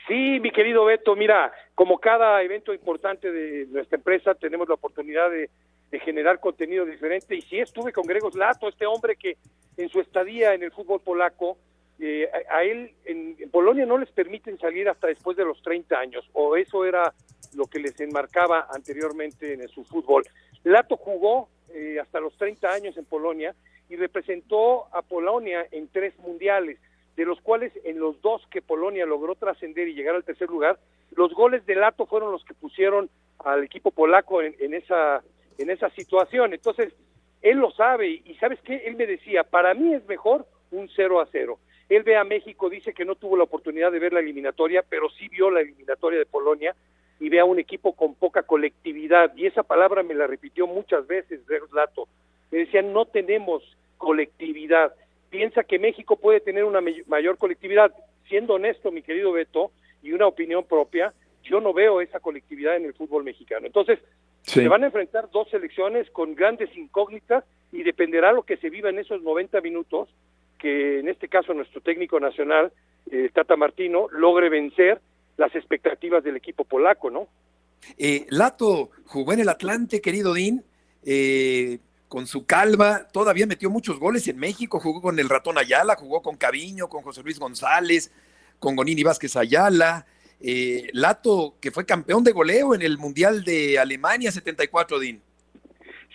Sí, 0.07 0.41
mi 0.41 0.51
querido 0.51 0.85
Beto, 0.87 1.15
mira, 1.15 1.53
como 1.75 1.99
cada 1.99 2.43
evento 2.43 2.73
importante 2.73 3.31
de 3.31 3.67
nuestra 3.67 3.97
empresa, 3.97 4.35
tenemos 4.35 4.67
la 4.67 4.75
oportunidad 4.75 5.31
de, 5.31 5.51
generar 5.93 6.41
contenido 6.41 6.85
diferente. 6.85 7.37
Y 7.37 7.43
sí 7.43 7.59
estuve 7.59 7.93
con 7.93 8.07
Gregor 8.07 8.33
Slato, 8.33 8.69
este 8.69 8.87
hombre 8.87 9.17
que 9.17 9.37
en 9.77 9.89
su 9.89 10.01
estadía 10.01 10.55
en 10.55 10.63
el 10.63 10.73
fútbol 10.73 11.01
polaco, 11.01 11.57
eh, 12.01 12.31
a, 12.51 12.63
él 12.63 12.93
en, 13.05 13.37
Polonia 13.51 13.87
no 13.87 13.99
les 13.99 14.11
permiten 14.11 14.59
salir 14.59 14.89
hasta 14.89 15.07
después 15.07 15.37
de 15.37 15.45
los 15.45 15.61
30 15.63 15.99
años, 15.99 16.29
o 16.33 16.57
eso 16.57 16.85
era 16.85 17.15
lo 17.55 17.67
que 17.67 17.79
les 17.79 17.99
enmarcaba 18.01 18.69
anteriormente 18.71 19.55
en 19.55 19.67
su 19.69 19.85
fútbol. 19.85 20.25
Lato 20.65 20.97
jugó 20.97 21.49
eh, 21.71 21.99
hasta 22.01 22.21
los 22.21 22.37
30 22.37 22.71
años 22.71 22.97
en 22.97 23.05
Polonia 23.05 23.55
y 23.89 23.97
representó 23.97 24.95
a 24.95 25.03
Polonia 25.03 25.67
en 25.71 25.89
tres 25.89 26.17
mundiales, 26.19 26.79
de 27.17 27.25
los 27.25 27.41
cuales 27.41 27.73
en 27.85 27.99
los 27.99 28.21
dos 28.21 28.47
que 28.51 28.63
Polonia 28.63 29.07
logró 29.07 29.35
trascender 29.35 29.89
y 29.89 29.95
llegar 29.95 30.15
al 30.15 30.25
tercer 30.25 30.49
lugar, 30.49 30.79
los 31.13 31.33
goles 31.33 31.65
de 31.67 31.75
Lato 31.75 32.07
fueron 32.07 32.31
los 32.31 32.45
que 32.45 32.55
pusieron 32.55 33.11
al 33.39 33.65
equipo 33.65 33.91
polaco 33.91 34.43
en, 34.43 34.55
en 34.61 34.75
esa 34.75 35.23
en 35.59 35.71
esa 35.71 35.91
situación. 35.91 36.55
Entonces, 36.55 36.93
él 37.43 37.59
lo 37.59 37.71
sabe 37.73 38.09
y 38.25 38.35
¿sabes 38.41 38.61
qué? 38.63 38.77
Él 38.87 38.97
me 38.97 39.07
decía, 39.07 39.45
para 39.45 39.75
mí 39.75 39.95
es 39.95 40.07
mejor 40.07 40.47
un 40.71 40.89
0 40.95 41.21
a 41.21 41.29
0. 41.31 41.59
Él 41.89 42.03
ve 42.03 42.17
a 42.17 42.25
México, 42.25 42.69
dice 42.69 42.93
que 42.93 43.05
no 43.05 43.15
tuvo 43.15 43.37
la 43.37 43.45
oportunidad 43.45 43.91
de 43.93 43.99
ver 43.99 44.13
la 44.13 44.21
eliminatoria, 44.21 44.85
pero 44.89 45.09
sí 45.11 45.29
vio 45.29 45.51
la 45.51 45.61
eliminatoria 45.61 46.19
de 46.19 46.27
Polonia 46.27 46.75
y 47.21 47.29
ve 47.29 47.41
a 47.41 47.45
un 47.45 47.59
equipo 47.59 47.95
con 47.95 48.15
poca 48.15 48.43
colectividad. 48.43 49.35
Y 49.37 49.47
esa 49.47 49.63
palabra 49.63 50.03
me 50.03 50.15
la 50.15 50.27
repitió 50.27 50.67
muchas 50.67 51.07
veces, 51.07 51.41
Lato. 51.73 52.09
Me 52.51 52.59
decía, 52.59 52.83
no 52.83 53.07
tenemos 53.07 53.63
colectividad. 53.97 54.95
Piensa 55.31 55.65
que 55.65 55.79
México 55.79 56.17
puede 56.17 56.41
tener 56.41 56.65
una 56.65 56.81
mayor 57.07 57.39
colectividad. 57.39 57.93
Siendo 58.29 58.55
honesto, 58.55 58.93
mi 58.93 59.03
querido 59.03 59.33
Beto, 59.33 59.71
y 60.03 60.13
una 60.13 60.27
opinión 60.27 60.65
propia, 60.65 61.13
yo 61.43 61.61
no 61.61 61.73
veo 61.73 62.01
esa 62.01 62.21
colectividad 62.21 62.77
en 62.77 62.85
el 62.85 62.95
fútbol 62.95 63.25
mexicano. 63.25 63.67
Entonces, 63.67 63.99
se 64.49 64.69
van 64.69 64.83
a 64.83 64.87
enfrentar 64.87 65.31
dos 65.31 65.49
selecciones 65.51 66.11
con 66.11 66.35
grandes 66.35 66.75
incógnitas 66.77 67.45
y 67.71 67.83
dependerá 67.83 68.33
lo 68.33 68.45
que 68.45 68.57
se 68.57 68.71
viva 68.71 68.89
en 68.89 68.99
esos 68.99 69.23
90 69.23 69.61
minutos, 69.61 70.09
que 70.59 71.01
en 71.01 71.09
este 71.09 71.29
caso 71.29 71.53
nuestro 71.53 71.81
técnico 71.81 72.19
nacional, 72.19 72.73
eh, 73.11 73.31
Tata 73.33 73.57
Martino, 73.57 74.07
logre 74.11 74.49
vencer 74.49 75.01
las 75.37 75.55
expectativas 75.55 76.25
del 76.25 76.37
equipo 76.37 76.65
polaco, 76.65 77.11
¿no? 77.11 77.29
Eh, 77.97 78.27
Lato 78.31 78.91
jugó 79.07 79.33
en 79.33 79.41
el 79.41 79.49
Atlante, 79.49 80.01
querido 80.01 80.35
Dean, 80.35 80.65
eh, 81.05 81.79
con 82.09 82.27
su 82.27 82.47
calma, 82.47 83.07
todavía 83.13 83.47
metió 83.47 83.71
muchos 83.71 84.01
goles 84.01 84.27
en 84.29 84.39
México, 84.39 84.81
jugó 84.81 85.03
con 85.03 85.19
el 85.19 85.29
ratón 85.29 85.59
Ayala, 85.59 85.95
jugó 85.95 86.23
con 86.23 86.37
Caviño, 86.37 86.89
con 86.89 87.03
José 87.03 87.23
Luis 87.23 87.39
González, 87.39 88.11
con 88.59 88.75
Gonini 88.75 89.03
Vázquez 89.03 89.37
Ayala, 89.37 90.07
eh, 90.41 90.89
Lato, 90.93 91.57
que 91.61 91.71
fue 91.71 91.85
campeón 91.85 92.23
de 92.25 92.33
goleo 92.33 92.75
en 92.75 92.83
el 92.83 92.99
Mundial 92.99 93.45
de 93.45 93.79
Alemania 93.79 94.31
74, 94.31 94.99
Din. 94.99 95.21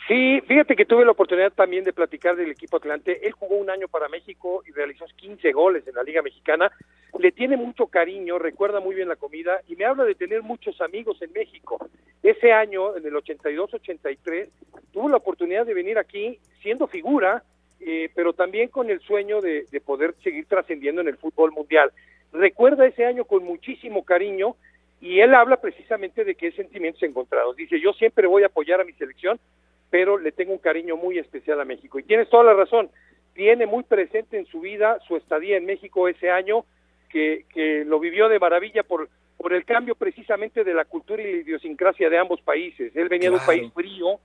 Sí, 0.07 0.41
fíjate 0.47 0.75
que 0.75 0.85
tuve 0.85 1.05
la 1.05 1.11
oportunidad 1.11 1.53
también 1.53 1.85
de 1.85 1.93
platicar 1.93 2.35
del 2.35 2.51
equipo 2.51 2.75
Atlante. 2.75 3.25
Él 3.25 3.31
jugó 3.31 3.55
un 3.55 3.69
año 3.69 3.87
para 3.87 4.09
México 4.09 4.61
y 4.67 4.71
realizó 4.71 5.05
15 5.15 5.53
goles 5.53 5.87
en 5.87 5.95
la 5.95 6.03
Liga 6.03 6.21
Mexicana. 6.21 6.71
Le 7.17 7.31
tiene 7.31 7.55
mucho 7.55 7.87
cariño, 7.87 8.37
recuerda 8.37 8.81
muy 8.81 8.95
bien 8.95 9.07
la 9.07 9.15
comida 9.15 9.61
y 9.67 9.77
me 9.77 9.85
habla 9.85 10.03
de 10.03 10.15
tener 10.15 10.41
muchos 10.41 10.81
amigos 10.81 11.21
en 11.21 11.31
México. 11.31 11.77
Ese 12.21 12.51
año, 12.51 12.97
en 12.97 13.05
el 13.05 13.13
82-83, 13.13 14.49
tuvo 14.91 15.07
la 15.07 15.17
oportunidad 15.17 15.65
de 15.65 15.73
venir 15.73 15.97
aquí 15.97 16.37
siendo 16.61 16.87
figura, 16.87 17.43
eh, 17.79 18.09
pero 18.13 18.33
también 18.33 18.67
con 18.69 18.89
el 18.89 18.99
sueño 18.99 19.39
de 19.39 19.81
poder 19.85 20.15
seguir 20.21 20.47
trascendiendo 20.47 20.99
en 20.99 21.07
el 21.07 21.17
fútbol 21.17 21.53
mundial 21.53 21.93
recuerda 22.33 22.85
ese 22.85 23.05
año 23.05 23.25
con 23.25 23.43
muchísimo 23.43 24.03
cariño 24.03 24.55
y 24.99 25.19
él 25.19 25.33
habla 25.33 25.57
precisamente 25.57 26.25
de 26.25 26.35
que 26.35 26.47
es 26.47 26.55
sentimientos 26.55 27.03
encontrados. 27.03 27.55
Dice, 27.55 27.79
yo 27.79 27.93
siempre 27.93 28.27
voy 28.27 28.43
a 28.43 28.47
apoyar 28.47 28.81
a 28.81 28.85
mi 28.85 28.93
selección, 28.93 29.39
pero 29.89 30.17
le 30.17 30.31
tengo 30.31 30.53
un 30.53 30.59
cariño 30.59 30.97
muy 30.97 31.19
especial 31.19 31.61
a 31.61 31.65
México. 31.65 31.99
Y 31.99 32.03
tienes 32.03 32.29
toda 32.29 32.43
la 32.43 32.53
razón, 32.53 32.89
tiene 33.33 33.65
muy 33.65 33.83
presente 33.83 34.37
en 34.37 34.45
su 34.45 34.61
vida 34.61 34.99
su 35.07 35.15
estadía 35.17 35.57
en 35.57 35.65
México 35.65 36.07
ese 36.07 36.31
año, 36.31 36.65
que, 37.09 37.45
que 37.53 37.85
lo 37.85 37.99
vivió 37.99 38.27
de 38.27 38.39
maravilla 38.39 38.81
por, 38.83 39.07
por 39.37 39.53
el 39.53 39.65
cambio 39.65 39.93
precisamente 39.93 40.63
de 40.63 40.73
la 40.73 40.85
cultura 40.85 41.21
y 41.21 41.31
la 41.31 41.41
idiosincrasia 41.41 42.09
de 42.09 42.17
ambos 42.17 42.41
países. 42.41 42.95
Él 42.95 43.09
venía 43.09 43.29
de 43.29 43.35
un 43.35 43.45
país 43.45 43.71
frío 43.73 44.19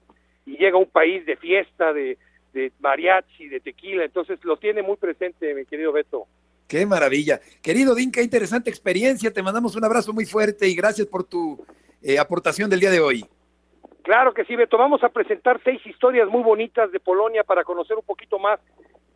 y 0.47 0.57
llega 0.57 0.77
a 0.77 0.81
un 0.81 0.89
país 0.89 1.27
de 1.27 1.37
fiesta, 1.37 1.93
de, 1.93 2.17
de 2.53 2.73
mariachi, 2.81 3.49
de 3.49 3.61
tequila, 3.61 4.05
entonces 4.05 4.43
lo 4.45 4.57
tiene 4.57 4.83
muy 4.83 4.97
presente, 4.97 5.55
mi 5.55 5.67
querido 5.67 5.93
Beto. 5.93 6.27
Qué 6.69 6.85
maravilla. 6.85 7.41
Querido 7.63 7.95
Din, 7.95 8.13
qué 8.13 8.23
interesante 8.23 8.69
experiencia. 8.69 9.33
Te 9.33 9.43
mandamos 9.43 9.75
un 9.75 9.85
abrazo 9.85 10.13
muy 10.13 10.27
fuerte 10.27 10.69
y 10.69 10.75
gracias 10.75 11.07
por 11.07 11.25
tu 11.25 11.59
eh, 12.03 12.19
aportación 12.19 12.69
del 12.69 12.81
día 12.81 12.91
de 12.91 13.01
hoy. 13.01 13.25
Claro 14.03 14.35
que 14.35 14.45
sí, 14.45 14.55
Beto. 14.55 14.77
Vamos 14.77 15.03
a 15.03 15.09
presentar 15.09 15.61
seis 15.65 15.81
historias 15.87 16.29
muy 16.29 16.43
bonitas 16.43 16.93
de 16.93 17.01
Polonia 17.01 17.43
para 17.43 17.65
conocer 17.65 17.97
un 17.97 18.05
poquito 18.05 18.39
más 18.39 18.61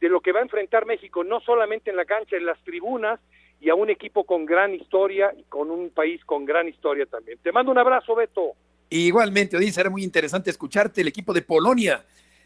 de 0.01 0.09
lo 0.09 0.21
que 0.21 0.33
va 0.33 0.41
a 0.41 0.43
enfrentar 0.43 0.87
México, 0.87 1.23
no 1.25 1.41
solamente 1.41 1.91
en 1.91 1.97
la 1.97 2.07
cancha, 2.07 2.37
en 2.37 2.47
las 2.47 2.59
tribunas 2.65 3.21
y 3.61 3.69
a 3.69 3.75
un 3.75 3.91
equipo 3.91 4.25
con 4.25 4.47
gran 4.47 4.75
historia 4.75 5.33
y 5.37 5.45
con 5.45 5.71
un 5.71 5.91
país 5.91 6.25
con 6.25 6.47
gran 6.47 6.69
historia 6.69 7.05
también. 7.05 7.39
Te 7.43 7.53
mando 7.53 7.71
un 7.71 7.79
abrazo, 7.79 8.15
Beto. 8.15 8.53
Igualmente, 8.89 9.59
Odín, 9.59 9.73
será 9.73 9.91
muy 9.91 10.03
interesante 10.03 10.51
escucharte. 10.51 11.03
El 11.03 11.09
equipo 11.09 11.33
de 11.33 11.43
Polonia 11.43 12.03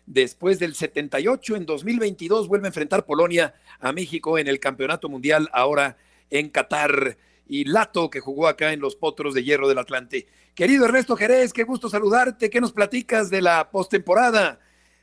después 0.06 0.58
del 0.58 0.74
78. 0.74 1.56
En 1.56 1.66
2022 1.66 2.48
vuelve 2.48 2.66
a 2.66 2.68
enfrentar 2.68 3.04
Polonia 3.04 3.54
a 3.80 3.92
México 3.92 4.38
en 4.38 4.48
el 4.48 4.60
Campeonato 4.60 5.08
Mundial, 5.08 5.48
ahora 5.52 5.96
en 6.30 6.48
Qatar. 6.48 7.16
Y 7.48 7.64
Lato, 7.64 8.10
que 8.10 8.18
jugó 8.18 8.48
acá 8.48 8.72
en 8.72 8.80
los 8.80 8.96
Potros 8.96 9.32
de 9.32 9.44
Hierro 9.44 9.68
del 9.68 9.78
Atlante. 9.78 10.26
Querido 10.56 10.84
Ernesto 10.84 11.14
Jerez, 11.14 11.52
qué 11.52 11.62
gusto 11.62 11.88
saludarte. 11.88 12.50
¿Qué 12.50 12.60
nos 12.60 12.72
platicas 12.72 13.30
de 13.30 13.40
la 13.40 13.70
postemporada 13.70 14.58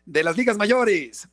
de 0.06 0.24
las 0.24 0.36
ligas 0.36 0.58
mayores? 0.58 1.30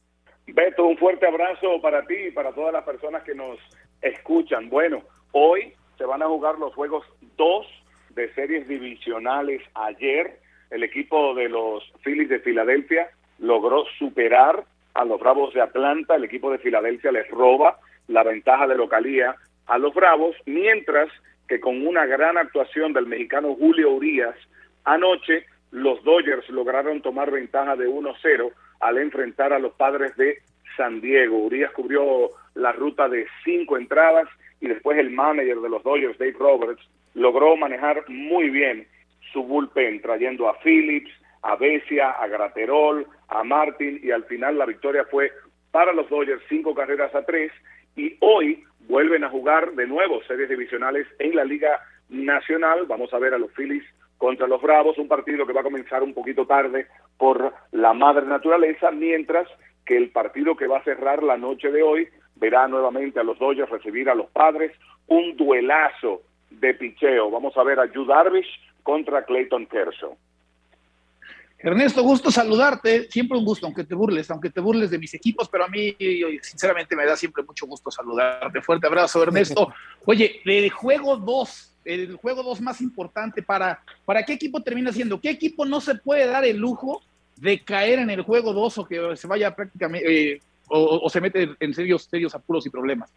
Beto, 0.46 0.84
un 0.84 0.96
fuerte 0.98 1.26
abrazo 1.26 1.80
para 1.80 2.06
ti 2.06 2.14
y 2.28 2.30
para 2.30 2.52
todas 2.52 2.72
las 2.72 2.84
personas 2.84 3.24
que 3.24 3.34
nos 3.34 3.58
escuchan. 4.00 4.68
Bueno, 4.68 5.02
hoy 5.32 5.72
se 5.98 6.04
van 6.04 6.22
a 6.22 6.28
jugar 6.28 6.58
los 6.58 6.74
juegos 6.74 7.04
2 7.36 7.66
de 8.10 8.32
series 8.34 8.68
divisionales. 8.68 9.62
Ayer 9.74 10.40
el 10.70 10.84
equipo 10.84 11.34
de 11.34 11.48
los 11.48 11.82
Phillies 12.04 12.28
de 12.28 12.40
Filadelfia 12.40 13.10
logró 13.40 13.84
superar 13.98 14.64
a 14.94 15.04
los 15.04 15.20
Bravos 15.20 15.54
de 15.54 15.62
Atlanta, 15.62 16.16
el 16.16 16.24
equipo 16.24 16.50
de 16.50 16.58
Filadelfia 16.58 17.12
les 17.12 17.28
roba 17.30 17.78
la 18.08 18.22
ventaja 18.22 18.66
de 18.66 18.76
localía 18.76 19.34
a 19.66 19.78
los 19.78 19.94
Bravos, 19.94 20.36
mientras 20.46 21.08
que 21.48 21.60
con 21.60 21.86
una 21.86 22.06
gran 22.06 22.38
actuación 22.38 22.92
del 22.92 23.06
mexicano 23.06 23.54
Julio 23.54 23.90
Urias, 23.92 24.36
anoche 24.84 25.46
los 25.70 26.02
Dodgers 26.04 26.48
lograron 26.50 27.00
tomar 27.00 27.30
ventaja 27.30 27.76
de 27.76 27.88
1-0 27.88 28.52
al 28.80 28.98
enfrentar 28.98 29.52
a 29.52 29.58
los 29.58 29.72
padres 29.74 30.16
de 30.16 30.38
San 30.76 31.00
Diego. 31.00 31.38
Urias 31.38 31.72
cubrió 31.72 32.30
la 32.54 32.72
ruta 32.72 33.08
de 33.08 33.26
cinco 33.44 33.76
entradas 33.76 34.28
y 34.60 34.68
después 34.68 34.98
el 34.98 35.10
manager 35.10 35.60
de 35.60 35.68
los 35.68 35.82
Dodgers, 35.82 36.18
Dave 36.18 36.36
Roberts, 36.38 36.82
logró 37.14 37.56
manejar 37.56 38.04
muy 38.08 38.50
bien 38.50 38.86
su 39.32 39.42
bullpen, 39.42 40.00
trayendo 40.02 40.48
a 40.48 40.58
Phillips, 40.60 41.10
a 41.42 41.56
Becia, 41.56 42.10
a 42.10 42.26
Graterol, 42.28 43.06
a 43.28 43.44
Martin 43.44 44.00
y 44.02 44.10
al 44.10 44.24
final 44.24 44.58
la 44.58 44.66
victoria 44.66 45.04
fue 45.10 45.32
para 45.70 45.92
los 45.92 46.08
Dodgers 46.08 46.42
cinco 46.48 46.74
carreras 46.74 47.14
a 47.14 47.24
tres 47.24 47.52
y 47.96 48.16
hoy 48.20 48.64
vuelven 48.88 49.24
a 49.24 49.30
jugar 49.30 49.72
de 49.72 49.86
nuevo 49.86 50.22
series 50.24 50.48
divisionales 50.48 51.06
en 51.18 51.34
la 51.36 51.44
Liga 51.44 51.80
Nacional. 52.08 52.86
Vamos 52.86 53.12
a 53.14 53.18
ver 53.18 53.34
a 53.34 53.38
los 53.38 53.52
Phillies 53.52 53.84
contra 54.18 54.46
los 54.46 54.60
Bravos, 54.60 54.98
un 54.98 55.08
partido 55.08 55.46
que 55.46 55.52
va 55.52 55.60
a 55.60 55.64
comenzar 55.64 56.02
un 56.02 56.12
poquito 56.12 56.46
tarde 56.46 56.86
por 57.16 57.54
la 57.72 57.94
madre 57.94 58.26
naturaleza, 58.26 58.90
mientras 58.90 59.48
que 59.86 59.96
el 59.96 60.10
partido 60.10 60.56
que 60.56 60.66
va 60.66 60.78
a 60.78 60.84
cerrar 60.84 61.22
la 61.22 61.36
noche 61.36 61.70
de 61.70 61.82
hoy 61.82 62.08
verá 62.36 62.68
nuevamente 62.68 63.20
a 63.20 63.24
los 63.24 63.38
Dodgers 63.38 63.70
recibir 63.70 64.10
a 64.10 64.14
los 64.14 64.30
Padres, 64.30 64.72
un 65.06 65.36
duelazo 65.36 66.22
de 66.50 66.74
picheo. 66.74 67.30
Vamos 67.30 67.56
a 67.56 67.62
ver 67.62 67.80
a 67.80 67.86
Yu 67.86 68.04
Darvish 68.04 68.48
contra 68.82 69.24
Clayton 69.24 69.66
Kershaw. 69.66 70.16
Ernesto, 71.62 72.02
gusto 72.02 72.30
saludarte, 72.30 73.10
siempre 73.10 73.36
un 73.36 73.44
gusto, 73.44 73.66
aunque 73.66 73.84
te 73.84 73.94
burles, 73.94 74.30
aunque 74.30 74.48
te 74.48 74.60
burles 74.60 74.90
de 74.90 74.98
mis 74.98 75.12
equipos, 75.12 75.48
pero 75.48 75.64
a 75.64 75.68
mí 75.68 75.94
sinceramente 76.40 76.96
me 76.96 77.04
da 77.04 77.16
siempre 77.16 77.42
mucho 77.42 77.66
gusto 77.66 77.90
saludarte. 77.90 78.62
Fuerte 78.62 78.86
abrazo, 78.86 79.22
Ernesto. 79.24 79.72
Oye, 80.06 80.40
el 80.44 80.70
juego 80.70 81.18
2, 81.18 81.72
el 81.84 82.16
juego 82.16 82.42
2 82.42 82.62
más 82.62 82.80
importante 82.80 83.42
para, 83.42 83.82
para 84.06 84.24
qué 84.24 84.32
equipo 84.32 84.62
termina 84.62 84.90
siendo, 84.90 85.20
qué 85.20 85.30
equipo 85.30 85.66
no 85.66 85.82
se 85.82 85.96
puede 85.96 86.26
dar 86.26 86.44
el 86.46 86.56
lujo 86.56 87.02
de 87.36 87.62
caer 87.62 87.98
en 87.98 88.10
el 88.10 88.22
juego 88.22 88.54
2 88.54 88.78
o 88.78 88.86
que 88.86 89.16
se 89.16 89.26
vaya 89.26 89.54
prácticamente, 89.54 90.32
eh, 90.32 90.40
o, 90.68 91.00
o, 91.02 91.10
se 91.10 91.20
mete 91.20 91.50
en 91.60 91.74
serios, 91.74 92.04
serios 92.04 92.34
apuros 92.34 92.64
y 92.66 92.70
problemas. 92.70 93.12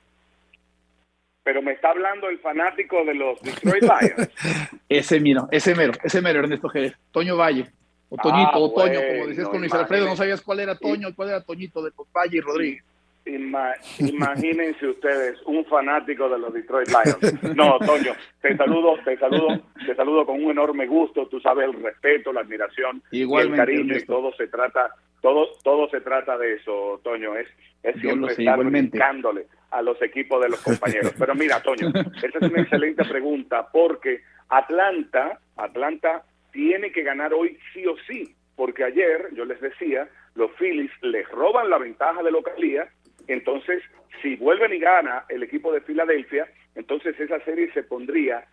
Pero 1.44 1.62
me 1.62 1.74
está 1.74 1.92
hablando 1.92 2.28
el 2.28 2.40
fanático 2.40 3.06
de 3.06 3.14
los 3.14 3.42
Detroit 3.42 3.84
Lions. 3.84 4.30
ese 4.90 5.20
miro, 5.20 5.48
ese 5.52 5.76
mero, 5.76 5.94
ese 6.04 6.22
mero, 6.22 6.40
Ernesto 6.40 6.68
Jerez, 6.68 6.94
Toño 7.12 7.38
Valle. 7.38 7.72
O 8.14 8.18
Toñito, 8.18 8.52
ah, 8.54 8.60
o 8.60 8.72
Toño, 8.72 9.00
bueno, 9.00 9.14
como 9.16 9.28
decías 9.28 9.50
con 9.50 9.60
Luis 9.60 9.74
Alfredo, 9.74 10.06
no 10.06 10.16
sabías 10.16 10.42
cuál 10.44 10.60
era 10.60 10.76
Toño 10.76 11.08
cuál 11.16 11.30
era 11.30 11.42
Toñito 11.42 11.82
de 11.82 11.92
Valle 12.16 12.38
y 12.38 12.42
Rodríguez. 12.42 12.84
Ima, 13.26 13.74
imagínense 13.98 14.88
ustedes 14.88 15.42
un 15.48 15.66
fanático 15.66 16.30
de 16.30 16.38
los 16.38 16.54
Detroit 16.54 16.90
Lions. 16.90 17.56
No, 17.56 17.80
Toño, 17.86 18.14
te 18.40 18.56
saludo, 18.56 18.98
te 19.04 19.18
saludo, 19.18 19.60
te 19.84 19.96
saludo 19.96 20.28
con 20.28 20.44
un 20.44 20.52
enorme 20.52 20.86
gusto. 20.86 21.26
Tú 21.28 21.40
sabes 21.40 21.66
el 21.68 21.82
respeto, 21.82 22.32
la 22.32 22.42
admiración, 22.42 23.02
Igualmente, 23.10 23.50
y 23.50 23.60
el 23.60 23.66
cariño 23.66 23.96
Ernesto. 23.96 24.14
y 24.14 24.16
todo 24.16 24.34
se 24.36 24.48
trata, 24.48 24.94
todo, 25.20 25.48
todo 25.64 25.90
se 25.90 26.02
trata 26.02 26.38
de 26.38 26.54
eso, 26.54 27.02
Toño. 27.04 27.36
Es, 27.36 27.48
es 27.82 28.00
siempre 28.00 28.34
estar 28.34 28.64
brincándole 28.64 29.48
a 29.72 29.82
los 29.82 30.00
equipos 30.04 30.40
de 30.40 30.50
los 30.50 30.62
compañeros. 30.62 31.14
Pero 31.18 31.34
mira, 31.34 31.64
Toño, 31.64 31.88
esa 31.90 32.38
es 32.40 32.52
una 32.52 32.62
excelente 32.62 33.06
pregunta 33.06 33.68
porque 33.72 34.22
Atlanta, 34.50 35.40
Atlanta 35.58 36.24
tiene 36.54 36.94
que 36.94 37.04
ganar 37.04 37.34
hoy 37.34 37.60
sí 37.74 37.86
o 37.86 37.98
sí, 38.08 38.34
porque 38.56 38.86
ayer 38.86 39.30
yo 39.34 39.44
les 39.44 39.60
decía, 39.60 40.08
los 40.36 40.52
Phillies 40.54 40.92
les 41.02 41.28
roban 41.30 41.70
la 41.70 41.78
ventaja 41.78 42.24
de 42.24 42.32
localía 42.32 42.88
entonces, 43.28 43.84
si 44.22 44.36
vuelven 44.36 44.74
y 44.74 44.80
gana 44.80 45.26
el 45.30 45.44
equipo 45.44 45.72
de 45.72 45.82
Filadelfia, 45.82 46.48
entonces 46.76 47.20
esa 47.20 47.40
serie 47.42 47.72
se 47.74 47.84
pondría 47.84 48.46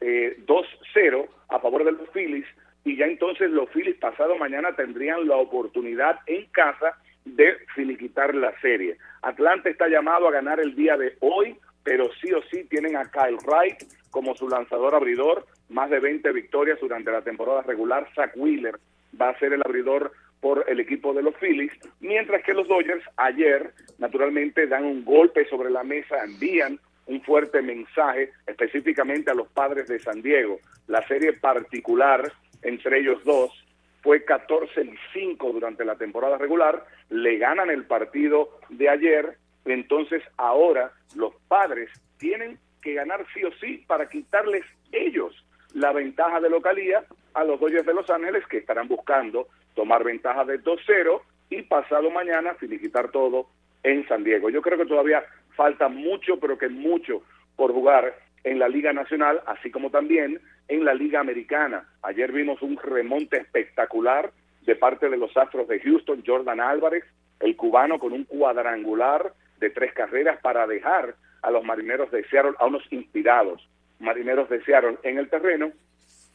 eh, 0.00 0.36
2-0 0.46 1.28
a 1.48 1.58
favor 1.58 1.84
de 1.84 1.92
los 1.92 2.08
Phillies 2.10 2.46
y 2.84 2.96
ya 2.96 3.06
entonces 3.06 3.50
los 3.50 3.70
Phillies 3.70 3.96
pasado 3.96 4.36
mañana 4.36 4.74
tendrían 4.76 5.26
la 5.26 5.36
oportunidad 5.36 6.20
en 6.26 6.46
casa 6.46 6.98
de 7.24 7.56
finiquitar 7.74 8.34
la 8.34 8.58
serie. 8.60 8.98
Atlanta 9.22 9.70
está 9.70 9.88
llamado 9.88 10.28
a 10.28 10.32
ganar 10.32 10.60
el 10.60 10.74
día 10.76 10.96
de 10.96 11.16
hoy, 11.20 11.56
pero 11.82 12.10
sí 12.20 12.32
o 12.32 12.42
sí 12.50 12.64
tienen 12.64 12.96
a 12.96 13.10
Kyle 13.10 13.38
Wright 13.46 13.78
como 14.10 14.36
su 14.36 14.48
lanzador 14.48 14.94
abridor, 14.94 15.46
más 15.74 15.90
de 15.90 15.98
20 15.98 16.32
victorias 16.32 16.78
durante 16.80 17.10
la 17.10 17.22
temporada 17.22 17.62
regular. 17.62 18.08
Zach 18.14 18.32
Wheeler 18.36 18.78
va 19.20 19.30
a 19.30 19.38
ser 19.38 19.52
el 19.52 19.62
abridor 19.62 20.12
por 20.40 20.64
el 20.68 20.78
equipo 20.78 21.12
de 21.12 21.22
los 21.22 21.34
Phillies, 21.36 21.72
mientras 22.00 22.42
que 22.44 22.54
los 22.54 22.68
Dodgers 22.68 23.04
ayer 23.16 23.72
naturalmente 23.98 24.66
dan 24.66 24.84
un 24.84 25.04
golpe 25.04 25.46
sobre 25.48 25.70
la 25.70 25.82
mesa, 25.82 26.22
envían 26.22 26.78
un 27.06 27.20
fuerte 27.22 27.60
mensaje 27.60 28.30
específicamente 28.46 29.30
a 29.30 29.34
los 29.34 29.48
padres 29.48 29.88
de 29.88 29.98
San 29.98 30.22
Diego. 30.22 30.60
La 30.86 31.06
serie 31.06 31.32
particular 31.32 32.32
entre 32.62 33.00
ellos 33.00 33.22
dos 33.24 33.50
fue 34.02 34.24
14 34.24 34.82
y 34.82 34.94
5 35.12 35.52
durante 35.52 35.84
la 35.84 35.96
temporada 35.96 36.38
regular, 36.38 36.84
le 37.10 37.38
ganan 37.38 37.70
el 37.70 37.84
partido 37.84 38.58
de 38.68 38.88
ayer, 38.88 39.38
entonces 39.64 40.22
ahora 40.36 40.92
los 41.16 41.34
padres 41.48 41.90
tienen 42.18 42.58
que 42.82 42.94
ganar 42.94 43.24
sí 43.32 43.42
o 43.44 43.52
sí 43.60 43.82
para 43.86 44.08
quitarles 44.08 44.64
ellos 44.92 45.34
la 45.74 45.92
ventaja 45.92 46.40
de 46.40 46.48
localía 46.48 47.04
a 47.34 47.44
los 47.44 47.60
Dodgers 47.60 47.86
de 47.86 47.94
Los 47.94 48.08
Ángeles 48.08 48.46
que 48.46 48.58
estarán 48.58 48.88
buscando 48.88 49.48
tomar 49.74 50.04
ventaja 50.04 50.44
de 50.44 50.62
2-0 50.62 51.20
y 51.50 51.62
pasado 51.62 52.10
mañana 52.10 52.54
finiquitar 52.54 53.10
todo 53.10 53.48
en 53.82 54.06
San 54.08 54.24
Diego. 54.24 54.50
Yo 54.50 54.62
creo 54.62 54.78
que 54.78 54.86
todavía 54.86 55.24
falta 55.56 55.88
mucho, 55.88 56.38
pero 56.38 56.56
que 56.56 56.68
mucho 56.68 57.22
por 57.56 57.72
jugar 57.72 58.14
en 58.44 58.58
la 58.58 58.68
Liga 58.68 58.92
Nacional, 58.92 59.42
así 59.46 59.70
como 59.70 59.90
también 59.90 60.40
en 60.68 60.84
la 60.84 60.94
Liga 60.94 61.20
Americana. 61.20 61.88
Ayer 62.02 62.30
vimos 62.30 62.62
un 62.62 62.76
remonte 62.76 63.38
espectacular 63.38 64.30
de 64.62 64.76
parte 64.76 65.08
de 65.08 65.16
los 65.16 65.36
Astros 65.36 65.68
de 65.68 65.80
Houston, 65.80 66.22
Jordan 66.24 66.60
Álvarez, 66.60 67.04
el 67.40 67.56
cubano 67.56 67.98
con 67.98 68.12
un 68.12 68.24
cuadrangular 68.24 69.32
de 69.58 69.70
tres 69.70 69.92
carreras 69.92 70.38
para 70.40 70.66
dejar 70.66 71.16
a 71.42 71.50
los 71.50 71.64
marineros 71.64 72.10
de 72.10 72.24
Seattle, 72.24 72.54
a 72.58 72.66
unos 72.66 72.84
inspirados 72.90 73.68
marineros 74.04 74.48
de 74.48 74.62
Seattle 74.64 74.98
en 75.02 75.18
el 75.18 75.28
terreno, 75.28 75.72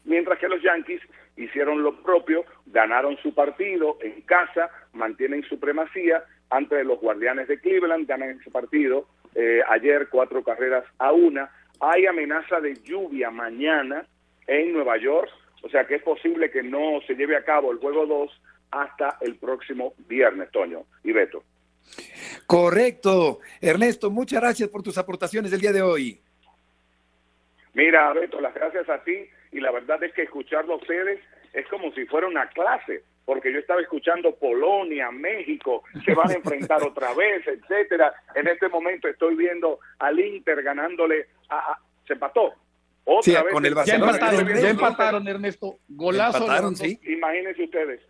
mientras 0.05 0.39
que 0.39 0.49
los 0.49 0.61
Yankees 0.61 1.01
hicieron 1.37 1.83
lo 1.83 2.01
propio, 2.03 2.45
ganaron 2.65 3.17
su 3.17 3.33
partido 3.33 3.97
en 4.01 4.21
casa, 4.21 4.69
mantienen 4.93 5.43
supremacía 5.43 6.23
ante 6.49 6.83
los 6.83 6.99
guardianes 6.99 7.47
de 7.47 7.59
Cleveland, 7.59 8.07
ganan 8.07 8.31
ese 8.31 8.51
partido 8.51 9.07
eh, 9.35 9.61
ayer 9.69 10.07
cuatro 10.09 10.43
carreras 10.43 10.83
a 10.97 11.11
una. 11.11 11.51
Hay 11.79 12.05
amenaza 12.05 12.59
de 12.59 12.75
lluvia 12.83 13.29
mañana 13.29 14.05
en 14.47 14.73
Nueva 14.73 14.97
York, 14.97 15.29
o 15.61 15.69
sea 15.69 15.85
que 15.85 15.95
es 15.95 16.03
posible 16.03 16.49
que 16.51 16.63
no 16.63 16.99
se 17.05 17.15
lleve 17.15 17.37
a 17.37 17.43
cabo 17.43 17.71
el 17.71 17.77
juego 17.77 18.05
2 18.05 18.41
hasta 18.71 19.17
el 19.21 19.35
próximo 19.35 19.93
viernes, 20.07 20.51
Toño 20.51 20.83
y 21.03 21.11
Beto. 21.11 21.43
Correcto. 22.45 23.39
Ernesto, 23.61 24.09
muchas 24.09 24.41
gracias 24.41 24.69
por 24.69 24.83
tus 24.83 24.97
aportaciones 24.97 25.51
del 25.51 25.61
día 25.61 25.71
de 25.71 25.81
hoy. 25.81 26.19
Mira, 27.73 28.11
Beto, 28.13 28.41
las 28.41 28.53
gracias 28.53 28.89
a 28.89 29.03
ti 29.03 29.27
y 29.51 29.59
la 29.59 29.71
verdad 29.71 30.03
es 30.03 30.13
que 30.13 30.23
escucharlo 30.23 30.73
a 30.73 30.77
ustedes 30.77 31.19
es 31.53 31.67
como 31.67 31.91
si 31.93 32.05
fuera 32.05 32.27
una 32.27 32.47
clase, 32.49 33.03
porque 33.25 33.51
yo 33.51 33.59
estaba 33.59 33.81
escuchando 33.81 34.35
Polonia, 34.35 35.11
México, 35.11 35.83
se 36.05 36.13
van 36.13 36.29
a 36.31 36.33
enfrentar 36.35 36.81
otra 36.87 37.13
vez, 37.13 37.45
etcétera. 37.47 38.13
En 38.35 38.47
este 38.47 38.67
momento 38.69 39.07
estoy 39.07 39.35
viendo 39.35 39.79
al 39.99 40.19
Inter 40.19 40.61
ganándole 40.63 41.27
a, 41.49 41.73
a 41.73 41.79
se 42.07 42.13
empató. 42.13 42.53
Otra 43.05 43.23
Sí, 43.23 43.31
vez 43.43 43.53
con 43.53 43.65
el 43.65 43.71
Ya 43.71 43.75
Barcelona. 43.77 44.11
empataron, 44.11 44.39
Ernesto. 44.41 44.61
ya 44.63 44.69
empataron, 44.69 45.27
Ernesto. 45.27 45.75
Golazo. 45.87 46.37
Empataron, 46.39 46.75
sí. 46.75 46.99
Imagínense 47.03 47.63
ustedes, 47.63 48.01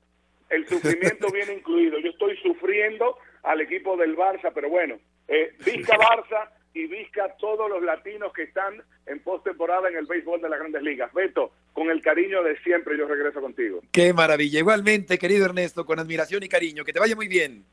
el 0.50 0.68
sufrimiento 0.68 1.28
viene 1.32 1.54
incluido. 1.54 2.00
Yo 2.00 2.10
estoy 2.10 2.36
sufriendo 2.38 3.18
al 3.44 3.62
equipo 3.62 3.96
del 3.96 4.18
Barça, 4.18 4.52
pero 4.54 4.68
bueno, 4.70 5.00
eh, 5.30 5.54
Vizca 5.64 5.96
Barça 5.98 6.49
y 6.80 6.88
Vizca 6.88 7.36
todos 7.38 7.70
los 7.70 7.84
latinos 7.84 8.32
que 8.34 8.44
están 8.44 8.82
en 9.06 9.20
postemporada 9.20 9.90
en 9.90 9.98
el 9.98 10.06
béisbol 10.06 10.42
de 10.42 10.50
las 10.50 10.60
grandes 10.60 10.82
ligas. 10.82 11.12
Beto, 11.14 11.52
con 11.74 11.90
el 11.90 12.02
cariño 12.02 12.42
de 12.44 12.58
siempre 12.60 12.98
yo 12.98 13.08
regreso 13.08 13.42
contigo. 13.42 13.82
Qué 13.92 14.14
maravilla. 14.14 14.60
Igualmente, 14.60 15.18
querido 15.18 15.46
Ernesto, 15.46 15.86
con 15.86 16.00
admiración 16.00 16.44
y 16.44 16.50
cariño. 16.50 16.86
Que 16.86 16.94
te 16.94 17.00
vaya 17.00 17.16
muy 17.16 17.28
bien. 17.28 17.66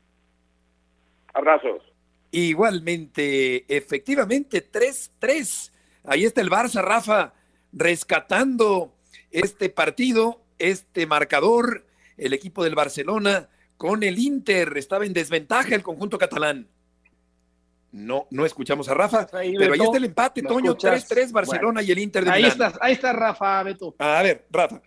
Abrazos. 1.33 1.81
Igualmente, 2.31 3.65
efectivamente, 3.73 4.63
3-3. 4.69 5.71
Ahí 6.03 6.25
está 6.25 6.41
el 6.41 6.49
Barça, 6.49 6.81
Rafa, 6.81 7.33
rescatando 7.71 8.93
este 9.31 9.69
partido, 9.69 10.41
este 10.59 11.05
marcador, 11.05 11.85
el 12.17 12.33
equipo 12.33 12.63
del 12.63 12.75
Barcelona 12.75 13.49
con 13.77 14.03
el 14.03 14.19
Inter. 14.19 14.77
Estaba 14.77 15.05
en 15.05 15.13
desventaja 15.13 15.75
el 15.75 15.83
conjunto 15.83 16.17
catalán. 16.17 16.67
No, 17.91 18.27
no 18.31 18.45
escuchamos 18.45 18.89
a 18.89 18.93
Rafa, 18.93 19.27
Ahí, 19.33 19.55
pero 19.57 19.73
ahí 19.73 19.79
Beto, 19.79 19.83
está 19.85 19.97
el 19.97 20.03
empate, 20.05 20.41
¿lo 20.41 20.49
Toño, 20.49 20.71
escuchas? 20.71 21.09
3-3 21.09 21.31
Barcelona 21.31 21.81
y 21.81 21.91
el 21.91 21.99
Inter 21.99 22.25
de 22.25 22.31
Ahí 22.31 22.43
Milán. 22.43 22.51
está, 22.51 22.79
ahí 22.85 22.93
está 22.93 23.13
Rafa, 23.13 23.63
Beto. 23.63 23.95
A 23.99 24.21
ver, 24.21 24.45
Rafa. 24.51 24.81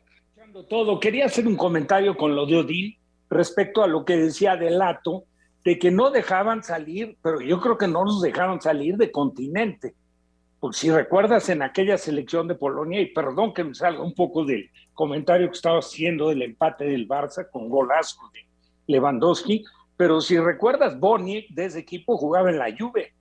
todo. 0.68 1.01
Quería 1.01 1.26
hacer 1.26 1.46
un 1.46 1.57
comentario 1.57 2.16
con 2.16 2.34
lo 2.36 2.46
de 2.46 2.59
Odil 2.59 2.98
respecto 3.30 3.82
a 3.82 3.86
lo 3.86 4.05
que 4.05 4.16
decía 4.16 4.57
Delato, 4.57 5.24
de 5.64 5.78
que 5.78 5.90
no 5.90 6.11
dejaban 6.11 6.62
salir, 6.62 7.16
pero 7.22 7.40
yo 7.40 7.61
creo 7.61 7.78
que 7.78 7.86
no 7.88 8.05
nos 8.05 8.20
dejaron 8.20 8.61
salir 8.61 8.96
de 8.96 9.11
continente. 9.11 9.94
Porque 10.59 10.76
si 10.76 10.90
recuerdas 10.90 11.48
en 11.48 11.62
aquella 11.62 11.96
selección 11.96 12.46
de 12.48 12.55
Polonia, 12.55 13.01
y 13.01 13.07
perdón 13.07 13.55
que 13.55 13.64
me 13.64 13.74
salga 13.74 14.03
un 14.03 14.14
poco 14.14 14.44
del 14.44 14.70
comentario 14.92 15.48
que 15.48 15.57
estaba 15.57 15.78
haciendo 15.78 16.28
del 16.28 16.42
empate 16.42 16.84
del 16.84 17.09
Barça 17.09 17.48
con 17.51 17.68
golazo 17.70 18.20
de 18.34 18.40
Lewandowski, 18.86 19.64
pero 20.01 20.22
si 20.22 20.38
recuerdas, 20.38 20.98
Boniek 20.98 21.51
de 21.51 21.66
ese 21.66 21.80
equipo 21.80 22.16
jugaba 22.16 22.48
en 22.48 22.57
la 22.57 22.74
Juve. 22.74 23.12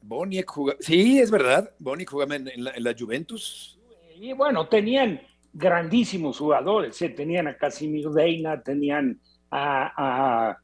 Boniek 0.00 0.48
jugaba, 0.48 0.78
sí, 0.78 1.18
es 1.18 1.28
verdad, 1.28 1.72
Boniek 1.80 2.08
jugaba 2.08 2.36
en, 2.36 2.44
la, 2.62 2.70
en 2.70 2.84
la 2.84 2.94
Juventus. 2.96 3.76
Y 4.14 4.32
bueno, 4.32 4.68
tenían 4.68 5.20
grandísimos 5.52 6.38
jugadores, 6.38 7.02
¿eh? 7.02 7.08
tenían 7.08 7.48
a 7.48 7.56
Casimir 7.56 8.08
Reina, 8.10 8.62
tenían 8.62 9.18
a, 9.50 10.50
a 10.50 10.58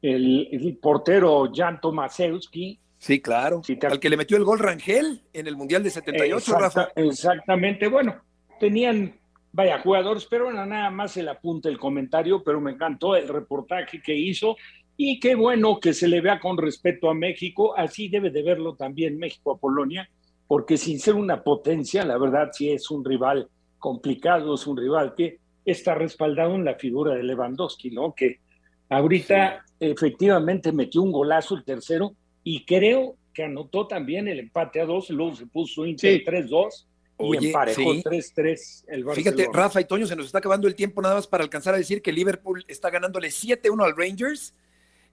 el, 0.00 0.48
el, 0.50 0.78
portero 0.78 1.52
Jan 1.54 1.78
Tomasewski. 1.78 2.80
Sí, 2.96 3.20
claro. 3.20 3.60
te... 3.60 3.86
Al 3.86 4.00
que 4.00 4.08
le 4.08 4.16
metió 4.16 4.38
el 4.38 4.44
gol 4.44 4.60
Rangel 4.60 5.20
en 5.34 5.46
el 5.46 5.56
Mundial 5.56 5.82
de 5.82 5.90
78, 5.90 6.36
Exacta, 6.36 6.58
Rafa. 6.58 6.88
Exactamente, 6.96 7.86
bueno, 7.86 8.16
tenían, 8.58 9.14
vaya, 9.52 9.78
jugadores, 9.80 10.24
pero 10.24 10.44
bueno, 10.44 10.64
nada 10.64 10.88
más 10.88 11.12
se 11.12 11.22
le 11.22 11.28
apunta 11.28 11.68
el 11.68 11.78
comentario, 11.78 12.42
pero 12.42 12.62
me 12.62 12.70
encantó 12.70 13.14
el 13.14 13.28
reportaje 13.28 14.00
que 14.00 14.14
hizo 14.14 14.56
y 14.96 15.20
qué 15.20 15.34
bueno 15.34 15.80
que 15.80 15.94
se 15.94 16.08
le 16.08 16.20
vea 16.20 16.38
con 16.38 16.58
respeto 16.58 17.10
a 17.10 17.14
México, 17.14 17.76
así 17.76 18.08
debe 18.08 18.30
de 18.30 18.42
verlo 18.42 18.74
también 18.74 19.18
México 19.18 19.52
a 19.52 19.58
Polonia, 19.58 20.08
porque 20.46 20.76
sin 20.76 21.00
ser 21.00 21.14
una 21.14 21.42
potencia, 21.42 22.04
la 22.04 22.18
verdad 22.18 22.50
sí 22.52 22.70
es 22.70 22.90
un 22.90 23.04
rival 23.04 23.48
complicado, 23.78 24.54
es 24.54 24.66
un 24.66 24.76
rival 24.76 25.14
que 25.16 25.38
está 25.64 25.94
respaldado 25.94 26.54
en 26.54 26.64
la 26.64 26.74
figura 26.74 27.14
de 27.14 27.22
Lewandowski, 27.22 27.90
¿no? 27.90 28.14
Que 28.14 28.40
ahorita 28.88 29.64
sí. 29.66 29.74
efectivamente 29.80 30.72
metió 30.72 31.02
un 31.02 31.12
golazo 31.12 31.54
el 31.56 31.64
tercero 31.64 32.14
y 32.44 32.64
creo 32.64 33.16
que 33.32 33.44
anotó 33.44 33.86
también 33.86 34.28
el 34.28 34.40
empate 34.40 34.80
a 34.80 34.86
dos, 34.86 35.10
luego 35.10 35.34
se 35.34 35.46
puso 35.46 35.86
Inter 35.86 36.18
sí. 36.18 36.24
3-2 36.24 36.86
y 37.18 37.24
Oye, 37.24 37.46
emparejó 37.48 37.94
sí. 37.94 38.02
3-3 38.02 38.84
el 38.88 39.04
Barcelona. 39.04 39.14
Fíjate, 39.14 39.56
Rafa 39.56 39.80
y 39.80 39.84
Toño, 39.84 40.06
se 40.06 40.16
nos 40.16 40.26
está 40.26 40.38
acabando 40.38 40.68
el 40.68 40.74
tiempo 40.74 41.00
nada 41.00 41.14
más 41.14 41.26
para 41.26 41.44
alcanzar 41.44 41.74
a 41.74 41.78
decir 41.78 42.02
que 42.02 42.12
Liverpool 42.12 42.64
está 42.68 42.90
ganándole 42.90 43.28
7-1 43.28 43.84
al 43.84 43.96
Rangers, 43.96 44.54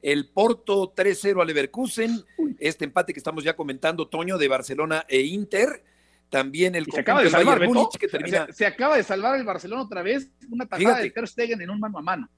el 0.02 0.30
Porto 0.30 0.94
3-0 0.96 1.42
al 1.42 1.48
Leverkusen, 1.48 2.24
este 2.60 2.86
empate 2.86 3.14
que 3.14 3.20
estamos 3.20 3.44
ya 3.44 3.56
comentando, 3.56 4.08
Toño, 4.08 4.38
de 4.38 4.48
Barcelona 4.48 5.06
e 5.08 5.22
Inter, 5.22 5.84
también 6.30 6.76
el 6.76 6.86
se 6.86 7.00
acaba 7.00 7.24
de 7.24 7.30
salvar, 7.30 7.60
Bayern 7.60 7.74
Múnich, 7.74 7.98
que 7.98 8.08
termina... 8.08 8.46
se, 8.48 8.54
se, 8.54 8.66
acaba 8.66 8.98
de 8.98 9.04
salvar 9.04 9.38
el 9.38 9.46
Barcelona 9.46 9.82
otra 9.82 10.04
vez, 10.04 10.30
una 10.50 10.66
tajada 10.66 10.98
Fíjate. 10.98 11.04
de 11.04 11.10
Ter 11.12 11.28
Stegen 11.28 11.62
en 11.62 11.70
un 11.70 11.80
mano 11.80 11.98
a 11.98 12.02
mano. 12.02 12.30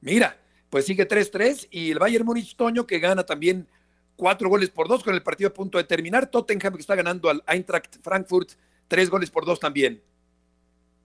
Mira, 0.00 0.36
pues 0.68 0.86
sigue 0.86 1.06
3-3 1.06 1.68
y 1.70 1.92
el 1.92 1.98
Bayern 1.98 2.24
Múnich 2.24 2.56
Toño 2.56 2.86
que 2.86 2.98
gana 2.98 3.24
también 3.24 3.68
cuatro 4.16 4.48
goles 4.48 4.70
por 4.70 4.88
dos 4.88 5.02
con 5.02 5.14
el 5.14 5.22
partido 5.22 5.48
a 5.48 5.52
punto 5.52 5.78
de 5.78 5.84
terminar. 5.84 6.30
Tottenham 6.30 6.74
que 6.74 6.80
está 6.80 6.94
ganando 6.94 7.28
al 7.28 7.42
Eintracht 7.46 7.96
Frankfurt 8.02 8.50
tres 8.88 9.10
goles 9.10 9.30
por 9.30 9.44
dos 9.44 9.58
también. 9.60 10.02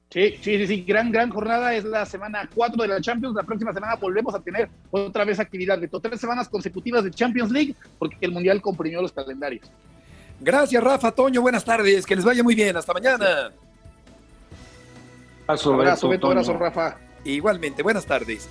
Sí, 0.09 0.35
sí, 0.41 0.57
sí, 0.57 0.67
sí, 0.67 0.81
gran, 0.83 1.11
gran 1.11 1.29
jornada. 1.29 1.73
Es 1.73 1.83
la 1.83 2.05
semana 2.05 2.49
4 2.53 2.81
de 2.81 2.87
la 2.87 3.01
Champions. 3.01 3.35
La 3.35 3.43
próxima 3.43 3.73
semana 3.73 3.95
volvemos 3.95 4.33
a 4.33 4.39
tener 4.39 4.69
otra 4.89 5.25
vez 5.25 5.39
actividad 5.39 5.77
de 5.77 5.87
tres 5.87 6.19
semanas 6.19 6.47
consecutivas 6.47 7.03
de 7.03 7.11
Champions 7.11 7.51
League 7.51 7.75
porque 7.99 8.17
el 8.21 8.31
Mundial 8.31 8.61
comprimió 8.61 9.01
los 9.01 9.11
calendarios. 9.11 9.69
Gracias, 10.39 10.81
Rafa, 10.81 11.11
Toño. 11.11 11.41
Buenas 11.41 11.65
tardes. 11.65 12.05
Que 12.05 12.15
les 12.15 12.23
vaya 12.23 12.43
muy 12.43 12.55
bien. 12.55 12.77
Hasta 12.77 12.93
mañana. 12.93 13.51
Abrazo, 15.45 15.73
abrazo, 15.73 16.09
Beto, 16.09 16.27
abrazo, 16.27 16.53
Rafa. 16.57 16.97
Igualmente, 17.23 17.83
buenas 17.83 18.05
tardes. 18.05 18.47